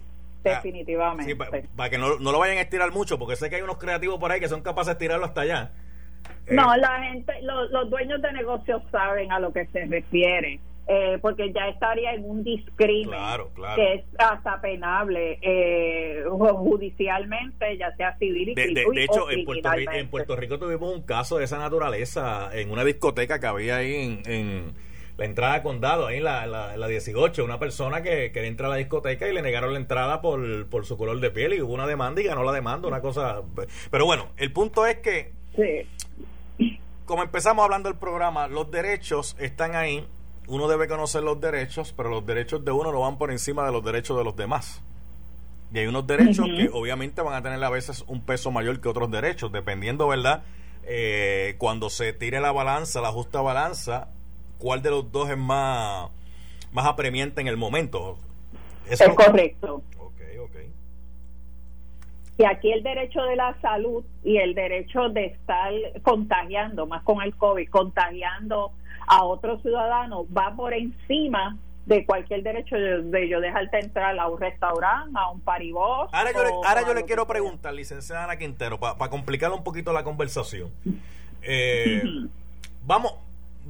Definitivamente. 0.43 1.35
para 1.75 1.89
que 1.89 1.97
no, 1.97 2.17
lo 2.17 2.39
vayan 2.39 2.57
a 2.57 2.61
estirar 2.61 2.91
mucho, 2.91 3.19
porque 3.19 3.35
sé 3.35 3.49
que 3.49 3.57
hay 3.57 3.61
unos 3.61 3.77
creativos 3.77 4.17
por 4.19 4.31
ahí 4.31 4.39
que 4.39 4.47
son 4.47 4.61
capaces 4.61 4.87
de 4.87 4.91
estirarlo 4.93 5.25
hasta 5.25 5.41
allá. 5.41 5.71
No, 6.49 6.73
eh, 6.73 6.77
la 6.77 7.03
gente, 7.03 7.33
los 7.41 7.89
dueños 7.89 8.21
de 8.21 8.31
negocios 8.31 8.81
saben 8.89 9.31
a 9.31 9.39
lo 9.39 9.51
que 9.51 9.65
se 9.67 9.85
refiere. 9.85 10.61
Eh, 10.89 11.17
porque 11.21 11.51
ya 11.51 11.67
estaría 11.67 12.13
en 12.13 12.23
un 12.23 12.45
discrimen 12.45 13.19
que 13.75 13.93
es 13.95 14.05
hasta 14.17 14.61
penable 14.61 15.37
eh, 15.41 16.23
judicialmente, 16.29 17.77
ya 17.77 17.93
sea 17.97 18.17
civil 18.17 18.49
y 18.49 18.55
de, 18.55 18.73
de, 18.73 19.03
hecho, 19.03 19.29
en 19.29 19.43
Puerto, 19.43 19.69
Rico, 19.73 19.91
en 19.91 20.09
Puerto, 20.09 20.35
Rico, 20.37 20.57
tuvimos 20.57 20.95
un 20.95 21.01
caso 21.01 21.39
de 21.39 21.43
esa 21.43 21.57
naturaleza 21.57 22.49
en 22.53 22.71
una 22.71 22.85
discoteca 22.85 23.37
que 23.37 23.47
había 23.47 23.77
ahí 23.77 24.21
en 24.25 24.73
la 25.17 25.25
entrada 25.25 25.55
a 25.55 25.63
condado, 25.63 26.07
ahí 26.07 26.17
en 26.17 26.23
la, 26.23 26.45
la, 26.45 26.87
18, 26.87 27.43
una 27.43 27.57
persona 27.57 28.03
que 28.03 28.31
quería 28.31 28.49
entrar 28.49 28.67
a 28.67 28.73
la 28.73 28.77
discoteca 28.77 29.27
y 29.27 29.33
le 29.33 29.41
negaron 29.41 29.73
la 29.73 29.79
entrada 29.79 30.21
por, 30.21 30.67
por 30.69 30.85
su 30.85 30.95
color 30.95 31.19
de 31.19 31.31
piel 31.31 31.53
y 31.53 31.61
hubo 31.61 31.73
una 31.73 31.87
demanda 31.87 32.21
y 32.21 32.25
ganó 32.25 32.43
la 32.43 32.51
demanda, 32.51 32.87
una 32.87 33.01
cosa... 33.01 33.41
Pero 33.89 34.05
bueno, 34.05 34.27
el 34.37 34.53
punto 34.53 34.85
es 34.85 34.97
que... 34.97 35.33
Como 37.05 37.23
empezamos 37.23 37.63
hablando 37.63 37.89
del 37.89 37.97
programa, 37.97 38.47
los 38.47 38.69
derechos 38.69 39.35
están 39.39 39.75
ahí, 39.75 40.05
uno 40.47 40.67
debe 40.67 40.87
conocer 40.87 41.23
los 41.23 41.39
derechos, 41.39 41.93
pero 41.95 42.09
los 42.09 42.25
derechos 42.25 42.63
de 42.63 42.71
uno 42.71 42.91
no 42.91 43.01
van 43.01 43.17
por 43.17 43.31
encima 43.31 43.65
de 43.65 43.71
los 43.71 43.83
derechos 43.83 44.17
de 44.17 44.23
los 44.23 44.35
demás. 44.35 44.81
Y 45.73 45.79
hay 45.79 45.87
unos 45.87 46.07
derechos 46.07 46.45
que 46.45 46.69
obviamente 46.71 47.21
van 47.21 47.33
a 47.33 47.41
tener 47.41 47.61
a 47.61 47.69
veces 47.69 48.05
un 48.07 48.21
peso 48.21 48.51
mayor 48.51 48.79
que 48.79 48.87
otros 48.87 49.11
derechos, 49.11 49.51
dependiendo, 49.51 50.07
¿verdad? 50.07 50.43
Eh, 50.83 51.55
cuando 51.57 51.89
se 51.89 52.13
tire 52.13 52.39
la 52.39 52.53
balanza, 52.53 53.01
la 53.01 53.11
justa 53.11 53.41
balanza, 53.41 54.07
cuál 54.57 54.81
de 54.81 54.91
los 54.91 55.11
dos 55.11 55.29
es 55.29 55.37
más, 55.37 56.09
más 56.71 56.85
apremiante 56.85 57.41
en 57.41 57.47
el 57.47 57.57
momento. 57.57 58.17
es 58.89 59.03
correcto. 59.09 59.83
Ok, 59.97 60.21
ok. 60.39 60.55
Y 62.37 62.45
aquí 62.45 62.71
el 62.71 62.83
derecho 62.83 63.21
de 63.23 63.35
la 63.35 63.59
salud 63.59 64.05
y 64.23 64.37
el 64.37 64.55
derecho 64.55 65.09
de 65.09 65.25
estar 65.25 65.73
contagiando, 66.03 66.85
más 66.85 67.03
con 67.03 67.21
el 67.21 67.35
COVID, 67.35 67.69
contagiando 67.69 68.71
a 69.07 69.23
otros 69.23 69.61
ciudadanos, 69.61 70.25
va 70.35 70.53
por 70.55 70.73
encima 70.73 71.57
de 71.87 72.05
cualquier 72.05 72.43
derecho 72.43 72.75
de, 72.75 73.29
yo 73.29 73.39
dejarte 73.39 73.79
entrar 73.79 74.19
a 74.19 74.27
un 74.27 74.39
restaurante, 74.39 75.17
a 75.17 75.31
un 75.31 75.39
paribos. 75.39 76.09
Ahora 76.11 76.33
yo, 76.33 76.43
le, 76.43 76.49
ahora 76.49 76.85
yo 76.85 76.93
le 76.93 77.05
quiero 77.05 77.25
preguntar, 77.25 77.73
licenciada 77.73 78.25
Ana 78.25 78.37
Quintero, 78.37 78.77
para 78.77 79.09
complicar 79.09 79.51
un 79.53 79.63
poquito 79.63 79.93
la 79.93 80.03
conversación. 80.03 80.69
Eh, 81.41 82.03
vamos, 82.85 83.13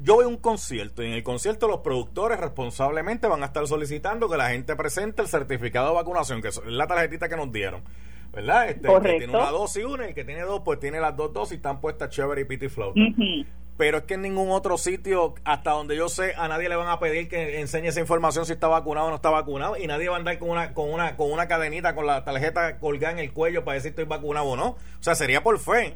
yo 0.03 0.15
voy 0.15 0.25
a 0.25 0.27
un 0.27 0.37
concierto 0.37 1.03
y 1.03 1.07
en 1.07 1.13
el 1.13 1.23
concierto 1.23 1.67
los 1.67 1.81
productores 1.81 2.39
responsablemente 2.39 3.27
van 3.27 3.43
a 3.43 3.45
estar 3.45 3.67
solicitando 3.67 4.27
que 4.27 4.37
la 4.37 4.49
gente 4.49 4.75
presente 4.75 5.21
el 5.21 5.27
certificado 5.27 5.89
de 5.89 5.95
vacunación, 5.95 6.41
que 6.41 6.47
es 6.47 6.59
la 6.65 6.87
tarjetita 6.87 7.29
que 7.29 7.37
nos 7.37 7.51
dieron. 7.51 7.83
¿Verdad? 8.33 8.69
Este, 8.69 8.91
el 8.91 9.01
que 9.01 9.13
tiene 9.13 9.37
una 9.37 9.51
dosis 9.51 9.85
una 9.85 10.05
y 10.05 10.09
el 10.09 10.15
que 10.15 10.23
tiene 10.23 10.41
dos, 10.41 10.61
pues 10.63 10.79
tiene 10.79 10.99
las 10.99 11.15
dos 11.15 11.33
dosis, 11.33 11.57
están 11.57 11.81
puestas 11.81 12.09
chévere 12.09 12.41
y 12.41 12.45
piti 12.45 12.67
float. 12.67 12.95
Pero 13.77 13.99
es 13.99 14.03
que 14.05 14.15
en 14.15 14.23
ningún 14.23 14.49
otro 14.49 14.77
sitio, 14.77 15.35
hasta 15.43 15.71
donde 15.71 15.95
yo 15.95 16.09
sé, 16.09 16.33
a 16.35 16.47
nadie 16.47 16.67
le 16.67 16.75
van 16.75 16.89
a 16.89 16.99
pedir 16.99 17.29
que 17.29 17.59
enseñe 17.59 17.87
esa 17.87 17.99
información 17.99 18.45
si 18.45 18.53
está 18.53 18.67
vacunado 18.67 19.07
o 19.07 19.09
no 19.11 19.17
está 19.17 19.29
vacunado. 19.29 19.77
Y 19.77 19.85
nadie 19.85 20.09
va 20.09 20.15
a 20.15 20.19
andar 20.19 20.39
con 20.39 20.49
una, 20.49 20.73
con 20.73 20.91
una, 20.91 21.15
con 21.15 21.31
una 21.31 21.47
cadenita, 21.47 21.93
con 21.93 22.07
la 22.07 22.23
tarjeta 22.23 22.79
colgada 22.79 23.13
en 23.13 23.19
el 23.19 23.31
cuello 23.31 23.63
para 23.63 23.75
decir 23.75 23.89
estoy 23.89 24.05
vacunado 24.05 24.47
o 24.47 24.55
no. 24.55 24.69
O 24.69 25.01
sea, 25.01 25.13
sería 25.13 25.43
por 25.43 25.59
fe. 25.59 25.95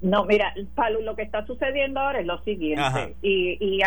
No, 0.00 0.24
mira, 0.24 0.54
Palu, 0.74 1.02
lo 1.02 1.14
que 1.14 1.22
está 1.22 1.44
sucediendo 1.44 2.00
ahora 2.00 2.20
es 2.20 2.26
lo 2.26 2.42
siguiente. 2.42 3.16
Y, 3.20 3.58
y, 3.60 3.82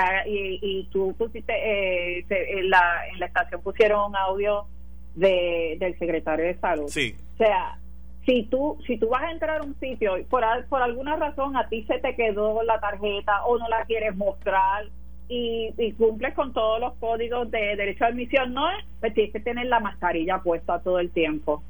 y, 0.61 0.87
tú 0.91 1.15
pusiste, 1.17 1.53
eh, 1.53 2.25
en, 2.29 2.69
la, 2.69 3.07
en 3.11 3.19
la 3.19 3.25
estación 3.25 3.61
pusieron 3.61 4.11
un 4.11 4.15
audio 4.15 4.67
de, 5.15 5.75
del 5.79 5.97
secretario 5.97 6.45
de 6.45 6.55
salud. 6.59 6.87
Sí. 6.87 7.15
O 7.33 7.37
sea, 7.37 7.79
si 8.25 8.43
tú 8.43 8.77
si 8.87 8.97
tú 8.97 9.09
vas 9.09 9.23
a 9.23 9.31
entrar 9.31 9.61
a 9.61 9.63
un 9.63 9.77
sitio 9.79 10.17
y 10.17 10.23
por, 10.23 10.43
por 10.69 10.81
alguna 10.81 11.15
razón 11.15 11.57
a 11.57 11.67
ti 11.67 11.83
se 11.83 11.99
te 11.99 12.15
quedó 12.15 12.63
la 12.63 12.79
tarjeta 12.79 13.45
o 13.45 13.57
no 13.57 13.67
la 13.67 13.85
quieres 13.85 14.15
mostrar 14.15 14.85
y, 15.27 15.73
y 15.77 15.93
cumples 15.93 16.33
con 16.33 16.53
todos 16.53 16.79
los 16.79 16.93
códigos 16.95 17.49
de 17.49 17.75
derecho 17.75 18.05
a 18.05 18.07
admisión, 18.07 18.53
no, 18.53 18.67
pues 18.99 19.13
tienes 19.13 19.33
que 19.33 19.39
tener 19.39 19.65
la 19.67 19.79
mascarilla 19.79 20.39
puesta 20.39 20.79
todo 20.79 20.99
el 20.99 21.11
tiempo. 21.11 21.63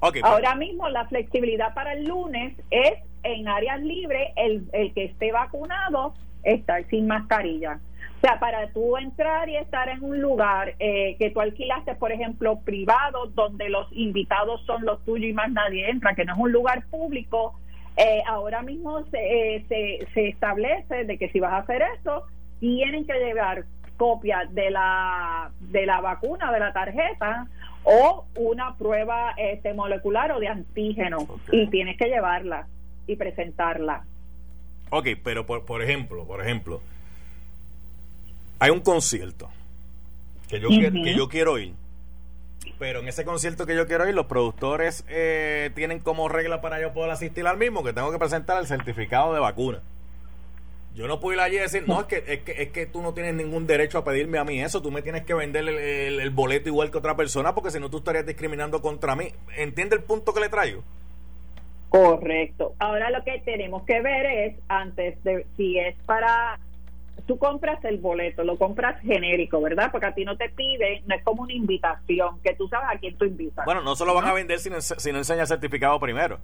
Pues. 0.00 0.24
Ahora 0.24 0.54
mismo 0.54 0.88
la 0.88 1.06
flexibilidad 1.06 1.72
para 1.72 1.94
el 1.94 2.04
lunes 2.04 2.54
es 2.70 2.94
en 3.22 3.48
áreas 3.48 3.80
libres 3.80 4.30
el, 4.36 4.68
el 4.72 4.92
que 4.92 5.04
esté 5.04 5.32
vacunado 5.32 6.14
estar 6.42 6.84
sin 6.88 7.06
mascarilla. 7.06 7.80
O 8.16 8.20
sea, 8.20 8.40
para 8.40 8.68
tú 8.68 8.96
entrar 8.96 9.48
y 9.48 9.56
estar 9.56 9.88
en 9.88 10.02
un 10.02 10.20
lugar 10.20 10.74
eh, 10.78 11.16
que 11.18 11.30
tú 11.30 11.40
alquilaste, 11.40 11.94
por 11.96 12.12
ejemplo, 12.12 12.60
privado, 12.60 13.26
donde 13.26 13.68
los 13.68 13.86
invitados 13.92 14.62
son 14.64 14.84
los 14.86 15.04
tuyos 15.04 15.30
y 15.30 15.34
más 15.34 15.52
nadie 15.52 15.90
entra, 15.90 16.14
que 16.14 16.24
no 16.24 16.32
es 16.32 16.38
un 16.38 16.50
lugar 16.50 16.86
público, 16.86 17.54
eh, 17.96 18.22
ahora 18.26 18.62
mismo 18.62 19.04
se, 19.10 19.56
eh, 19.56 19.64
se, 19.68 20.06
se 20.14 20.28
establece 20.28 21.04
de 21.04 21.18
que 21.18 21.28
si 21.28 21.40
vas 21.40 21.52
a 21.52 21.58
hacer 21.58 21.82
eso, 21.98 22.24
tienen 22.58 23.06
que 23.06 23.14
llevar 23.14 23.64
copia 23.96 24.46
de 24.50 24.70
la, 24.70 25.50
de 25.60 25.86
la 25.86 26.00
vacuna, 26.00 26.52
de 26.52 26.60
la 26.60 26.72
tarjeta, 26.72 27.46
o 27.84 28.26
una 28.34 28.76
prueba 28.76 29.34
este, 29.36 29.72
molecular 29.74 30.32
o 30.32 30.40
de 30.40 30.48
antígeno, 30.48 31.28
y 31.52 31.68
tienes 31.68 31.96
que 31.96 32.08
llevarla 32.08 32.66
y 33.06 33.16
presentarla. 33.16 34.04
Ok, 34.90 35.08
pero 35.22 35.46
por, 35.46 35.64
por 35.64 35.82
ejemplo, 35.82 36.26
por 36.26 36.40
ejemplo, 36.40 36.80
hay 38.58 38.70
un 38.70 38.80
concierto 38.80 39.50
que 40.48 40.60
yo, 40.60 40.68
que 40.68 41.14
yo 41.16 41.28
quiero 41.28 41.58
ir, 41.58 41.74
pero 42.78 43.00
en 43.00 43.08
ese 43.08 43.24
concierto 43.24 43.66
que 43.66 43.74
yo 43.74 43.86
quiero 43.86 44.08
ir, 44.08 44.14
los 44.14 44.26
productores 44.26 45.04
eh, 45.08 45.70
tienen 45.74 46.00
como 46.00 46.28
regla 46.28 46.60
para 46.60 46.80
yo 46.80 46.92
poder 46.92 47.10
asistir 47.10 47.46
al 47.46 47.56
mismo 47.56 47.82
que 47.82 47.92
tengo 47.92 48.10
que 48.12 48.18
presentar 48.18 48.58
el 48.60 48.66
certificado 48.66 49.34
de 49.34 49.40
vacuna. 49.40 49.80
Yo 50.94 51.06
no 51.08 51.20
puedo 51.20 51.34
ir 51.34 51.40
allí 51.40 51.56
y 51.56 51.60
decir, 51.60 51.84
no, 51.86 52.00
es 52.00 52.06
que, 52.06 52.24
es 52.26 52.40
que, 52.40 52.62
es 52.62 52.68
que 52.70 52.86
tú 52.86 53.02
no 53.02 53.12
tienes 53.12 53.34
ningún 53.34 53.66
derecho 53.66 53.98
a 53.98 54.04
pedirme 54.04 54.38
a 54.38 54.44
mí 54.44 54.62
eso, 54.62 54.80
tú 54.80 54.90
me 54.90 55.02
tienes 55.02 55.24
que 55.24 55.34
vender 55.34 55.68
el, 55.68 56.20
el 56.20 56.30
boleto 56.30 56.70
igual 56.70 56.90
que 56.90 56.96
otra 56.96 57.14
persona, 57.14 57.54
porque 57.54 57.70
si 57.70 57.78
no 57.78 57.90
tú 57.90 57.98
estarías 57.98 58.24
discriminando 58.24 58.80
contra 58.80 59.14
mí. 59.14 59.28
¿Entiende 59.56 59.96
el 59.96 60.02
punto 60.02 60.32
que 60.32 60.40
le 60.40 60.48
traigo? 60.48 60.82
Correcto. 61.90 62.74
Ahora 62.78 63.10
lo 63.10 63.22
que 63.24 63.40
tenemos 63.44 63.84
que 63.84 64.00
ver 64.00 64.26
es, 64.26 64.56
antes 64.68 65.22
de 65.22 65.46
si 65.56 65.78
es 65.78 65.94
para, 66.06 66.58
tú 67.26 67.38
compras 67.38 67.84
el 67.84 67.98
boleto, 67.98 68.44
lo 68.44 68.56
compras 68.56 69.00
genérico, 69.02 69.60
¿verdad? 69.60 69.90
Porque 69.90 70.06
a 70.06 70.14
ti 70.14 70.24
no 70.24 70.36
te 70.36 70.48
pide, 70.48 71.02
no 71.06 71.14
es 71.14 71.22
como 71.22 71.42
una 71.42 71.52
invitación, 71.52 72.40
que 72.42 72.54
tú 72.54 72.68
sabes 72.68 72.88
a 72.94 72.98
quién 72.98 73.16
tú 73.16 73.24
invitas. 73.24 73.64
Bueno, 73.64 73.82
no 73.82 73.96
se 73.96 74.04
lo 74.04 74.14
van 74.14 74.26
a 74.26 74.32
vender 74.32 74.58
si 74.58 74.70
no, 74.70 74.80
si 74.80 75.12
no 75.12 75.18
enseña 75.18 75.42
el 75.42 75.46
certificado 75.46 75.98
primero. 76.00 76.38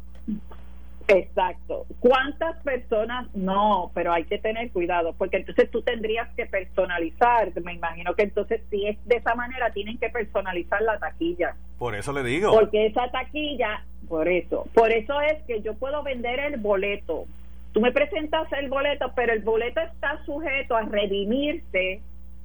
Exacto. 1.09 1.87
¿Cuántas 2.01 2.63
personas? 2.63 3.29
No, 3.35 3.91
pero 3.95 4.13
hay 4.13 4.25
que 4.25 4.39
tener 4.39 4.71
cuidado, 4.71 5.15
porque 5.17 5.39
entonces 5.39 5.71
tú 5.71 5.83
tendrías 5.83 6.29
que 6.35 6.47
personalizar. 6.47 7.53
Me 7.63 7.75
imagino 7.75 8.15
que 8.15 8.23
entonces 8.23 8.63
si 8.71 8.87
es 8.87 8.97
de 9.07 9.17
esa 9.17 9.35
manera, 9.35 9.71
tienen 9.73 9.99
que 9.99 10.09
personalizar 10.09 10.81
la 10.83 10.99
taquilla. 10.99 11.55
Por 11.79 11.95
eso 11.95 12.13
le 12.13 12.23
digo. 12.23 12.53
Porque 12.53 12.87
esa 12.87 13.11
taquilla, 13.11 13.85
por 14.09 14.29
eso, 14.29 14.67
por 14.75 14.93
eso 14.93 15.21
es 15.21 15.43
que 15.45 15.61
yo 15.63 15.75
puedo 15.75 16.03
vender 16.03 16.39
el 16.41 16.61
boleto. 16.61 17.27
Tú 17.73 17.81
me 17.81 17.93
presentas 17.93 18.53
el 18.53 18.69
boleto, 18.69 19.13
pero 19.15 19.33
el 19.33 19.41
boleto 19.41 19.81
está 19.81 20.23
sujeto 20.25 20.77
a 20.77 20.83
redimirse 20.83 22.03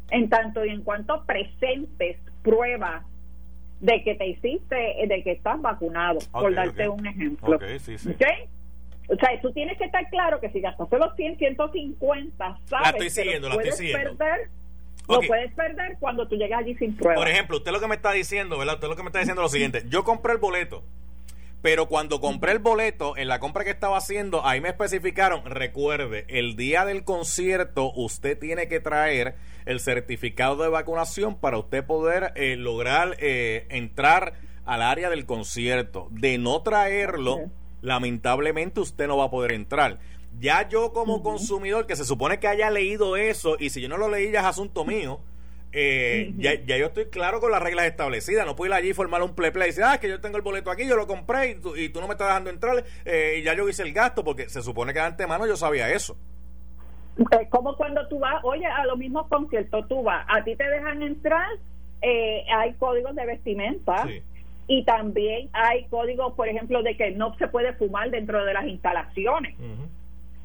en 0.10 0.30
tanto 0.30 0.64
y 0.64 0.70
en 0.70 0.84
cuanto 0.84 1.26
presentes 1.26 2.18
pruebas 2.44 3.04
de 3.82 4.04
que 4.04 4.16
te 4.16 4.28
hiciste, 4.28 4.96
de 5.06 5.24
que 5.24 5.34
estás 5.34 5.62
vacunado, 5.62 6.20
por 6.32 6.54
darte 6.54 6.88
un 6.88 7.06
ejemplo. 7.06 7.60
sí, 7.80 7.98
sí. 7.98 8.16
O 9.10 9.16
sea, 9.16 9.40
tú 9.42 9.54
tienes 9.54 9.78
que 9.78 9.86
estar 9.86 10.10
claro 10.10 10.40
que 10.42 10.50
si 10.50 10.60
gastaste 10.60 10.98
los 10.98 11.16
100, 11.16 11.38
150, 11.38 12.60
sabes 12.66 13.16
que 13.16 13.40
lo 13.40 13.52
puedes 13.52 13.80
perder. 13.80 14.50
Lo 15.08 15.22
puedes 15.22 15.54
perder 15.54 15.96
cuando 16.00 16.28
tú 16.28 16.36
llegas 16.36 16.60
allí 16.60 16.76
sin 16.76 16.94
prueba. 16.96 17.16
Por 17.16 17.30
ejemplo, 17.30 17.58
usted 17.58 17.72
lo 17.72 17.80
que 17.80 17.88
me 17.88 17.96
está 17.96 18.12
diciendo, 18.12 18.58
¿verdad? 18.58 18.76
Usted 18.76 18.90
lo 18.90 18.98
que 18.98 19.04
me 19.04 19.08
está 19.08 19.20
diciendo 19.20 19.42
es 19.42 19.46
lo 19.46 19.50
siguiente. 19.50 19.84
Yo 19.88 20.04
compré 20.04 20.34
el 20.34 20.40
boleto, 20.40 20.84
pero 21.62 21.88
cuando 21.88 22.22
compré 22.22 22.52
el 22.52 22.60
boleto, 22.60 23.18
en 23.18 23.28
la 23.28 23.40
compra 23.40 23.64
que 23.64 23.72
estaba 23.72 23.98
haciendo, 23.98 24.46
ahí 24.46 24.62
me 24.62 24.70
especificaron, 24.70 25.46
recuerde, 25.46 26.26
el 26.30 26.56
día 26.56 26.86
del 26.86 27.04
concierto 27.04 27.92
usted 27.96 28.38
tiene 28.38 28.68
que 28.68 28.80
traer 28.80 29.36
el 29.66 29.80
certificado 29.80 30.64
de 30.64 30.70
vacunación 30.70 31.36
para 31.36 31.58
usted 31.58 31.86
poder 31.86 32.32
eh, 32.36 32.56
lograr 32.56 33.18
eh, 33.20 33.66
entrar 33.70 34.34
al 34.66 34.82
área 34.82 35.10
del 35.10 35.26
concierto. 35.26 36.08
De 36.12 36.38
no 36.38 36.62
traerlo 36.62 37.50
lamentablemente 37.82 38.80
usted 38.80 39.08
no 39.08 39.18
va 39.18 39.26
a 39.26 39.32
poder 39.32 39.52
entrar. 39.52 40.00
Ya 40.40 40.68
yo 40.70 40.94
como 40.94 41.24
consumidor 41.24 41.88
que 41.88 41.96
se 41.96 42.06
supone 42.06 42.40
que 42.40 42.48
haya 42.48 42.70
leído 42.70 43.18
eso 43.18 43.56
y 43.60 43.70
si 43.70 43.82
yo 43.82 43.90
no 43.90 43.98
lo 43.98 44.10
leí 44.10 44.32
ya 44.32 44.42
es 44.42 44.46
asunto 44.46 44.86
mío, 44.86 45.20
eh, 45.80 46.34
ya, 46.38 46.78
yo 46.78 46.88
estoy 46.88 47.06
claro 47.06 47.40
con 47.40 47.52
las 47.52 47.62
reglas 47.62 47.86
establecidas. 47.86 48.46
No 48.46 48.56
puedo 48.56 48.72
ir 48.72 48.74
allí 48.74 48.90
y 48.90 48.94
formar 48.94 49.22
un 49.22 49.36
play 49.36 49.52
play 49.52 49.68
y 49.68 49.70
decir, 49.70 49.84
ah, 49.84 49.94
es 49.96 50.00
que 50.00 50.10
yo 50.10 50.20
tengo 50.20 50.38
el 50.38 50.44
boleto 50.44 50.72
aquí, 50.72 50.88
yo 50.88 50.96
lo 50.96 51.06
compré 51.06 51.52
y 51.52 51.56
tú, 51.56 51.76
y 51.76 51.90
tú 51.90 52.02
no 52.02 52.08
me 52.08 52.14
estás 52.14 52.30
dejando 52.30 52.50
entrar 52.50 52.84
eh, 53.06 53.38
y 53.40 53.44
ya 53.44 53.54
yo 53.54 53.70
hice 53.70 53.84
el 53.84 53.94
gasto 53.94 54.24
porque 54.24 54.50
se 54.50 54.62
supone 54.64 54.92
que 54.92 55.00
de 55.00 55.06
antemano 55.06 55.46
yo 55.46 55.56
sabía 55.56 55.90
eso. 55.90 56.18
Es 57.18 57.50
como 57.50 57.76
cuando 57.76 58.08
tú 58.08 58.18
vas, 58.20 58.44
oye, 58.44 58.66
a 58.66 58.86
los 58.86 58.98
mismos 58.98 59.28
conciertos 59.28 59.88
tú 59.88 60.02
vas, 60.04 60.26
a 60.30 60.44
ti 60.44 60.56
te 60.56 60.68
dejan 60.68 61.04
entrar, 61.04 61.48
eh, 62.02 62.44
hay 62.52 62.74
códigos 62.74 63.16
de 63.16 63.26
vestimenta. 63.26 64.04
Sí 64.08 64.24
y 64.68 64.84
también 64.84 65.50
hay 65.54 65.86
códigos, 65.86 66.34
por 66.34 66.48
ejemplo, 66.48 66.84
de 66.84 66.98
que 66.98 67.12
no 67.12 67.36
se 67.38 67.48
puede 67.48 67.74
fumar 67.74 68.12
dentro 68.12 68.44
de 68.44 68.54
las 68.54 68.66
instalaciones. 68.66 69.56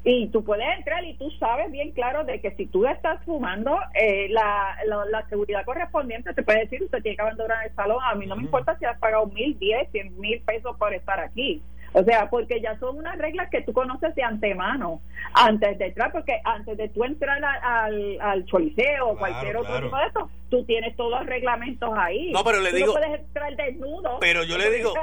Y 0.05 0.27
tú 0.27 0.43
puedes 0.43 0.67
entrar 0.77 1.03
y 1.05 1.13
tú 1.15 1.31
sabes 1.39 1.71
bien 1.71 1.91
claro 1.93 2.25
de 2.25 2.41
que 2.41 2.51
si 2.55 2.65
tú 2.65 2.85
estás 2.85 3.23
fumando, 3.23 3.79
eh, 3.93 4.27
la, 4.29 4.75
la, 4.85 5.25
seguridad 5.29 5.63
correspondiente 5.63 6.33
te 6.33 6.43
puede 6.43 6.59
decir, 6.59 6.83
usted 6.83 7.01
tiene 7.01 7.15
que 7.15 7.21
abandonar 7.21 7.65
el 7.65 7.73
salón. 7.73 7.99
A 8.03 8.13
mí 8.15 8.25
no 8.25 8.35
me 8.35 8.43
importa 8.43 8.77
si 8.77 8.83
has 8.85 8.99
pagado 8.99 9.27
mil, 9.27 9.57
diez, 9.59 9.89
cien 9.91 10.19
mil 10.19 10.41
pesos 10.41 10.75
por 10.77 10.93
estar 10.93 11.19
aquí. 11.21 11.61
O 11.95 12.03
sea, 12.03 12.27
porque 12.29 12.59
ya 12.59 12.77
son 12.79 12.97
unas 12.97 13.17
reglas 13.19 13.49
que 13.51 13.61
tú 13.61 13.71
conoces 13.71 14.13
de 14.15 14.23
antemano, 14.23 14.99
antes 15.35 15.77
de 15.77 15.85
entrar, 15.85 16.11
porque 16.11 16.41
antes 16.43 16.75
de 16.75 16.89
tú 16.89 17.03
entrar 17.03 17.41
a- 17.45 17.83
al, 17.85 18.19
al 18.19 18.45
choliseo 18.45 19.09
o 19.09 19.15
Claro, 19.15 19.19
cualquier 19.19 19.57
otro 19.57 19.69
claro. 19.69 19.85
tipo 19.85 19.97
de 19.97 20.05
esto, 20.07 20.29
tú 20.49 20.65
tienes 20.65 20.95
todos 20.97 21.11
los 21.11 21.25
reglamentos 21.27 21.91
ahí. 21.95 22.31
No, 22.31 22.43
pero 22.43 22.59
le 22.61 22.71
Tú 22.71 22.75
digo- 22.77 22.87
No 22.87 22.93
puedes 22.99 23.19
entrar 23.21 23.55
desnudo. 23.55 24.17
Pero 24.19 24.43
yo 24.43 24.57
le 24.57 24.71
digo-. 24.71 24.93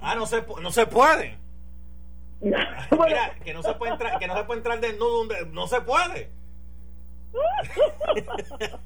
Ah, 0.00 0.14
no 0.16 0.24
se, 0.26 0.42
no 0.62 0.70
se 0.70 0.86
puede. 0.86 1.36
Mira, 3.04 3.34
que 3.44 3.54
no 3.54 3.62
se 3.62 3.72
puede 3.74 3.92
entrar, 3.92 4.18
que 4.18 4.26
no 4.26 4.36
se 4.36 4.44
puede 4.44 4.58
entrar 4.58 4.80
desnudo, 4.80 5.24
no 5.52 5.66
se 5.66 5.80
puede. 5.80 6.28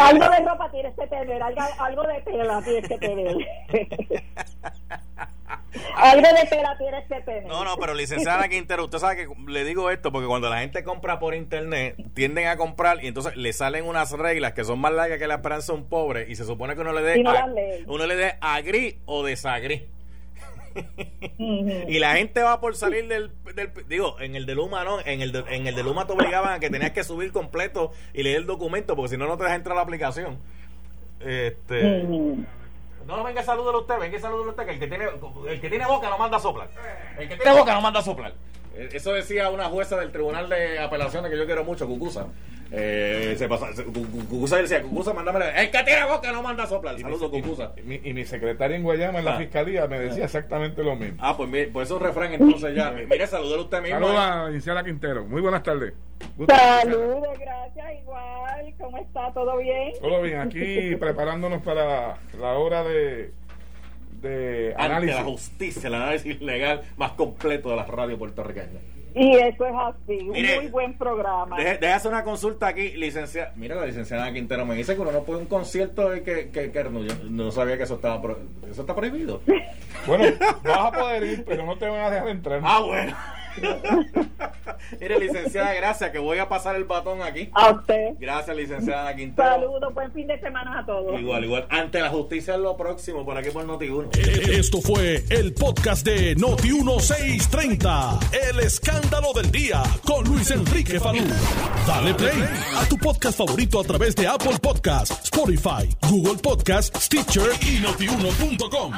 Algo 0.00 0.28
de 0.28 0.38
ropa 0.44 0.70
tienes 0.70 0.94
que 0.96 1.06
tener, 1.06 1.42
algo, 1.42 1.60
algo 1.78 2.02
de 2.04 2.20
tela 2.22 2.62
tienes 2.62 2.88
que 2.88 2.98
tener. 2.98 3.36
algo 5.96 6.28
de 6.28 6.46
tela 6.48 6.76
tienes 6.78 7.04
que 7.06 7.20
tener. 7.22 7.46
No, 7.46 7.64
no, 7.64 7.76
pero 7.76 7.94
licenciada 7.94 8.48
Quintero, 8.48 8.84
usted 8.84 8.98
sabe 8.98 9.16
que 9.16 9.28
le 9.48 9.64
digo 9.64 9.90
esto 9.90 10.12
porque 10.12 10.26
cuando 10.26 10.48
la 10.50 10.60
gente 10.60 10.82
compra 10.84 11.18
por 11.18 11.34
internet, 11.34 11.96
tienden 12.14 12.46
a 12.48 12.56
comprar 12.56 13.02
y 13.04 13.08
entonces 13.08 13.36
le 13.36 13.52
salen 13.52 13.86
unas 13.86 14.12
reglas 14.12 14.52
que 14.52 14.64
son 14.64 14.78
más 14.80 14.92
largas 14.92 15.18
que 15.18 15.26
la 15.26 15.34
esperanza 15.36 15.72
de 15.72 15.78
un 15.78 15.88
pobre 15.88 16.26
y 16.28 16.36
se 16.36 16.44
supone 16.44 16.74
que 16.74 16.80
uno 16.80 16.92
le 16.92 17.02
dé 17.02 17.22
no 17.22 17.30
a- 17.30 17.46
uno 17.86 18.06
le 18.06 18.16
dé 18.16 18.34
agri 18.40 19.00
o 19.06 19.24
desagri. 19.24 19.88
Y 21.88 21.98
la 21.98 22.16
gente 22.16 22.42
va 22.42 22.60
por 22.60 22.76
salir 22.76 23.08
del, 23.08 23.30
del- 23.54 23.70
digo, 23.88 24.18
en 24.20 24.36
el 24.36 24.46
de 24.46 24.54
Luma 24.54 24.84
no, 24.84 24.98
en 25.04 25.20
el 25.20 25.32
de, 25.32 25.44
en 25.48 25.66
el 25.66 25.74
de 25.74 25.82
Luma 25.82 26.06
te 26.06 26.12
obligaban 26.12 26.54
a 26.54 26.58
que 26.60 26.70
tenías 26.70 26.92
que 26.92 27.04
subir 27.04 27.32
completo 27.32 27.92
y 28.14 28.22
leer 28.22 28.38
el 28.38 28.46
documento 28.46 28.96
porque 28.96 29.10
si 29.10 29.16
no 29.16 29.26
no 29.26 29.36
te 29.36 29.44
deja 29.44 29.56
entrar 29.56 29.72
a 29.72 29.76
la 29.76 29.82
aplicación. 29.82 30.38
Este, 31.20 31.82
no, 33.06 33.22
venga, 33.24 33.42
salúdelo 33.42 33.80
usted, 33.80 33.98
venga, 33.98 34.18
salúdelo 34.18 34.50
usted, 34.50 34.64
que 34.66 34.72
el 34.72 34.78
que 34.80 34.86
tiene, 34.88 35.04
el 35.48 35.60
que 35.60 35.68
tiene 35.68 35.86
boca 35.86 36.10
no 36.10 36.18
manda 36.18 36.36
a 36.38 36.40
soplar. 36.40 36.68
El 37.18 37.28
que 37.28 37.36
tiene 37.36 37.58
boca 37.58 37.74
no 37.74 37.80
manda 37.80 38.00
a 38.00 38.02
soplar. 38.02 38.34
Eso 38.92 39.12
decía 39.12 39.50
una 39.50 39.64
jueza 39.66 39.96
del 39.98 40.12
Tribunal 40.12 40.48
de 40.48 40.78
Apelaciones 40.78 41.30
que 41.30 41.36
yo 41.38 41.46
quiero 41.46 41.64
mucho, 41.64 41.86
Cucusa. 41.86 42.26
Eh, 42.72 43.36
se 43.38 43.48
pasa, 43.48 43.72
se- 43.72 43.84
Cucusa 43.84 44.56
decía, 44.56 44.82
Cucusa, 44.82 45.14
mándame. 45.14 45.38
El 45.56 45.70
que 45.70 45.82
tiene 45.84 46.04
boca 46.04 46.32
no 46.32 46.42
manda 46.42 46.64
a 46.64 46.66
soplar. 46.66 46.98
Saludos, 47.00 47.30
Cucusa. 47.30 47.72
Y 47.76 47.82
mi, 47.82 48.00
y 48.02 48.12
mi 48.12 48.24
secretaria 48.24 48.76
en 48.76 48.82
Guayama, 48.82 49.20
en 49.20 49.24
la 49.24 49.34
Ah. 49.36 49.38
fiscalía, 49.38 49.86
me 49.86 50.00
decía 50.00 50.24
exactamente 50.24 50.82
lo 50.82 50.96
mismo. 50.96 51.16
Ah, 51.20 51.36
pues 51.36 51.48
mire, 51.48 51.68
pues 51.68 51.86
eso 51.86 51.96
es 51.96 52.00
un 52.02 52.06
refrán 52.08 52.32
entonces 52.34 52.74
ya. 52.74 52.90
Mire, 52.90 53.26
salúdelo 53.26 53.62
usted 53.62 53.82
mismo. 53.82 54.00
Saludos 54.08 54.66
eh. 54.66 54.70
a 54.70 54.84
Quintero. 54.84 55.24
Muy 55.26 55.40
buenas 55.40 55.62
tardes. 55.62 55.92
Saludos, 56.48 57.38
gracias, 57.38 58.00
igual. 58.02 58.74
¿Cómo 58.78 58.98
está? 58.98 59.32
¿Todo 59.32 59.58
bien? 59.58 59.92
Todo 60.00 60.22
bien, 60.22 60.40
aquí 60.40 60.96
preparándonos 60.96 61.62
para 61.62 62.18
la 62.38 62.52
hora 62.54 62.82
de, 62.82 63.30
de 64.26 64.68
Ante 64.76 64.82
análisis. 64.84 65.16
la 65.16 65.24
justicia, 65.24 65.88
el 65.88 65.94
análisis 65.94 66.40
legal 66.40 66.82
más 66.96 67.12
completo 67.12 67.70
de 67.70 67.76
la 67.76 67.84
radio 67.84 68.18
puertorriqueña. 68.18 68.80
Y 69.18 69.34
eso 69.34 69.64
es 69.64 69.72
así, 69.74 70.18
un 70.24 70.32
Mire, 70.32 70.56
muy 70.60 70.68
buen 70.70 70.98
programa. 70.98 71.56
Deje 71.56 71.86
hacer 71.90 72.10
una 72.12 72.22
consulta 72.22 72.66
aquí, 72.66 72.90
licenciada. 72.96 73.50
Mira, 73.56 73.74
la 73.74 73.86
licenciada 73.86 74.30
Quintero 74.30 74.66
me 74.66 74.74
dice 74.74 74.94
que 74.94 75.00
uno 75.00 75.10
no 75.10 75.22
puede 75.22 75.40
un 75.40 75.46
concierto 75.46 76.14
y 76.14 76.20
que, 76.20 76.50
que, 76.50 76.70
que 76.70 76.84
no, 76.84 77.02
yo 77.02 77.14
no 77.30 77.50
sabía 77.50 77.78
que 77.78 77.84
eso 77.84 77.94
estaba 77.94 78.20
pro- 78.20 78.38
eso 78.70 78.82
está 78.82 78.94
prohibido. 78.94 79.40
Bueno, 80.06 80.24
vas 80.62 80.78
a 80.78 80.92
poder 80.92 81.22
ir, 81.24 81.44
pero 81.46 81.64
no 81.64 81.78
te 81.78 81.88
van 81.88 82.00
a 82.00 82.10
dejar 82.10 82.28
entrar. 82.28 82.60
ah, 82.62 82.80
bueno. 82.84 83.16
Mire, 85.00 85.18
licenciada, 85.18 85.74
gracias, 85.74 86.10
que 86.10 86.18
voy 86.18 86.38
a 86.38 86.48
pasar 86.48 86.76
el 86.76 86.84
batón 86.84 87.22
aquí. 87.22 87.50
A 87.52 87.72
usted. 87.72 88.14
Gracias, 88.18 88.56
licenciada 88.56 89.14
Quintero. 89.14 89.48
Saludos, 89.48 89.94
buen 89.94 90.12
fin 90.12 90.26
de 90.26 90.38
semana 90.40 90.80
a 90.80 90.86
todos. 90.86 91.18
Igual, 91.18 91.44
igual. 91.44 91.66
Ante 91.70 92.00
la 92.00 92.10
justicia 92.10 92.54
es 92.54 92.60
lo 92.60 92.76
próximo, 92.76 93.24
por 93.24 93.36
aquí 93.36 93.50
por 93.50 93.66
Noti1. 93.66 94.16
Esto 94.50 94.80
fue 94.80 95.24
el 95.30 95.54
podcast 95.54 96.06
de 96.06 96.36
Noti1630. 96.36 98.18
El 98.50 98.60
escándalo 98.60 99.32
del 99.32 99.50
día 99.50 99.82
con 100.04 100.24
Luis 100.24 100.50
Enrique 100.50 101.00
Falú. 101.00 101.24
Dale 101.86 102.14
play 102.14 102.44
a 102.76 102.84
tu 102.88 102.96
podcast 102.98 103.38
favorito 103.38 103.80
a 103.80 103.84
través 103.84 104.14
de 104.14 104.26
Apple 104.26 104.58
Podcasts, 104.60 105.24
Spotify, 105.24 105.88
Google 106.08 106.38
Podcasts, 106.42 107.04
Stitcher 107.04 107.50
y 107.62 107.80
Notiuno.com. 107.80 108.92